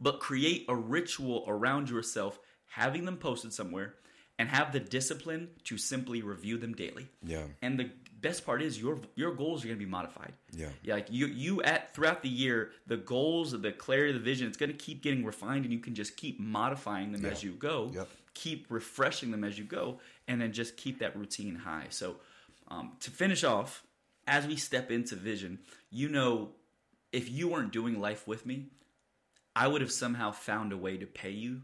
but 0.00 0.20
create 0.20 0.64
a 0.68 0.74
ritual 0.74 1.44
around 1.46 1.90
yourself, 1.90 2.38
having 2.66 3.04
them 3.04 3.16
posted 3.16 3.52
somewhere, 3.52 3.94
and 4.38 4.48
have 4.48 4.72
the 4.72 4.80
discipline 4.80 5.50
to 5.64 5.76
simply 5.76 6.22
review 6.22 6.56
them 6.56 6.72
daily. 6.72 7.08
Yeah. 7.22 7.44
And 7.60 7.78
the 7.78 7.90
best 8.20 8.46
part 8.46 8.62
is 8.62 8.80
your 8.80 8.98
your 9.14 9.34
goals 9.34 9.62
are 9.62 9.68
going 9.68 9.78
to 9.78 9.84
be 9.84 9.90
modified. 9.90 10.32
Yeah. 10.52 10.68
Yeah, 10.82 10.94
like 10.94 11.08
you 11.10 11.26
you 11.26 11.62
at 11.62 11.94
throughout 11.94 12.22
the 12.22 12.30
year, 12.30 12.70
the 12.86 12.96
goals, 12.96 13.52
the 13.52 13.72
clarity, 13.72 14.10
of 14.10 14.14
the 14.14 14.24
vision, 14.24 14.48
it's 14.48 14.56
going 14.56 14.72
to 14.72 14.78
keep 14.78 15.02
getting 15.02 15.24
refined, 15.24 15.64
and 15.64 15.72
you 15.72 15.78
can 15.78 15.94
just 15.94 16.16
keep 16.16 16.40
modifying 16.40 17.12
them 17.12 17.26
as 17.26 17.42
you 17.42 17.52
go. 17.52 17.90
Yep. 17.92 18.08
Keep 18.32 18.66
refreshing 18.70 19.30
them 19.30 19.44
as 19.44 19.58
you 19.58 19.64
go, 19.64 19.98
and 20.30 20.40
then 20.40 20.52
just 20.52 20.76
keep 20.76 21.00
that 21.00 21.16
routine 21.16 21.56
high. 21.56 21.86
So, 21.90 22.16
um, 22.68 22.92
to 23.00 23.10
finish 23.10 23.42
off, 23.42 23.82
as 24.28 24.46
we 24.46 24.54
step 24.54 24.92
into 24.92 25.16
vision, 25.16 25.58
you 25.90 26.08
know, 26.08 26.50
if 27.12 27.28
you 27.28 27.48
weren't 27.48 27.72
doing 27.72 28.00
life 28.00 28.28
with 28.28 28.46
me, 28.46 28.66
I 29.56 29.66
would 29.66 29.80
have 29.80 29.90
somehow 29.90 30.30
found 30.30 30.72
a 30.72 30.76
way 30.76 30.96
to 30.96 31.06
pay 31.06 31.32
you 31.32 31.62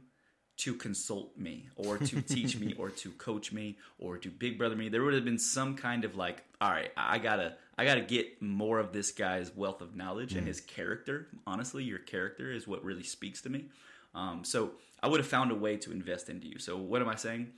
to 0.59 0.75
consult 0.75 1.37
me 1.39 1.69
or 1.77 1.99
to 1.99 2.21
teach 2.35 2.59
me 2.59 2.75
or 2.77 2.91
to 2.91 3.12
coach 3.12 3.53
me 3.53 3.79
or 4.01 4.19
to 4.19 4.31
big 4.31 4.59
brother 4.59 4.75
me. 4.75 4.89
There 4.89 5.05
would 5.05 5.14
have 5.14 5.25
been 5.25 5.39
some 5.39 5.77
kind 5.77 6.05
of 6.05 6.17
like 6.17 6.43
all 6.61 6.71
right 6.71 6.91
i 6.97 7.19
gotta 7.19 7.55
i 7.77 7.85
gotta 7.85 8.01
get 8.01 8.41
more 8.41 8.79
of 8.79 8.91
this 8.91 9.12
guy's 9.12 9.55
wealth 9.55 9.83
of 9.83 9.95
knowledge 9.95 10.35
mm. 10.35 10.39
and 10.39 10.47
his 10.49 10.61
character. 10.61 11.29
Honestly 11.47 11.85
your 11.85 11.99
character 11.99 12.51
is 12.51 12.67
what 12.67 12.83
really 12.83 13.05
speaks 13.05 13.43
to 13.43 13.49
me. 13.49 13.67
Um, 14.14 14.43
so 14.43 14.73
i 15.03 15.07
would 15.07 15.21
have 15.21 15.29
found 15.29 15.53
a 15.53 15.55
way 15.55 15.77
to 15.77 15.93
invest 15.93 16.29
into 16.29 16.49
you. 16.49 16.59
So 16.59 16.77
what 16.77 17.01
am 17.01 17.09
i 17.09 17.14
saying 17.14 17.53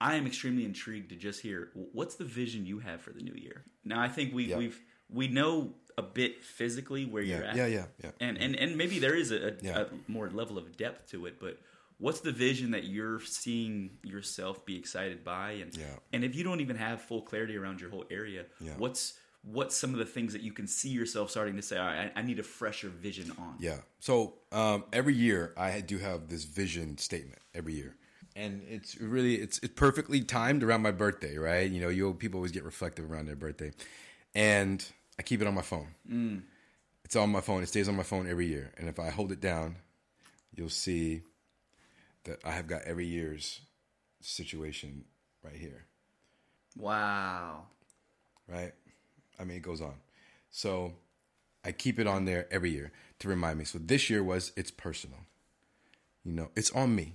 i 0.00 0.14
am 0.14 0.26
extremely 0.26 0.64
intrigued 0.64 1.10
to 1.10 1.16
just 1.16 1.40
hear 1.40 1.70
what's 1.92 2.16
the 2.16 2.24
vision 2.24 2.66
you 2.66 2.78
have 2.78 3.00
for 3.00 3.12
the 3.12 3.22
new 3.22 3.34
year? 3.34 3.64
Now 3.84 4.00
i 4.00 4.08
think 4.08 4.34
we, 4.34 4.54
we've 4.54 4.80
we 5.10 5.28
know 5.28 5.74
a 5.96 6.02
bit 6.02 6.42
physically 6.42 7.04
where 7.04 7.22
yeah, 7.22 7.36
you're 7.36 7.44
at. 7.44 7.56
Yeah 7.56 7.66
yeah 7.66 7.84
yeah. 8.02 8.10
And 8.20 8.36
and, 8.38 8.56
and 8.56 8.76
maybe 8.76 8.98
there 8.98 9.14
is 9.14 9.30
a, 9.30 9.48
a, 9.48 9.52
yeah. 9.60 9.78
a 9.80 9.86
more 10.10 10.28
level 10.30 10.58
of 10.58 10.76
depth 10.76 11.10
to 11.10 11.26
it 11.26 11.38
but 11.40 11.58
what's 11.98 12.20
the 12.20 12.32
vision 12.32 12.72
that 12.72 12.84
you're 12.84 13.20
seeing 13.20 13.90
yourself 14.02 14.66
be 14.66 14.76
excited 14.76 15.24
by? 15.24 15.52
And 15.52 15.76
yeah. 15.76 15.86
and 16.12 16.24
if 16.24 16.34
you 16.34 16.44
don't 16.44 16.60
even 16.60 16.76
have 16.76 17.00
full 17.00 17.22
clarity 17.22 17.56
around 17.56 17.80
your 17.80 17.90
whole 17.90 18.04
area 18.10 18.44
yeah. 18.60 18.72
what's 18.78 19.14
what's 19.42 19.76
some 19.76 19.92
of 19.92 19.98
the 19.98 20.04
things 20.06 20.32
that 20.32 20.42
you 20.42 20.52
can 20.52 20.66
see 20.66 20.88
yourself 20.88 21.30
starting 21.30 21.56
to 21.56 21.62
say 21.62 21.76
all 21.76 21.86
right 21.86 22.10
i, 22.16 22.20
I 22.20 22.22
need 22.22 22.38
a 22.38 22.42
fresher 22.42 22.88
vision 22.88 23.30
on 23.38 23.56
yeah. 23.58 23.78
So 24.00 24.34
um, 24.52 24.84
every 24.92 25.14
year 25.14 25.52
i 25.56 25.80
do 25.80 25.98
have 25.98 26.28
this 26.28 26.44
vision 26.44 26.98
statement 26.98 27.40
every 27.54 27.74
year 27.74 27.96
and 28.36 28.62
it's 28.68 29.00
really 29.00 29.36
it's 29.36 29.58
it's 29.58 29.74
perfectly 29.74 30.20
timed 30.22 30.62
around 30.62 30.82
my 30.82 30.90
birthday 30.90 31.36
right 31.36 31.70
you 31.70 31.80
know 31.80 31.88
you 31.88 32.12
people 32.14 32.38
always 32.38 32.52
get 32.52 32.64
reflective 32.64 33.10
around 33.10 33.26
their 33.26 33.36
birthday 33.36 33.70
and 34.34 34.86
i 35.18 35.22
keep 35.22 35.40
it 35.40 35.46
on 35.46 35.54
my 35.54 35.62
phone 35.62 35.88
mm. 36.10 36.42
it's 37.04 37.16
on 37.16 37.30
my 37.30 37.40
phone 37.40 37.62
it 37.62 37.68
stays 37.68 37.88
on 37.88 37.96
my 37.96 38.02
phone 38.02 38.28
every 38.28 38.46
year 38.46 38.72
and 38.76 38.88
if 38.88 38.98
i 38.98 39.10
hold 39.10 39.30
it 39.30 39.40
down 39.40 39.76
you'll 40.56 40.68
see 40.68 41.22
that 42.24 42.40
I 42.44 42.52
have 42.52 42.66
got 42.66 42.82
every 42.82 43.06
year's 43.06 43.60
situation 44.20 45.04
right 45.42 45.56
here. 45.56 45.84
Wow. 46.76 47.64
Right? 48.48 48.72
I 49.38 49.44
mean, 49.44 49.58
it 49.58 49.62
goes 49.62 49.80
on. 49.80 49.94
So 50.50 50.94
I 51.64 51.72
keep 51.72 51.98
it 51.98 52.06
on 52.06 52.24
there 52.24 52.46
every 52.50 52.70
year 52.70 52.92
to 53.20 53.28
remind 53.28 53.58
me. 53.58 53.64
So 53.64 53.78
this 53.78 54.10
year 54.10 54.22
was 54.22 54.52
it's 54.56 54.70
personal. 54.70 55.18
You 56.24 56.32
know, 56.32 56.50
it's 56.56 56.70
on 56.70 56.94
me. 56.94 57.14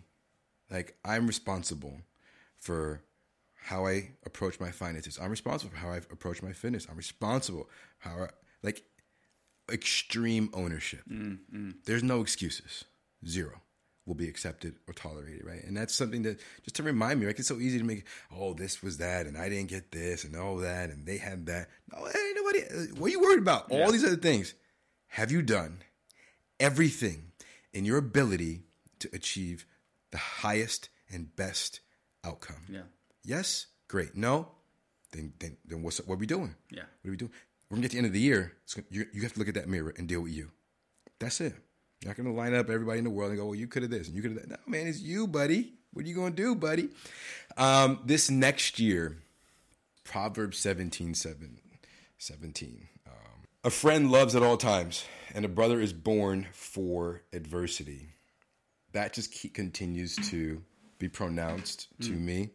Like 0.70 0.98
I'm 1.04 1.28
responsible 1.28 2.02
for 2.58 3.02
how 3.56 3.86
I 3.86 4.12
approach 4.26 4.60
my 4.60 4.72
finances. 4.72 5.20
I'm 5.22 5.30
responsible 5.30 5.72
for 5.72 5.78
how 5.78 5.92
I 5.92 5.98
approach 5.98 6.42
my 6.42 6.54
fitness. 6.54 6.88
I'm 6.90 6.98
responsible 6.98 7.70
how 8.00 8.24
I, 8.24 8.28
like 8.64 8.84
extreme 9.72 10.50
ownership. 10.54 11.02
Mm, 11.10 11.40
mm. 11.54 11.74
There's 11.86 12.04
no 12.04 12.22
excuses. 12.22 12.86
Zero 13.28 13.62
will 14.06 14.16
be 14.16 14.28
accepted 14.28 14.76
or 14.88 14.94
tolerated, 14.94 15.46
right? 15.46 15.64
And 15.64 15.78
that's 15.78 15.94
something 15.94 16.24
that 16.24 16.40
just 16.64 16.76
to 16.78 16.84
remind 16.84 17.20
me, 17.20 17.28
like 17.28 17.38
it's 17.38 17.48
so 17.48 17.60
easy 17.60 17.78
to 17.78 17.84
make, 17.84 18.06
oh, 18.36 18.54
this 18.54 18.82
was 18.82 18.98
that, 18.98 19.28
and 19.28 19.38
I 19.38 19.50
didn't 19.50 19.70
get 19.70 19.92
this, 19.92 20.24
and 20.24 20.36
all 20.36 20.58
that, 20.58 20.90
and 20.90 21.06
they 21.06 21.18
had 21.18 21.46
that. 21.46 21.70
No, 21.92 22.08
ain't 22.08 22.36
nobody. 22.36 22.92
What 23.00 23.08
are 23.08 23.12
you 23.12 23.22
worried 23.22 23.40
about? 23.40 23.68
Yeah. 23.70 23.84
All 23.84 23.92
these 23.92 24.04
other 24.04 24.16
things. 24.16 24.56
Have 25.10 25.32
you 25.32 25.42
done 25.42 25.80
everything 26.60 27.32
in 27.72 27.86
your 27.86 27.98
ability 27.98 28.64
to 29.00 29.10
achieve 29.14 29.66
the 30.12 30.18
highest 30.18 30.90
and 31.12 31.36
best 31.36 31.82
outcome? 32.24 32.64
Yeah. 32.70 32.82
Yes. 33.24 33.68
Great. 33.88 34.16
No. 34.16 34.50
Then, 35.12 35.34
then, 35.40 35.58
then 35.66 35.82
what's 35.82 35.98
what 36.00 36.16
are 36.16 36.18
we 36.18 36.28
doing? 36.28 36.56
Yeah. 36.70 36.84
What 37.02 37.08
are 37.08 37.12
we 37.12 37.18
doing? 37.18 37.32
We're 37.70 37.76
gonna 37.76 37.82
get 37.84 37.92
to 37.92 37.96
the 37.96 38.00
end 38.00 38.08
of 38.08 38.14
the 38.14 38.20
year. 38.20 38.54
you, 38.90 39.06
you 39.14 39.22
have 39.22 39.34
to 39.34 39.40
look 39.40 39.48
at 39.48 39.56
that 39.56 39.68
mirror 39.68 39.94
and 39.98 40.08
deal 40.08 40.22
with 40.22 40.34
you. 40.34 40.52
That's 41.20 41.42
it. 41.42 41.54
You're 42.02 42.10
not 42.12 42.18
going 42.18 42.30
to 42.30 42.36
line 42.36 42.54
up 42.54 42.70
everybody 42.70 43.00
in 43.00 43.04
the 43.04 43.10
world 43.10 43.32
and 43.32 43.40
go, 43.40 43.48
well, 43.48 43.56
you 43.56 43.68
could 43.68 43.82
have 43.82 43.92
this 43.92 44.08
and 44.08 44.16
you 44.16 44.22
could 44.22 44.32
have 44.32 44.42
that. 44.42 44.50
No, 44.50 44.58
man, 44.66 44.88
it's 44.88 45.02
you, 45.02 45.28
buddy. 45.28 45.74
What 45.92 46.06
are 46.06 46.08
you 46.08 46.16
going 46.16 46.34
to 46.34 46.42
do, 46.42 46.56
buddy? 46.56 46.90
Um, 47.58 48.00
this 48.06 48.30
next 48.30 48.80
year, 48.80 49.18
Proverbs 50.06 50.58
17, 50.60 51.14
7, 51.14 51.60
17. 52.18 52.88
Um, 53.06 53.14
a 53.66 53.70
friend 53.70 54.10
loves 54.10 54.34
at 54.36 54.44
all 54.44 54.56
times, 54.56 55.04
and 55.34 55.44
a 55.44 55.50
brother 55.50 55.82
is 55.82 55.92
born 55.92 56.48
for 56.54 57.24
adversity. 57.34 58.10
That 58.94 59.14
just 59.14 59.32
keep, 59.32 59.54
continues 59.54 60.16
to 60.30 60.62
be 60.98 61.10
pronounced 61.10 61.88
to 62.02 62.12
mm. 62.12 62.20
me. 62.20 62.50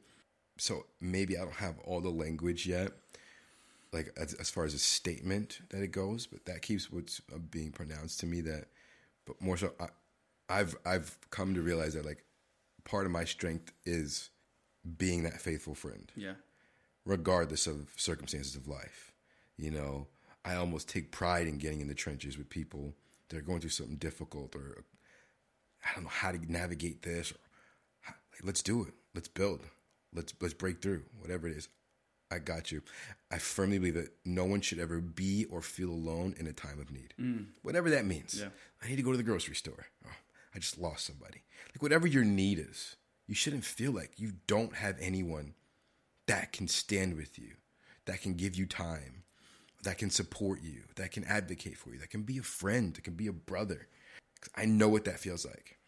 So 0.58 0.86
maybe 1.00 1.36
I 1.36 1.42
don't 1.42 1.54
have 1.54 1.78
all 1.80 2.00
the 2.00 2.10
language 2.10 2.66
yet, 2.66 2.92
like 3.92 4.12
as, 4.16 4.34
as, 4.34 4.50
far 4.50 4.64
as 4.64 4.74
a 4.74 4.78
statement 4.78 5.60
that 5.70 5.82
it 5.82 5.88
goes, 5.88 6.26
but 6.26 6.44
that 6.44 6.62
keeps 6.62 6.92
what's 6.92 7.20
uh, 7.32 7.38
being 7.38 7.72
pronounced 7.72 8.20
to 8.20 8.26
me 8.26 8.40
that 8.42 8.66
but 9.26 9.40
more 9.40 9.56
so, 9.56 9.72
I, 9.80 9.86
I've 10.48 10.76
I've 10.84 11.18
come 11.30 11.54
to 11.54 11.62
realize 11.62 11.94
that 11.94 12.04
like 12.04 12.24
part 12.84 13.06
of 13.06 13.12
my 13.12 13.24
strength 13.24 13.72
is 13.84 14.30
being 14.98 15.22
that 15.24 15.40
faithful 15.40 15.74
friend. 15.74 16.10
Yeah. 16.14 16.34
Regardless 17.06 17.66
of 17.66 17.88
circumstances 17.96 18.56
of 18.56 18.66
life, 18.66 19.12
you 19.56 19.70
know, 19.70 20.06
I 20.44 20.56
almost 20.56 20.88
take 20.88 21.10
pride 21.10 21.46
in 21.46 21.58
getting 21.58 21.80
in 21.80 21.88
the 21.88 21.94
trenches 21.94 22.38
with 22.38 22.48
people 22.48 22.94
that 23.28 23.38
are 23.38 23.42
going 23.42 23.60
through 23.60 23.70
something 23.70 23.96
difficult, 23.96 24.54
or 24.54 24.84
I 25.84 25.94
don't 25.94 26.04
know 26.04 26.10
how 26.10 26.32
to 26.32 26.52
navigate 26.52 27.02
this, 27.02 27.32
or 27.32 27.36
like, 28.06 28.44
let's 28.44 28.62
do 28.62 28.82
it, 28.84 28.94
let's 29.14 29.28
build, 29.28 29.60
let's 30.14 30.32
let's 30.40 30.54
break 30.54 30.80
through, 30.80 31.02
whatever 31.20 31.48
it 31.48 31.56
is. 31.56 31.68
I 32.30 32.38
got 32.38 32.72
you. 32.72 32.82
I 33.30 33.38
firmly 33.38 33.78
believe 33.78 33.94
that 33.94 34.14
no 34.24 34.44
one 34.44 34.60
should 34.60 34.80
ever 34.80 35.00
be 35.00 35.44
or 35.50 35.60
feel 35.60 35.90
alone 35.90 36.34
in 36.38 36.46
a 36.46 36.52
time 36.52 36.80
of 36.80 36.90
need. 36.90 37.14
Mm. 37.20 37.46
Whatever 37.62 37.90
that 37.90 38.06
means. 38.06 38.40
Yeah. 38.40 38.48
I 38.82 38.88
need 38.88 38.96
to 38.96 39.02
go 39.02 39.12
to 39.12 39.16
the 39.16 39.22
grocery 39.22 39.54
store. 39.54 39.86
Oh, 40.04 40.10
I 40.54 40.58
just 40.58 40.78
lost 40.78 41.06
somebody. 41.06 41.44
Like 41.74 41.82
whatever 41.82 42.06
your 42.06 42.24
need 42.24 42.58
is, 42.58 42.96
you 43.26 43.34
shouldn't 43.34 43.64
feel 43.64 43.92
like 43.92 44.12
you 44.16 44.32
don't 44.46 44.74
have 44.74 44.96
anyone 45.00 45.54
that 46.26 46.52
can 46.52 46.66
stand 46.66 47.14
with 47.16 47.38
you, 47.38 47.52
that 48.06 48.22
can 48.22 48.34
give 48.34 48.56
you 48.56 48.66
time, 48.66 49.24
that 49.82 49.98
can 49.98 50.10
support 50.10 50.62
you, 50.62 50.82
that 50.96 51.12
can 51.12 51.24
advocate 51.24 51.76
for 51.76 51.90
you, 51.90 51.98
that 52.00 52.10
can 52.10 52.22
be 52.22 52.38
a 52.38 52.42
friend, 52.42 52.94
that 52.94 53.04
can 53.04 53.14
be 53.14 53.26
a 53.26 53.32
brother. 53.32 53.86
I 54.54 54.64
know 54.64 54.88
what 54.88 55.04
that 55.04 55.18
feels 55.18 55.44
like. 55.44 55.78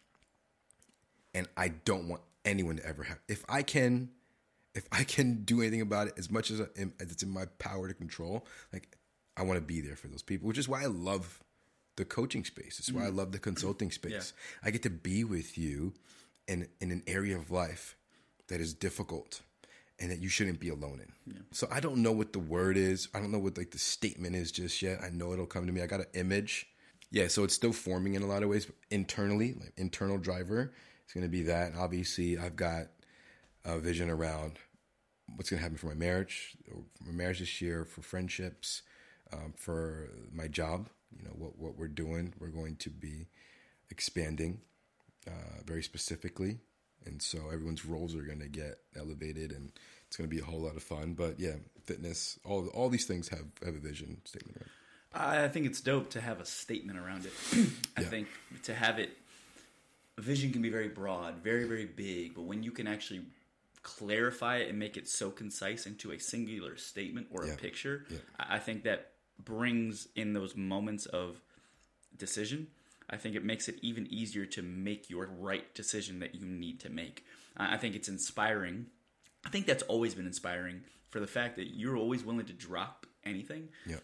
And 1.33 1.47
I 1.55 1.69
don't 1.69 2.07
want 2.07 2.21
anyone 2.45 2.77
to 2.77 2.85
ever 2.85 3.03
have. 3.03 3.19
If 3.27 3.45
I 3.47 3.61
can 3.61 4.09
if 4.73 4.87
I 4.91 5.03
can 5.03 5.43
do 5.43 5.61
anything 5.61 5.81
about 5.81 6.07
it 6.07 6.13
as 6.17 6.29
much 6.29 6.51
as, 6.51 6.59
as 6.59 6.67
it's 6.99 7.23
in 7.23 7.29
my 7.29 7.45
power 7.57 7.87
to 7.87 7.95
control, 7.95 8.45
like 8.71 8.95
I 9.35 9.41
want 9.41 9.57
to 9.57 9.65
be 9.65 9.81
there 9.81 9.95
for 9.95 10.07
those 10.07 10.21
people, 10.21 10.47
which 10.47 10.59
is 10.59 10.69
why 10.69 10.83
I 10.83 10.85
love 10.85 11.43
the 11.95 12.05
coaching 12.05 12.45
space. 12.45 12.77
It's 12.77 12.91
why 12.91 13.07
I 13.07 13.09
mm. 13.09 13.15
love 13.15 13.31
the 13.31 13.39
consulting 13.39 13.89
space. 13.91 14.33
Yeah. 14.61 14.67
I 14.67 14.71
get 14.71 14.83
to 14.83 14.91
be 14.91 15.23
with 15.23 15.57
you 15.57 15.93
in 16.47 16.67
in 16.79 16.91
an 16.91 17.03
area 17.07 17.37
of 17.37 17.51
life 17.51 17.97
that 18.47 18.61
is 18.61 18.73
difficult 18.73 19.41
and 19.99 20.11
that 20.11 20.19
you 20.19 20.29
shouldn't 20.29 20.59
be 20.59 20.69
alone 20.69 21.01
in. 21.01 21.33
Yeah. 21.33 21.41
So 21.51 21.67
I 21.71 21.79
don't 21.79 22.03
know 22.03 22.11
what 22.11 22.33
the 22.33 22.39
word 22.39 22.77
is. 22.77 23.07
I 23.13 23.19
don't 23.19 23.31
know 23.31 23.39
what 23.39 23.57
like 23.57 23.71
the 23.71 23.79
statement 23.79 24.35
is 24.35 24.51
just 24.51 24.81
yet. 24.81 24.99
I 25.03 25.09
know 25.09 25.33
it'll 25.33 25.47
come 25.47 25.65
to 25.65 25.73
me. 25.73 25.81
I 25.81 25.87
got 25.87 26.01
an 26.01 26.07
image. 26.13 26.67
Yeah, 27.09 27.27
so 27.27 27.43
it's 27.43 27.53
still 27.53 27.71
forming 27.71 28.15
in 28.15 28.21
a 28.21 28.27
lot 28.27 28.43
of 28.43 28.49
ways 28.49 28.69
internally, 28.91 29.53
like 29.53 29.73
internal 29.77 30.17
driver. 30.17 30.73
It's 31.03 31.13
going 31.13 31.25
to 31.25 31.29
be 31.29 31.43
that. 31.43 31.73
Obviously, 31.77 32.37
I've 32.37 32.55
got 32.57 32.87
a 33.63 33.79
vision 33.79 34.09
around 34.09 34.59
what's 35.35 35.49
going 35.49 35.59
to 35.59 35.63
happen 35.63 35.77
for 35.77 35.87
my 35.87 35.93
marriage, 35.93 36.57
for 36.65 37.05
my 37.05 37.13
marriage 37.13 37.39
this 37.39 37.61
year, 37.61 37.85
for 37.85 38.01
friendships, 38.01 38.81
um, 39.31 39.53
for 39.55 40.09
my 40.33 40.47
job. 40.47 40.89
You 41.17 41.23
know 41.23 41.33
what 41.37 41.57
what 41.57 41.77
we're 41.77 41.87
doing. 41.87 42.33
We're 42.39 42.49
going 42.49 42.75
to 42.77 42.89
be 42.89 43.27
expanding 43.89 44.59
uh, 45.25 45.61
very 45.65 45.83
specifically, 45.83 46.59
and 47.05 47.21
so 47.21 47.49
everyone's 47.51 47.85
roles 47.85 48.15
are 48.15 48.21
going 48.21 48.41
to 48.41 48.49
get 48.49 48.79
elevated, 48.97 49.51
and 49.51 49.71
it's 50.07 50.17
going 50.17 50.29
to 50.29 50.35
be 50.35 50.41
a 50.41 50.45
whole 50.45 50.61
lot 50.61 50.75
of 50.75 50.83
fun. 50.83 51.13
But 51.13 51.39
yeah, 51.39 51.55
fitness, 51.85 52.37
all 52.43 52.67
all 52.67 52.89
these 52.89 53.05
things 53.05 53.29
have 53.29 53.45
have 53.63 53.75
a 53.75 53.79
vision 53.79 54.21
statement. 54.25 54.57
Right? 54.59 54.69
I 55.13 55.47
think 55.47 55.65
it's 55.65 55.81
dope 55.81 56.11
to 56.11 56.21
have 56.21 56.39
a 56.39 56.45
statement 56.45 56.99
around 56.99 57.25
it. 57.25 57.33
I 57.97 58.01
yeah. 58.01 58.07
think 58.07 58.27
to 58.63 58.73
have 58.73 58.99
it, 58.99 59.17
vision 60.17 60.51
can 60.51 60.61
be 60.61 60.69
very 60.69 60.89
broad, 60.89 61.37
very 61.37 61.65
very 61.65 61.85
big, 61.85 62.35
but 62.35 62.43
when 62.43 62.63
you 62.63 62.71
can 62.71 62.87
actually 62.87 63.21
clarify 63.83 64.57
it 64.57 64.69
and 64.69 64.77
make 64.77 64.97
it 64.97 65.07
so 65.07 65.29
concise 65.29 65.85
into 65.85 66.11
a 66.11 66.19
singular 66.19 66.75
statement 66.75 67.27
or 67.31 67.45
yeah. 67.45 67.53
a 67.53 67.55
picture, 67.55 68.05
yeah. 68.09 68.17
I 68.37 68.59
think 68.59 68.83
that 68.83 69.11
brings 69.43 70.07
in 70.15 70.33
those 70.33 70.55
moments 70.55 71.05
of 71.05 71.41
decision. 72.17 72.67
I 73.09 73.15
think 73.17 73.35
it 73.35 73.45
makes 73.45 73.69
it 73.69 73.75
even 73.81 74.05
easier 74.07 74.45
to 74.47 74.61
make 74.61 75.09
your 75.09 75.27
right 75.39 75.73
decision 75.73 76.19
that 76.19 76.35
you 76.35 76.45
need 76.45 76.81
to 76.81 76.89
make. 76.89 77.23
I 77.55 77.77
think 77.77 77.95
it's 77.95 78.09
inspiring. 78.09 78.87
I 79.45 79.49
think 79.49 79.65
that's 79.65 79.83
always 79.83 80.13
been 80.13 80.27
inspiring 80.27 80.81
for 81.09 81.19
the 81.19 81.27
fact 81.27 81.55
that 81.55 81.67
you're 81.67 81.95
always 81.95 82.23
willing 82.23 82.45
to 82.45 82.53
drop 82.53 83.05
anything. 83.25 83.69
Yeah. 83.85 83.97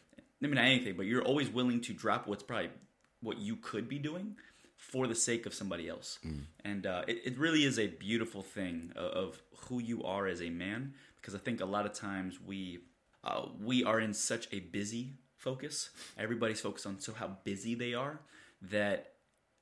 I 0.45 0.47
mean, 0.47 0.57
anything, 0.57 0.95
but 0.95 1.05
you're 1.05 1.23
always 1.23 1.49
willing 1.49 1.81
to 1.81 1.93
drop 1.93 2.27
what's 2.27 2.43
probably 2.43 2.69
what 3.21 3.37
you 3.37 3.55
could 3.55 3.87
be 3.87 3.99
doing 3.99 4.35
for 4.75 5.07
the 5.07 5.15
sake 5.15 5.45
of 5.45 5.53
somebody 5.53 5.87
else. 5.87 6.19
Mm. 6.25 6.41
And 6.65 6.85
uh, 6.85 7.03
it, 7.07 7.21
it, 7.25 7.37
really 7.37 7.63
is 7.63 7.79
a 7.79 7.87
beautiful 7.87 8.41
thing 8.41 8.91
of, 8.95 9.11
of, 9.11 9.41
who 9.69 9.79
you 9.79 10.03
are 10.03 10.27
as 10.27 10.41
a 10.41 10.49
man, 10.49 10.93
because 11.15 11.33
I 11.33 11.37
think 11.37 11.61
a 11.61 11.65
lot 11.65 11.85
of 11.85 11.93
times 11.93 12.37
we 12.45 12.79
uh, 13.23 13.45
we 13.61 13.85
are 13.85 13.97
in 13.99 14.13
such 14.13 14.49
a 14.51 14.59
busy 14.59 15.13
focus. 15.37 15.89
Everybody's 16.17 16.59
focused 16.59 16.85
on 16.85 16.99
so 16.99 17.13
how 17.13 17.37
busy 17.45 17.75
they 17.75 17.93
are 17.93 18.19
that 18.63 19.13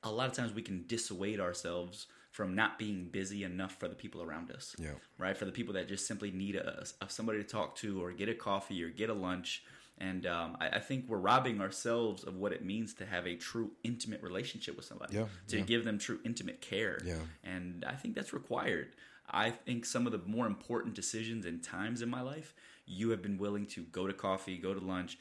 a 0.03 0.11
lot 0.11 0.27
of 0.27 0.33
times 0.33 0.53
we 0.53 0.63
can 0.63 0.85
dissuade 0.87 1.39
ourselves 1.39 2.07
from 2.31 2.55
not 2.55 2.79
being 2.79 3.05
busy 3.05 3.43
enough 3.43 3.77
for 3.79 3.87
the 3.87 3.95
people 3.95 4.21
around 4.21 4.51
us. 4.51 4.75
Yeah. 4.79 4.91
Right. 5.17 5.37
For 5.37 5.45
the 5.45 5.51
people 5.51 5.73
that 5.75 5.87
just 5.87 6.07
simply 6.07 6.31
need 6.31 6.55
a, 6.55 6.85
a 7.01 7.09
somebody 7.09 7.39
to 7.39 7.43
talk 7.43 7.75
to 7.77 8.01
or 8.03 8.11
get 8.11 8.29
a 8.29 8.33
coffee 8.33 8.83
or 8.83 8.89
get 8.89 9.09
a 9.09 9.13
lunch. 9.13 9.63
And 10.01 10.25
um, 10.25 10.57
I, 10.59 10.69
I, 10.69 10.79
think 10.79 11.05
we're 11.07 11.17
robbing 11.17 11.61
ourselves 11.61 12.23
of 12.23 12.35
what 12.35 12.53
it 12.53 12.65
means 12.65 12.95
to 12.95 13.05
have 13.05 13.27
a 13.27 13.35
true 13.35 13.69
intimate 13.83 14.23
relationship 14.23 14.75
with 14.75 14.85
somebody. 14.85 15.15
Yeah, 15.15 15.25
to 15.49 15.57
yeah. 15.57 15.63
give 15.63 15.85
them 15.85 15.99
true 15.99 16.19
intimate 16.25 16.59
care. 16.59 16.99
Yeah. 17.05 17.19
And 17.43 17.85
I 17.87 17.93
think 17.93 18.15
that's 18.15 18.33
required. 18.33 18.95
I 19.29 19.51
think 19.51 19.85
some 19.85 20.07
of 20.07 20.11
the 20.11 20.21
more 20.25 20.47
important 20.47 20.95
decisions 20.95 21.45
and 21.45 21.63
times 21.63 22.01
in 22.01 22.09
my 22.09 22.21
life, 22.21 22.55
you 22.87 23.11
have 23.11 23.21
been 23.21 23.37
willing 23.37 23.67
to 23.67 23.83
go 23.83 24.07
to 24.07 24.13
coffee, 24.13 24.57
go 24.57 24.73
to 24.73 24.79
lunch, 24.79 25.19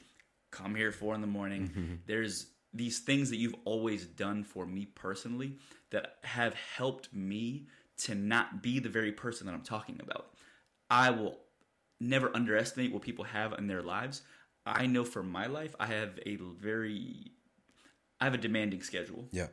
come 0.49 0.73
here 0.73 0.91
four 0.91 1.13
in 1.13 1.21
the 1.21 1.27
morning. 1.27 1.67
Mm-hmm. 1.69 1.93
There's 2.07 2.47
these 2.73 2.99
things 2.99 3.29
that 3.29 3.37
you've 3.37 3.55
always 3.65 4.05
done 4.05 4.43
for 4.43 4.65
me 4.65 4.85
personally 4.85 5.57
that 5.91 6.15
have 6.23 6.55
helped 6.55 7.13
me 7.13 7.67
to 7.99 8.15
not 8.15 8.63
be 8.63 8.79
the 8.79 8.89
very 8.89 9.11
person 9.11 9.45
that 9.45 9.53
I'm 9.53 9.61
talking 9.61 9.99
about. 10.01 10.33
I 10.89 11.11
will 11.11 11.37
never 11.99 12.35
underestimate 12.35 12.91
what 12.91 13.03
people 13.03 13.25
have 13.25 13.53
in 13.53 13.67
their 13.67 13.83
lives. 13.83 14.23
I 14.65 14.85
know 14.85 15.03
for 15.03 15.23
my 15.23 15.47
life, 15.47 15.75
I 15.79 15.87
have 15.87 16.19
a 16.25 16.35
very, 16.35 17.31
I 18.19 18.25
have 18.25 18.33
a 18.33 18.37
demanding 18.37 18.81
schedule. 18.83 19.25
Yeah. 19.31 19.47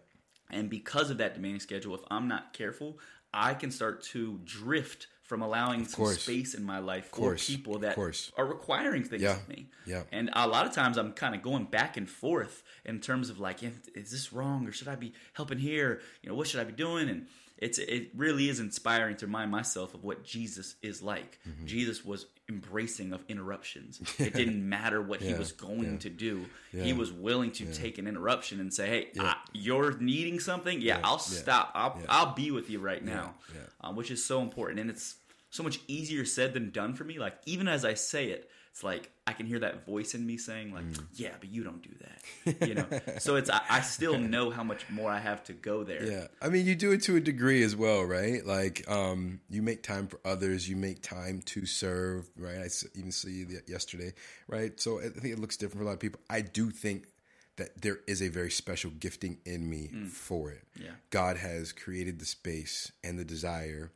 And 0.50 0.70
because 0.70 1.10
of 1.10 1.18
that 1.18 1.34
demanding 1.34 1.60
schedule, 1.60 1.94
if 1.94 2.00
I'm 2.10 2.28
not 2.28 2.52
careful, 2.52 2.98
I 3.32 3.54
can 3.54 3.70
start 3.70 4.02
to 4.04 4.40
drift 4.44 5.06
from 5.22 5.42
allowing 5.42 5.84
some 5.84 6.06
space 6.06 6.54
in 6.54 6.64
my 6.64 6.78
life 6.78 7.10
for 7.12 7.34
people 7.34 7.80
that 7.80 7.98
are 8.38 8.46
requiring 8.46 9.04
things 9.04 9.22
Yeah. 9.22 9.36
of 9.36 9.46
me. 9.48 9.66
Yeah. 9.84 10.04
And 10.10 10.30
a 10.32 10.48
lot 10.48 10.66
of 10.66 10.72
times 10.72 10.96
I'm 10.96 11.12
kind 11.12 11.34
of 11.34 11.42
going 11.42 11.64
back 11.66 11.98
and 11.98 12.08
forth 12.08 12.62
in 12.86 13.00
terms 13.00 13.28
of 13.28 13.38
like, 13.38 13.62
is 13.62 14.10
this 14.10 14.32
wrong 14.32 14.66
or 14.66 14.72
should 14.72 14.88
I 14.88 14.94
be 14.94 15.12
helping 15.34 15.58
here? 15.58 16.00
You 16.22 16.30
know, 16.30 16.34
what 16.34 16.46
should 16.46 16.60
I 16.60 16.64
be 16.64 16.72
doing? 16.72 17.10
And 17.10 17.26
it's 17.58 17.78
it 17.78 18.10
really 18.16 18.48
is 18.48 18.60
inspiring 18.60 19.16
to 19.16 19.26
remind 19.26 19.50
myself 19.50 19.94
of 19.94 20.04
what 20.04 20.24
Jesus 20.24 20.76
is 20.82 21.02
like. 21.02 21.38
Mm-hmm. 21.48 21.66
Jesus 21.66 22.04
was 22.04 22.26
embracing 22.48 23.12
of 23.12 23.22
interruptions. 23.28 24.00
It 24.18 24.32
didn't 24.34 24.66
matter 24.66 25.02
what 25.02 25.20
he 25.20 25.34
was 25.34 25.52
going 25.52 25.92
Yeah. 25.92 25.98
to 25.98 26.10
do. 26.10 26.46
He 26.72 26.92
was 26.92 27.12
willing 27.12 27.50
to 27.52 27.66
take 27.72 27.98
an 27.98 28.06
interruption 28.06 28.60
and 28.60 28.72
say, 28.72 28.86
"Hey, 28.88 29.08
Yeah. 29.14 29.22
I, 29.24 29.36
you're 29.52 29.96
needing 29.98 30.40
something. 30.40 30.80
Yeah, 30.80 30.98
Yeah. 30.98 31.00
I'll 31.04 31.14
Yeah. 31.30 31.38
stop. 31.42 31.72
I'll 31.74 31.98
Yeah. 32.00 32.06
I'll 32.08 32.34
be 32.34 32.50
with 32.50 32.70
you 32.70 32.78
right 32.80 33.04
now." 33.04 33.34
Yeah. 33.54 33.60
Um, 33.82 33.96
which 33.96 34.10
is 34.10 34.24
so 34.24 34.40
important, 34.42 34.80
and 34.80 34.88
it's 34.90 35.16
so 35.50 35.62
much 35.62 35.80
easier 35.88 36.24
said 36.24 36.54
than 36.54 36.70
done 36.70 36.94
for 36.94 37.04
me. 37.04 37.18
Like 37.18 37.36
even 37.46 37.68
as 37.68 37.84
I 37.84 37.94
say 37.94 38.26
it, 38.30 38.50
it's 38.78 38.84
like 38.84 39.10
I 39.26 39.32
can 39.32 39.46
hear 39.46 39.58
that 39.58 39.84
voice 39.86 40.14
in 40.14 40.24
me 40.24 40.36
saying, 40.36 40.72
"Like, 40.72 40.84
Mm. 40.84 41.04
yeah, 41.14 41.34
but 41.40 41.48
you 41.50 41.64
don't 41.64 41.82
do 41.82 41.90
that." 42.00 42.68
You 42.68 42.74
know. 42.76 42.86
so 43.18 43.34
it's 43.34 43.50
I, 43.50 43.60
I 43.68 43.80
still 43.80 44.16
know 44.16 44.50
how 44.50 44.62
much 44.62 44.88
more 44.88 45.10
I 45.10 45.18
have 45.18 45.42
to 45.44 45.52
go 45.52 45.82
there. 45.82 46.04
Yeah. 46.04 46.26
I 46.40 46.48
mean, 46.48 46.64
you 46.64 46.76
do 46.76 46.92
it 46.92 47.02
to 47.02 47.16
a 47.16 47.20
degree 47.20 47.64
as 47.64 47.74
well, 47.74 48.04
right? 48.04 48.46
Like, 48.46 48.88
um, 48.88 49.40
you 49.50 49.62
make 49.62 49.82
time 49.82 50.06
for 50.06 50.20
others, 50.24 50.68
you 50.68 50.76
make 50.76 51.02
time 51.02 51.42
to 51.46 51.66
serve, 51.66 52.30
right? 52.36 52.58
I 52.58 52.68
even 52.96 53.10
see 53.10 53.42
that 53.44 53.68
yesterday, 53.68 54.12
right? 54.46 54.78
So 54.80 55.00
I 55.00 55.08
think 55.08 55.34
it 55.34 55.40
looks 55.40 55.56
different 55.56 55.78
for 55.78 55.82
a 55.82 55.86
lot 55.86 55.94
of 55.94 56.00
people. 56.00 56.20
I 56.30 56.42
do 56.42 56.70
think 56.70 57.08
that 57.56 57.82
there 57.82 57.98
is 58.06 58.22
a 58.22 58.28
very 58.28 58.52
special 58.52 58.92
gifting 58.92 59.38
in 59.44 59.68
me 59.68 59.88
for 60.08 60.52
it. 60.52 60.62
Yeah. 60.80 60.90
God 61.10 61.36
has 61.36 61.72
created 61.72 62.20
the 62.20 62.26
space 62.26 62.92
and 63.02 63.18
the 63.18 63.24
desire 63.24 63.90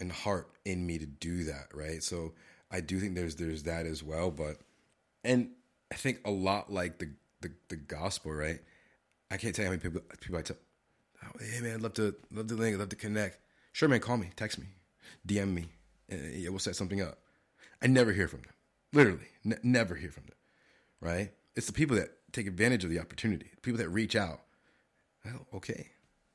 and 0.00 0.10
heart 0.10 0.48
in 0.64 0.84
me 0.84 0.98
to 0.98 1.06
do 1.06 1.44
that, 1.44 1.68
right? 1.72 2.02
So 2.02 2.32
I 2.70 2.80
do 2.80 3.00
think 3.00 3.14
there's 3.14 3.36
there's 3.36 3.64
that 3.64 3.86
as 3.86 4.02
well, 4.02 4.30
but 4.30 4.58
and 5.24 5.50
I 5.92 5.96
think 5.96 6.20
a 6.24 6.30
lot 6.30 6.72
like 6.72 6.98
the 6.98 7.10
the, 7.40 7.52
the 7.68 7.76
gospel, 7.76 8.32
right? 8.32 8.60
I 9.30 9.36
can't 9.36 9.54
tell 9.54 9.64
you 9.64 9.68
how 9.68 9.72
many 9.72 9.82
people 9.82 10.00
people 10.20 10.38
I 10.38 10.42
tell, 10.42 10.56
oh, 11.24 11.30
hey 11.40 11.60
man, 11.60 11.74
I'd 11.76 11.82
love 11.82 11.94
to 11.94 12.14
love 12.30 12.46
to 12.48 12.54
link, 12.54 12.74
I'd 12.74 12.80
love 12.80 12.88
to 12.90 12.96
connect. 12.96 13.38
Sure, 13.72 13.88
man, 13.88 14.00
call 14.00 14.16
me, 14.16 14.30
text 14.36 14.58
me, 14.58 14.66
DM 15.26 15.52
me, 15.52 15.68
and 16.08 16.34
yeah, 16.34 16.48
we'll 16.48 16.58
set 16.58 16.76
something 16.76 17.00
up. 17.00 17.18
I 17.82 17.86
never 17.86 18.12
hear 18.12 18.28
from 18.28 18.42
them, 18.42 18.52
literally, 18.92 19.28
n- 19.44 19.60
never 19.62 19.94
hear 19.94 20.10
from 20.10 20.24
them, 20.24 20.36
right? 21.00 21.32
It's 21.56 21.66
the 21.66 21.72
people 21.72 21.96
that 21.96 22.10
take 22.32 22.46
advantage 22.46 22.84
of 22.84 22.90
the 22.90 23.00
opportunity, 23.00 23.50
the 23.54 23.60
people 23.60 23.78
that 23.78 23.88
reach 23.88 24.16
out. 24.16 24.40
Well, 25.24 25.46
okay, 25.54 25.88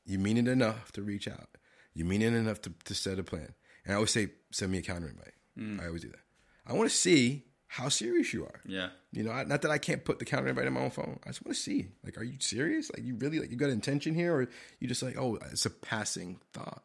you 0.04 0.18
mean 0.18 0.36
it 0.36 0.48
enough 0.48 0.92
to 0.92 1.02
reach 1.02 1.28
out. 1.28 1.48
You 1.94 2.04
mean 2.04 2.22
it 2.22 2.32
enough 2.34 2.60
to, 2.62 2.72
to 2.84 2.94
set 2.94 3.18
a 3.18 3.24
plan. 3.24 3.54
And 3.84 3.92
I 3.92 3.94
always 3.94 4.10
say, 4.10 4.28
send 4.52 4.70
me 4.70 4.78
a 4.78 4.82
counter 4.82 5.08
invite. 5.08 5.32
Mm. 5.58 5.82
I 5.82 5.86
always 5.86 6.02
do 6.02 6.10
that. 6.10 6.20
I 6.66 6.72
want 6.72 6.90
to 6.90 6.96
see 6.96 7.44
how 7.68 7.88
serious 7.88 8.32
you 8.32 8.44
are. 8.44 8.60
Yeah. 8.64 8.88
You 9.12 9.24
know, 9.24 9.30
I, 9.30 9.44
not 9.44 9.62
that 9.62 9.70
I 9.70 9.78
can't 9.78 10.04
put 10.04 10.18
the 10.18 10.24
counter 10.24 10.48
invite 10.48 10.66
in 10.66 10.72
my 10.72 10.80
own 10.80 10.90
phone. 10.90 11.18
I 11.24 11.28
just 11.28 11.44
want 11.44 11.56
to 11.56 11.62
see, 11.62 11.88
like, 12.04 12.18
are 12.18 12.24
you 12.24 12.36
serious? 12.38 12.90
Like, 12.92 13.04
you 13.04 13.16
really 13.16 13.38
like 13.38 13.50
you 13.50 13.56
got 13.56 13.70
intention 13.70 14.14
here, 14.14 14.34
or 14.34 14.48
you 14.80 14.88
just 14.88 15.02
like, 15.02 15.16
oh, 15.18 15.38
it's 15.50 15.66
a 15.66 15.70
passing 15.70 16.38
thought. 16.52 16.82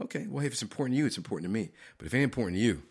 Okay, 0.00 0.26
well, 0.28 0.44
if 0.44 0.52
it's 0.52 0.62
important 0.62 0.94
to 0.94 0.98
you, 0.98 1.06
it's 1.06 1.18
important 1.18 1.48
to 1.48 1.52
me. 1.52 1.70
But 1.98 2.06
if 2.06 2.14
it 2.14 2.16
ain't 2.18 2.24
important 2.24 2.56
to 2.56 2.62
you, 2.62 2.82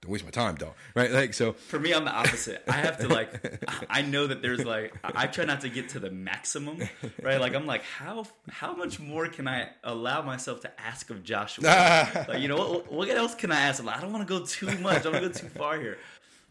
don't 0.00 0.12
waste 0.12 0.24
my 0.24 0.30
time, 0.30 0.54
dog. 0.54 0.74
Right? 0.94 1.10
Like, 1.10 1.34
so 1.34 1.52
For 1.54 1.78
me, 1.80 1.92
I'm 1.92 2.04
the 2.04 2.12
opposite. 2.12 2.62
I 2.68 2.72
have 2.74 2.98
to 3.00 3.08
like. 3.08 3.64
I 3.90 4.02
know 4.02 4.26
that 4.28 4.42
there's 4.42 4.64
like. 4.64 4.94
I 5.02 5.26
try 5.26 5.44
not 5.44 5.62
to 5.62 5.68
get 5.68 5.88
to 5.90 5.98
the 5.98 6.10
maximum, 6.10 6.78
right? 7.22 7.40
Like 7.40 7.54
I'm 7.54 7.66
like, 7.66 7.82
how 7.82 8.26
how 8.48 8.74
much 8.76 9.00
more 9.00 9.26
can 9.28 9.48
I 9.48 9.70
allow 9.82 10.22
myself 10.22 10.60
to 10.60 10.80
ask 10.80 11.10
of 11.10 11.24
Joshua? 11.24 11.64
like 12.28 12.40
you 12.40 12.48
know, 12.48 12.56
what, 12.56 12.92
what 12.92 13.08
else 13.10 13.34
can 13.34 13.50
I 13.50 13.60
ask? 13.60 13.82
Like, 13.82 13.96
I 13.96 14.00
don't 14.00 14.12
want 14.12 14.26
to 14.26 14.38
go 14.38 14.44
too 14.44 14.66
much. 14.78 14.98
I 14.98 14.98
don't 15.00 15.12
want 15.14 15.24
to 15.24 15.42
go 15.42 15.48
too 15.48 15.48
far 15.58 15.80
here. 15.80 15.98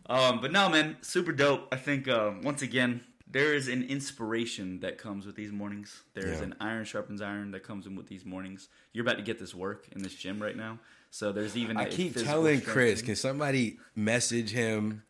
Um, 0.10 0.40
but 0.42 0.52
no, 0.52 0.70
man, 0.70 0.98
super 1.02 1.32
dope. 1.32 1.68
I 1.72 1.76
think 1.78 2.08
uh, 2.08 2.32
once 2.44 2.62
again, 2.62 3.02
there 3.30 3.54
is 3.54 3.68
an 3.68 3.84
inspiration 3.84 4.80
that 4.82 4.98
comes 4.98 5.26
with 5.26 5.36
these 5.36 5.52
mornings. 5.52 6.02
There 6.14 6.28
is 6.28 6.40
Yeah. 6.40 6.46
an 6.46 6.56
iron 6.62 6.86
sharpens 6.86 7.22
iron 7.22 7.52
that 7.52 7.64
comes 7.64 7.86
in 7.86 7.96
with 7.96 8.08
these 8.08 8.26
mornings. 8.26 8.70
You're 8.94 9.04
about 9.04 9.18
to 9.18 9.24
get 9.24 9.38
this 9.40 9.54
work 9.54 9.88
in 9.94 10.02
this 10.04 10.16
gym 10.16 10.42
right 10.42 10.56
now. 10.56 10.80
So 11.18 11.32
there's 11.32 11.58
even 11.58 11.78
I 11.78 11.86
keep 11.86 12.16
telling 12.16 12.62
Chris, 12.62 13.02
can 13.02 13.16
somebody 13.16 13.80
message 13.96 14.52
him 14.52 15.02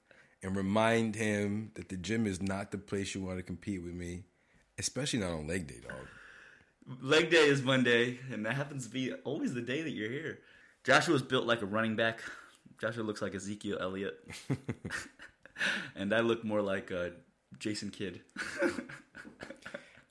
and 0.42 0.56
remind 0.56 1.18
him 1.18 1.72
that 1.74 1.90
the 1.90 1.98
gym 1.98 2.26
is 2.26 2.42
not 2.42 2.72
the 2.72 2.78
place 2.78 3.14
you 3.14 3.22
want 3.22 3.40
to 3.40 3.44
compete 3.44 3.84
with 3.84 3.92
me, 3.92 4.24
especially 4.78 5.20
not 5.20 5.32
on 5.32 5.48
leg 5.48 5.68
day, 5.68 5.82
dog. 5.86 6.08
Leg 7.02 7.30
day 7.30 7.50
is 7.50 7.62
Monday, 7.62 8.20
and 8.32 8.46
that 8.46 8.54
happens 8.54 8.86
to 8.86 8.90
be 8.90 9.12
always 9.26 9.54
the 9.54 9.60
day 9.60 9.82
that 9.82 9.90
you're 9.90 10.10
here. 10.10 10.40
Joshua's 10.86 11.22
built 11.22 11.46
like 11.46 11.62
a 11.62 11.66
running 11.66 11.98
back. 11.98 12.22
Joshua 12.80 13.04
looks 13.04 13.22
like 13.22 13.36
Ezekiel 13.36 13.78
Elliott, 13.82 14.18
and 15.98 16.14
I 16.14 16.22
look 16.22 16.46
more 16.46 16.62
like 16.62 16.90
uh, 16.90 17.10
Jason 17.60 17.90
Kidd. 17.90 18.22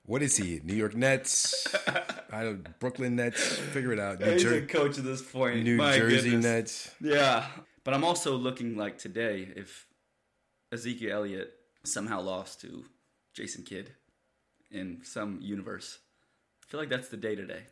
What 0.07 0.23
is 0.23 0.37
he? 0.37 0.61
New 0.63 0.75
York 0.75 0.95
Nets? 0.95 1.67
I 2.33 2.45
don't 2.45 2.79
Brooklyn 2.79 3.17
Nets. 3.17 3.43
Figure 3.59 3.93
it 3.93 3.99
out. 3.99 4.21
New, 4.21 4.31
He's 4.33 4.45
a 4.45 4.63
coach 4.63 4.99
at 4.99 5.05
this 5.05 5.21
point. 5.21 5.65
New 5.65 5.77
My 5.77 5.99
Jersey 5.99 6.31
goodness. 6.31 6.45
Nets. 6.45 6.91
Yeah, 7.01 7.45
but 7.85 7.93
I'm 7.93 8.05
also 8.05 8.37
looking 8.37 8.77
like 8.77 8.99
today 8.99 9.49
if 9.57 9.87
Ezekiel 10.73 11.17
Elliott 11.19 11.53
somehow 11.85 12.21
lost 12.21 12.61
to 12.61 12.85
Jason 13.35 13.65
Kidd 13.65 13.93
in 14.71 15.01
some 15.03 15.41
universe. 15.43 15.99
I 16.63 16.71
feel 16.71 16.81
like 16.81 16.89
that's 16.89 17.09
the 17.09 17.17
day 17.17 17.35
today. 17.35 17.63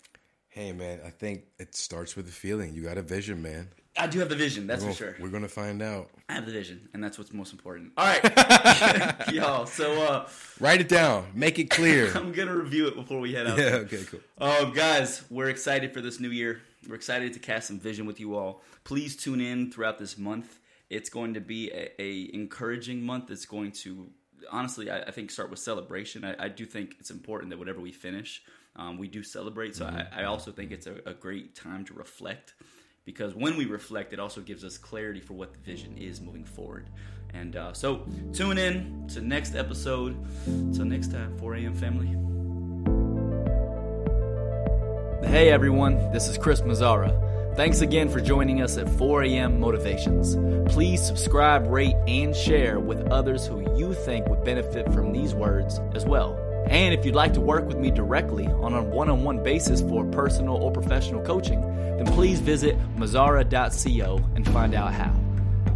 Hey 0.49 0.73
man, 0.73 1.01
I 1.05 1.11
think 1.11 1.45
it 1.59 1.75
starts 1.75 2.17
with 2.17 2.29
a 2.29 2.33
feeling. 2.33 2.75
You 2.75 2.83
got 2.83 2.99
a 2.99 3.03
vision, 3.03 3.43
man. 3.43 3.69
I 3.97 4.07
do 4.09 4.19
have 4.19 4.29
the 4.29 4.37
vision, 4.37 4.67
that's 4.67 4.85
for 4.85 4.93
sure. 4.93 5.17
We're 5.21 5.29
gonna 5.29 5.49
find 5.49 5.81
out. 5.81 6.11
I 6.29 6.35
have 6.35 6.47
the 6.47 6.53
vision, 6.53 6.89
and 6.93 7.03
that's 7.03 7.17
what's 7.17 7.33
most 7.33 7.53
important. 7.53 7.93
All 7.97 8.05
right, 8.07 9.29
y'all. 9.33 9.67
So 9.67 10.03
uh, 10.03 10.29
Write 10.59 10.81
it 10.81 10.89
down. 10.89 11.27
Make 11.35 11.59
it 11.59 11.71
clear. 11.71 12.13
I'm 12.17 12.33
gonna 12.33 12.57
review 12.57 12.89
it 12.89 12.97
before 12.97 13.21
we 13.21 13.35
head 13.35 13.47
out. 13.47 13.59
yeah. 13.59 13.65
Okay. 13.77 14.03
Cool. 14.05 14.21
Oh, 14.39 14.71
guys, 14.71 15.23
we're 15.31 15.49
excited 15.49 15.95
for 15.95 16.01
this 16.01 16.19
new 16.19 16.31
year. 16.31 16.63
We're 16.89 16.97
excited 16.97 17.33
to 17.35 17.39
cast 17.39 17.69
some 17.69 17.79
vision 17.79 18.05
with 18.05 18.19
you 18.19 18.37
all. 18.37 18.63
Please 18.83 19.17
tune 19.17 19.41
in 19.41 19.71
throughout 19.71 19.99
this 19.99 20.19
month. 20.19 20.59
It's 20.91 21.09
going 21.09 21.35
to 21.35 21.41
be 21.41 21.71
a, 21.71 21.91
a 22.01 22.31
encouraging 22.35 23.01
month. 23.03 23.31
It's 23.31 23.47
going 23.47 23.73
to 23.73 24.11
honestly, 24.51 24.91
I, 24.91 25.01
I 25.03 25.11
think, 25.11 25.31
start 25.31 25.51
with 25.51 25.59
celebration. 25.59 26.25
I, 26.25 26.45
I 26.45 26.49
do 26.49 26.67
think 26.67 26.97
it's 27.01 27.11
important 27.11 27.51
that 27.51 27.59
whatever 27.59 27.81
we 27.81 27.93
finish, 27.93 28.43
um, 28.77 28.99
we 28.99 29.09
do 29.09 29.23
celebrate. 29.23 29.77
So 29.77 29.87
I, 29.87 30.23
I 30.23 30.25
also 30.25 30.51
think 30.53 30.73
it's 30.73 30.87
a, 30.87 30.97
a 31.07 31.15
great 31.15 31.55
time 31.55 31.85
to 31.87 31.95
reflect 31.95 32.55
because 33.05 33.35
when 33.35 33.57
we 33.57 33.67
reflect, 33.67 34.13
it 34.13 34.21
also 34.21 34.41
gives 34.41 34.65
us 34.65 34.79
clarity 34.79 35.21
for 35.21 35.35
what 35.35 35.53
the 35.53 35.59
vision 35.59 35.97
is 35.99 36.21
moving 36.21 36.45
forward. 36.45 36.89
And 37.33 37.57
uh, 37.57 37.73
so 37.73 38.07
tune 38.33 38.59
in 38.59 39.09
to 39.09 39.21
next 39.21 39.55
episode. 39.55 40.17
Till 40.73 40.85
next 40.85 41.11
time, 41.11 41.37
4 41.39 41.55
a.m. 41.57 41.75
family. 41.75 42.17
Hey 45.29 45.51
everyone, 45.51 45.97
this 46.13 46.29
is 46.29 46.39
Chris 46.39 46.61
Mazzara. 46.61 47.57
Thanks 47.57 47.81
again 47.81 48.09
for 48.09 48.21
joining 48.21 48.63
us 48.63 48.77
at 48.79 48.89
4 48.89 49.25
a.m. 49.25 49.59
Motivations. 49.59 50.37
Please 50.73 51.05
subscribe, 51.05 51.67
rate, 51.67 51.97
and 52.07 52.35
share 52.35 52.79
with 52.79 53.01
others 53.09 53.47
who 53.47 53.61
you 53.77 53.95
think 53.95 54.27
would 54.29 54.45
benefit 54.45 54.93
from 54.93 55.13
these 55.13 55.35
words 55.35 55.81
as 55.95 56.05
well. 56.05 56.44
And 56.69 56.95
if 56.95 57.05
you'd 57.05 57.15
like 57.15 57.33
to 57.35 57.41
work 57.41 57.67
with 57.67 57.77
me 57.77 57.91
directly 57.91 58.47
on 58.47 58.75
a 58.75 58.83
one 58.83 59.09
on 59.09 59.23
one 59.23 59.43
basis 59.43 59.81
for 59.81 60.05
personal 60.05 60.57
or 60.57 60.73
professional 60.73 61.23
coaching, 61.23 61.61
then 61.97 62.07
please 62.07 62.41
visit 62.41 62.77
mazzara.co 62.97 64.21
and 64.35 64.49
find 64.49 64.75
out 64.75 64.93
how. 64.93 65.15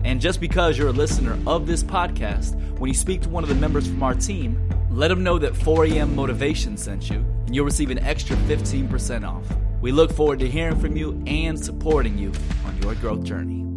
And 0.04 0.20
just 0.20 0.40
because 0.40 0.78
you're 0.78 0.88
a 0.88 0.92
listener 0.92 1.38
of 1.46 1.66
this 1.66 1.82
podcast, 1.82 2.54
when 2.78 2.88
you 2.88 2.94
speak 2.94 3.22
to 3.22 3.28
one 3.28 3.42
of 3.42 3.48
the 3.48 3.54
members 3.54 3.86
from 3.86 4.02
our 4.02 4.14
team, 4.14 4.68
let 4.90 5.08
them 5.08 5.22
know 5.22 5.38
that 5.38 5.52
4am 5.52 6.14
Motivation 6.14 6.76
sent 6.76 7.10
you, 7.10 7.18
and 7.46 7.54
you'll 7.54 7.66
receive 7.66 7.90
an 7.90 7.98
extra 7.98 8.36
15% 8.36 9.28
off. 9.28 9.44
We 9.80 9.92
look 9.92 10.12
forward 10.12 10.38
to 10.40 10.48
hearing 10.48 10.78
from 10.78 10.96
you 10.96 11.22
and 11.26 11.62
supporting 11.62 12.18
you 12.18 12.32
on 12.64 12.80
your 12.82 12.94
growth 12.96 13.22
journey. 13.22 13.67